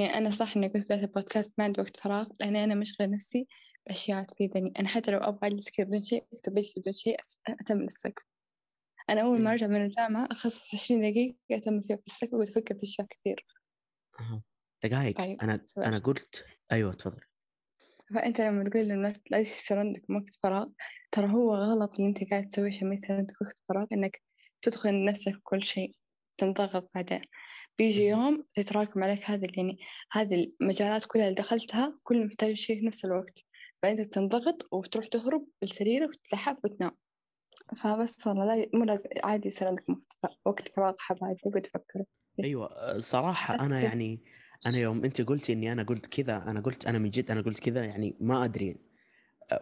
يعني 0.00 0.14
أنا 0.18 0.30
صح 0.30 0.56
إني 0.56 0.68
قلت 0.68 0.84
بداية 0.84 1.00
البودكاست 1.04 1.58
ما 1.58 1.64
عندي 1.64 1.80
وقت 1.80 1.96
فراغ 1.96 2.26
لأني 2.40 2.64
أنا 2.64 2.74
مشغل 2.74 3.10
نفسي 3.10 3.46
بأشياء 3.86 4.24
تفيدني 4.24 4.72
أنا 4.78 4.88
حتى 4.88 5.10
لو 5.10 5.18
أبغى 5.18 5.48
أجلس 5.48 5.70
كذا 5.76 5.86
بدون 5.86 6.02
شيء 6.02 6.26
أكتب 6.32 6.58
أجلس 6.58 6.78
بدون 6.78 6.92
شيء 6.94 7.16
أس- 7.20 7.36
أتمسك 7.60 8.26
أنا 9.10 9.22
أول 9.22 9.42
ما. 9.42 9.50
أرجع 9.50 9.66
من 9.66 9.84
الجامعة 9.84 10.28
أخصص 10.30 10.74
عشرين 10.74 11.00
دقيقة 11.00 11.36
أتم 11.50 11.80
فيها 11.80 11.96
في 11.96 12.02
السكة 12.06 12.36
وأقعد 12.36 12.48
أفكر 12.48 12.74
في 12.74 12.82
أشياء 12.82 13.06
كثير 13.06 13.46
أها. 14.20 14.42
دقائق 14.84 15.18
طيب 15.18 15.62
سؤال. 15.64 15.86
أنا 15.86 15.98
قلت 15.98 16.44
أيوه 16.72 16.92
تفضل 16.94 17.20
فأنت 18.14 18.40
لما 18.40 18.64
تقول 18.64 18.82
للناس 18.82 19.14
لا 19.30 19.38
يصير 19.38 19.78
عندك 19.78 20.02
وقت 20.10 20.30
فراغ 20.42 20.66
ترى 21.12 21.30
هو 21.30 21.54
غلط 21.54 21.94
اللي 21.96 22.08
أنت 22.08 22.30
قاعد 22.30 22.44
تسويه 22.44 22.66
عشان 22.66 22.88
ما 22.88 22.94
يصير 22.94 23.16
عندك 23.16 23.34
وقت 23.42 23.62
فراغ 23.68 23.86
إنك 23.92 24.22
تدخل 24.62 25.04
نفسك 25.04 25.32
في 25.32 25.40
كل 25.42 25.62
شيء 25.62 25.92
تنضغط 26.38 26.90
بعدين 26.94 27.20
بيجي. 27.78 28.06
يوم 28.06 28.44
تتراكم 28.52 29.04
عليك 29.04 29.24
هذه 29.30 29.44
ال- 29.44 29.58
يعني 29.58 29.78
هذه 30.12 30.52
المجالات 30.60 31.04
كلها 31.04 31.24
اللي 31.24 31.34
دخلتها 31.34 31.98
كل 32.02 32.26
محتاج 32.26 32.54
شيء 32.54 32.80
في 32.80 32.86
نفس 32.86 33.04
الوقت 33.04 33.44
فأنت 33.82 34.00
تنضغط 34.00 34.68
وتروح 34.72 35.06
تهرب 35.06 35.46
لسريرك 35.62 36.08
وتتلحف 36.08 36.56
وتنام 36.64 36.96
فبس 37.76 38.26
والله 38.26 38.44
لا 38.56 38.70
مو 38.74 38.84
لازم 38.84 39.08
عادي 39.24 39.48
يصير 39.48 39.68
عندك 39.68 39.84
وقت- 39.88 40.38
وقت 40.44 40.68
فراغ 40.76 40.94
حب 40.98 41.16
عادي 41.22 41.40
تقعد 41.44 41.62
تفكر 41.62 42.04
أيوه 42.44 42.98
صراحة 42.98 43.66
أنا. 43.66 43.80
يعني 43.80 44.20
أنا 44.66 44.76
يوم 44.76 45.04
أنت 45.04 45.20
قلتي 45.20 45.52
إني 45.52 45.72
أنا 45.72 45.82
قلت 45.82 46.06
كذا 46.06 46.36
أنا 46.36 46.60
قلت 46.60 46.86
أنا 46.86 46.98
من 46.98 47.10
جد 47.10 47.30
أنا 47.30 47.40
قلت 47.40 47.58
كذا 47.60 47.84
يعني 47.84 48.14
ما 48.20 48.44
أدري 48.44 48.76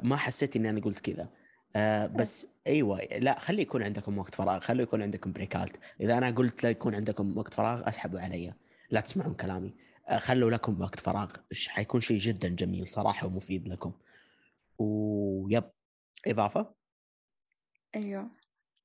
ما 0.03 0.17
حسيت 0.17 0.57
إني 0.57 0.71
أنا 0.71 0.81
قلت 0.81 1.01
كذا. 1.01 1.29
آه 1.77 2.07
بس 2.07 2.47
أيوه 2.67 3.01
لا 3.05 3.39
خلي 3.39 3.63
يكون 3.63 3.83
عندكم 3.83 4.19
وقت 4.19 4.35
فراغ 4.35 4.61
خلي 4.61 4.83
يكون 4.83 5.03
عندكم 5.03 5.33
بريكات 5.33 5.71
إذا 6.01 6.19
أنا 6.19 6.31
قلت 6.31 6.63
لا 6.63 6.71
يكون 6.71 6.95
عندكم 6.95 7.39
وقت 7.39 7.55
فراغ 7.55 7.89
أسحبوا 7.89 8.21
علي. 8.21 8.55
لا 8.91 9.01
تسمعون 9.01 9.35
كلامي. 9.35 9.75
آه 10.09 10.19
خلوا 10.19 10.51
لكم 10.51 10.81
وقت 10.81 11.01
فراغ. 11.01 11.37
حيكون 11.69 12.01
شيء 12.01 12.19
جدا 12.19 12.49
جميل 12.49 12.89
صراحة 12.89 13.27
ومفيد 13.27 13.69
لكم. 13.69 13.93
ويب 14.79 15.65
إضافة؟ 16.27 16.75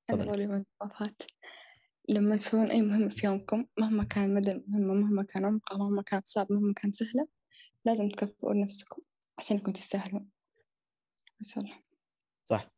تفضلي. 0.08 0.44
أنا 0.44 0.54
من 0.54 0.66
الإضافات 0.82 1.22
لما 2.10 2.36
تسوون 2.36 2.72
أي 2.72 2.82
مهمة 2.82 3.10
في 3.10 3.28
يومكم 3.28 3.66
مهما 3.80 4.04
كان 4.04 4.34
مدى 4.34 4.52
المهمة 4.52 4.94
مهما 4.94 5.24
كان 5.24 5.46
عمقها 5.46 5.78
مهما 5.78 6.02
كانت 6.02 6.28
صعبة 6.28 6.56
مهما 6.56 6.74
كانت 6.74 6.96
سهلة 6.96 7.28
لازم 7.86 8.10
تكافئون 8.10 8.62
نفسكم 8.62 9.02
عشان 9.38 9.58
إنكم 9.58 9.72
تستاهلون. 9.72 10.30
بس 11.40 11.58
والله. 11.58 11.74
صح. 12.50 12.72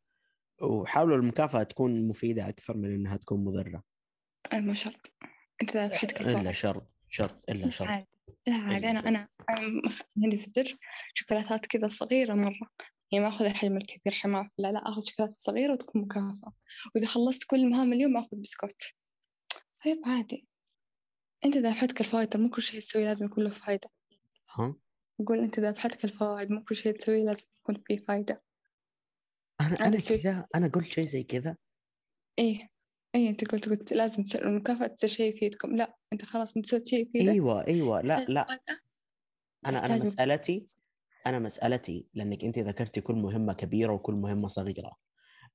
وحاولوا 0.62 1.18
المكافأة 1.18 1.64
تكون 1.64 2.08
مفيدة 2.08 2.50
أكثر 2.50 2.78
من 2.78 2.94
إنها 2.94 3.18
تكون 3.18 3.46
مضرة. 3.46 3.84
أي 4.54 4.62
مو 4.62 4.74
شرط. 4.74 5.12
أنت 5.62 5.78
بحدك 5.78 6.22
الفوائد 6.22 6.52
شرط 6.52 6.88
شرط 7.10 7.50
إلا 7.50 7.70
شرط. 7.70 7.88
عادي 7.88 8.08
لا 8.48 8.54
عادي 8.54 8.92
إلا 8.92 9.00
أنا. 9.00 9.28
أنا 9.50 9.98
عندي 10.24 10.38
في 10.38 10.48
الدرج 10.48 10.76
شوكولاتات 11.14 11.66
كذا 11.66 11.88
صغيرة 11.88 12.34
مرة. 12.34 12.70
يعني 13.12 13.26
ما 13.26 13.30
أخذ 13.30 13.46
الحجم 13.46 13.78
الكبير 13.78 14.14
عشان 14.14 14.32
ما 14.32 14.50
لا 14.58 14.72
لا 14.72 14.90
أخذ 14.90 15.02
شوكولاتة 15.02 15.36
صغيرة 15.38 15.74
وتكون 15.74 16.02
مكافأة. 16.02 16.54
وإذا 16.96 17.08
خلصت 17.08 17.44
كل 17.44 17.70
مهام 17.70 17.94
اليوم 17.94 18.18
أخذ 18.18 18.38
بسكوت. 18.38 18.82
طيب 19.88 20.02
عادي. 20.06 20.48
أنت 21.46 21.58
بحدك 21.58 22.02
الفوائد 22.02 22.38
مو 22.38 22.50
كل 22.50 22.62
شيء 22.62 22.80
تسويه 22.80 23.06
لازم 23.06 23.26
يكون 23.26 23.44
له 23.44 23.50
فايدة. 23.50 23.90
ها؟ 24.52 24.76
أقول 25.22 25.40
أنت 25.40 25.60
بحدك 25.60 26.06
الفوائد 26.06 26.52
مو 26.52 26.64
كل 26.64 26.76
شيء 26.76 26.98
تسويه 26.98 27.24
لازم 27.24 27.46
يكون 27.62 27.84
فيه 27.88 27.98
فايدة. 27.98 28.44
أنا 29.62 30.00
شيء- 30.00 30.24
كذا 30.24 30.48
أنا 30.56 30.68
قلت 30.68 30.86
شيء 30.86 31.04
زي 31.04 31.24
كذا. 31.24 31.58
إيه. 32.40 32.70
إيه 33.16 33.30
أنت 33.30 33.52
قلت 33.52 33.70
قلت 33.70 33.94
لازم 33.94 34.24
تصير 34.24 34.48
المكافأة 34.48 34.88
تصير 34.88 35.10
شيء 35.10 35.36
يفيدكم. 35.36 35.76
لا 35.76 35.98
أنت 36.14 36.26
خلاص 36.26 36.58
أنت 36.58 36.66
سويت 36.66 36.88
شيء 36.88 37.02
يفيدك. 37.02 37.30
أيوه 37.30 37.68
أيوه. 37.68 38.02
لا 38.02 38.26
لا. 38.26 38.60
أنا 39.66 39.86
أنا 39.86 39.96
مسالتي 39.96 40.66
أنا 41.28 41.40
مسألتي 41.40 42.08
لأنك 42.14 42.44
أنت 42.44 42.60
ذكرتي 42.60 43.02
كل 43.02 43.16
مهمة 43.16 43.54
كبيرة 43.54 43.94
وكل 43.94 44.14
مهمة 44.14 44.48
صغيرة. 44.48 44.92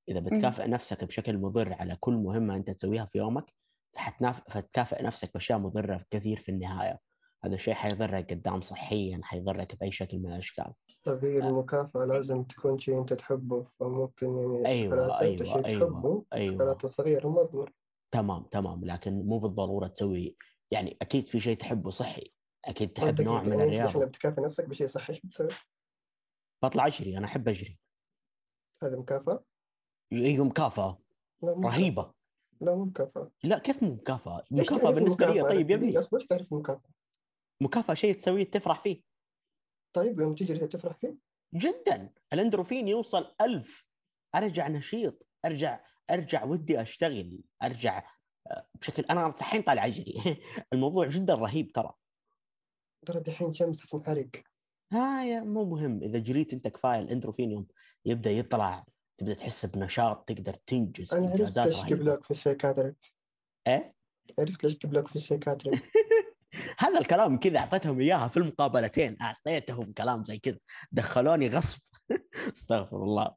إذا 0.08 0.20
بتكافئ 0.20 0.68
نفسك 0.68 1.04
بشكل 1.04 1.38
مضر 1.38 1.72
على 1.72 1.96
كل 2.00 2.14
مهمة 2.14 2.56
أنت 2.56 2.70
تسويها 2.70 3.04
في 3.04 3.18
يومك 3.18 3.52
فحتناف... 3.92 4.40
فتكافئ 4.48 5.02
نفسك 5.02 5.32
بأشياء 5.34 5.58
مضرة 5.58 6.04
كثير 6.10 6.36
في 6.36 6.48
النهاية. 6.48 7.00
هذا 7.44 7.54
الشيء 7.54 7.74
حيضرك 7.74 8.32
قدام 8.32 8.60
صحيا 8.60 9.20
حيضرك 9.22 9.80
بأي 9.80 9.90
شكل 9.90 10.18
من 10.18 10.32
الأشكال. 10.32 10.72
طيب 11.04 11.24
هي 11.24 11.38
المكافأة 11.38 12.04
لازم 12.04 12.44
تكون 12.44 12.78
شيء 12.78 13.00
أنت 13.00 13.12
تحبه 13.12 13.66
فممكن 13.80 14.26
يعني 14.26 14.66
أيوة، 14.66 15.18
شيء 15.18 15.66
أيوة، 16.32 16.58
تحبه 16.58 16.88
صغيرة 16.88 17.28
ما 17.28 17.44
تضر. 17.44 17.72
تمام 18.10 18.42
تمام. 18.42 18.84
لكن 18.84 19.26
مو 19.26 19.38
بالضرورة 19.38 19.86
تسوي 19.86 20.36
يعني 20.70 20.96
أكيد 21.02 21.28
في 21.28 21.40
شيء 21.40 21.56
تحبه 21.56 21.90
صحي. 21.90 22.32
أكيد 22.64 22.92
تحب 22.92 23.20
نوع 23.20 23.42
من 23.42 23.58
يعني 23.58 23.64
الرياضة. 23.64 24.06
بتكافئ 24.06 24.42
نفسك 24.42 24.68
بشيء 24.68 24.86
صحي 24.86 25.12
إيش 25.12 25.20
بتسوي؟ 25.20 25.48
بطلع 26.62 26.86
أجري 26.86 27.18
أنا 27.18 27.26
أحب 27.26 27.48
أجري. 27.48 27.78
هذه 28.82 28.96
مكافأة؟ 28.96 29.44
أيوه 30.12 30.44
مكافأة. 30.44 30.98
رهيبة. 31.44 32.12
لا 32.62 32.74
مو 32.74 32.84
مكافأة. 32.84 33.30
لا 33.44 33.58
كيف 33.58 33.82
مو 33.82 33.90
مكافأة؟ 33.94 34.44
تعرف 34.66 34.86
بالنسبة 34.86 35.26
لي؟ 35.26 35.42
طيب 35.42 35.70
يا 35.70 35.76
ابني. 35.76 35.98
إيش 35.98 36.26
تعرف 36.26 36.52
المكافأة؟ 36.52 36.90
مكافأة؟ 37.60 37.94
شيء 37.94 38.14
تسويه 38.14 38.50
تفرح 38.50 38.80
فيه. 38.80 39.02
طيب 39.92 40.20
يوم 40.20 40.34
تجري 40.34 40.66
تفرح 40.66 40.96
فيه؟ 40.96 41.16
جدا. 41.54 42.12
الأندروفين 42.32 42.88
يوصل 42.88 43.34
ألف. 43.40 43.86
أرجع 44.34 44.68
نشيط. 44.68 45.26
أرجع 45.44 45.84
أرجع 46.10 46.44
ودي 46.44 46.82
أشتغل. 46.82 47.40
أرجع 47.62 48.02
آه، 48.46 48.66
بشكل 48.74 49.02
أنا 49.02 49.26
الحين 49.26 49.62
طالع 49.62 49.86
اجري 49.86 50.14
الموضوع 50.72 51.06
جدا 51.06 51.34
رهيب 51.34 51.72
ترى. 51.72 51.92
ترى 53.06 53.20
دحين 53.20 53.52
شمس 53.52 53.86
تنحرق 53.86 54.30
هاي 54.92 55.40
مو 55.40 55.64
مهم. 55.64 56.02
إذا 56.02 56.18
جريت 56.18 56.52
أنت 56.52 56.68
كفاية 56.68 57.00
الأندروفين 57.00 57.50
يوم 57.50 57.66
يبدأ 58.04 58.30
يطلع 58.30 58.84
تبدأ 59.22 59.34
تحس 59.34 59.66
بنشاط 59.66 60.28
تقدر 60.28 60.54
تنجز 60.54 61.14
أنا 61.14 61.30
عرفت 61.30 61.58
ليش 61.58 61.76
رهيبة. 61.76 61.96
قبلك 61.96 62.24
في 62.24 62.30
ال 62.30 62.35
psychiatric. 62.35 62.96
إيه؟ 63.66 63.94
عرفت 64.38 64.64
ليش 64.64 64.76
قبلك 64.76 65.08
في 65.08 65.16
السيكاتريك. 65.16 65.82
هذا 66.78 66.98
الكلام 66.98 67.38
كذا 67.38 67.58
أعطيتهم 67.58 68.00
إياها 68.00 68.28
في 68.28 68.36
المقابلتين 68.36 69.16
أعطيتهم 69.22 69.92
كلام 69.92 70.24
زي 70.24 70.38
كذا. 70.38 70.58
دخلوني 70.92 71.48
غصب. 71.48 71.82
أستغفر 72.56 72.96
الله. 72.96 73.34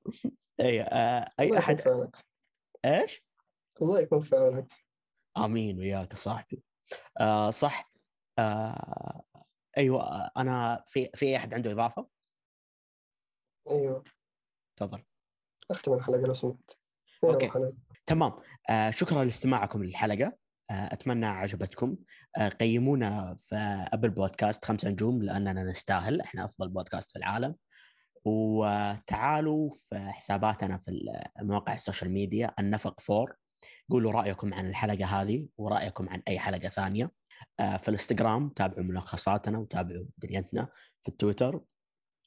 اي 0.60 0.82
آه 0.82 1.32
أي 1.40 1.58
أحد؟ 1.58 1.82
إيش؟ 2.86 3.24
الله 3.82 4.00
يكون 4.00 4.22
في 4.22 4.36
عونك. 4.36 4.74
آمين 5.38 5.80
وياك 5.80 6.12
يا 6.12 6.16
صاحبي. 6.16 6.64
آه 7.20 7.52
صح. 7.52 7.92
آه 8.40 9.24
أيوه 9.78 10.04
آه، 10.04 10.32
أنا 10.38 10.84
في 10.86 11.10
في 11.14 11.36
أحد 11.36 11.54
عنده 11.54 11.72
إضافة؟ 11.72 12.08
أيوه. 13.70 14.04
تفضل. 14.78 15.04
أختم 15.72 15.94
الحلقة 15.94 16.28
لو 16.28 16.34
سمحت. 16.34 16.72
أنا. 17.24 17.74
تمام. 18.06 18.34
آه 18.70 18.90
شكرا 18.90 19.24
لاستماعكم 19.24 19.84
للحلقة. 19.84 20.38
آه 20.72 20.94
أتمنى 20.94 21.26
عجبتكم. 21.26 21.96
آه 22.38 22.50
قيمونا 22.50 23.36
في 23.40 23.56
أبل 23.94 24.10
بودكاست 24.10 24.66
خمسة 24.66 24.90
نجوم 24.90 25.24
لأننا 25.24 25.64
نستاهل. 25.64 26.22
إحنا 26.22 26.46
أفضل 26.46 26.70
بودكاست 26.70 27.12
في 27.12 27.16
العالم. 27.16 27.56
وتعالوا 28.26 29.70
في 29.70 30.10
حساباتنا 30.12 30.78
في 30.78 31.22
مواقع 31.42 31.74
ال 31.74 31.79
social 31.79 32.12
media 32.12 32.52
النفق 32.60 33.00
four. 33.00 33.36
قولوا 33.90 34.12
رأيكم 34.12 34.54
عن 34.54 34.70
الحلقة 34.70 35.06
هذه 35.06 35.48
ورأيكم 35.58 36.10
عن 36.10 36.22
أي 36.28 36.40
حلقة 36.40 36.70
ثانية. 36.70 37.12
آه، 37.60 37.78
في 37.78 37.90
الإنستغرام 37.90 38.50
تابعوا 38.50 38.84
ملخصاتنا 38.84 39.58
وتابعوا 39.58 40.06
دنيتنا. 40.18 40.68
في 41.02 41.10
التويتر 41.10 41.62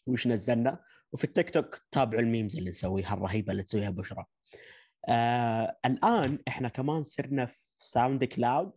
وش 0.06 0.26
نزلنا؟ 0.26 0.80
وفي 1.12 1.24
التيك 1.24 1.50
توك 1.50 1.80
تابعوا 1.90 2.22
ال 2.22 2.28
memes 2.28 2.56
اللي 2.56 2.70
نسويها 2.70 3.14
الرهيبة 3.14 3.52
اللي 3.52 3.62
تسويها 3.62 3.90
بشرى. 3.90 4.24
آه 5.08 5.76
الآن 5.86 6.38
إحنا 6.48 6.68
كمان 6.68 7.02
صرنا 7.02 7.46
في 7.46 7.56
ساوند 7.80 8.24
كلاود 8.24 8.72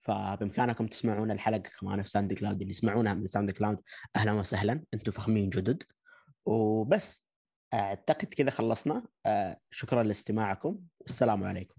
فبإمكانكم 0.00 0.86
تسمعون 0.86 1.30
الحلقة 1.30 1.70
كمان 1.80 2.02
في 2.02 2.10
ساوند 2.10 2.32
كلاود 2.32 2.60
اللي 2.60 2.70
يسمعونها 2.70 3.14
من 3.14 3.26
ساوند 3.26 3.50
كلاود 3.50 3.78
أهلا 4.16 4.32
وسهلا 4.32 4.84
أنتم 4.94 5.12
فخمين 5.12 5.50
جدد. 5.50 5.82
وبس 6.46 7.26
أعتقد 7.74 8.34
كذا 8.34 8.50
خلصنا. 8.50 9.06
آه 9.26 9.60
شكرا 9.70 10.02
لاستماعكم 10.02 10.80
والسلام 11.00 11.44
عليكم. 11.44 11.77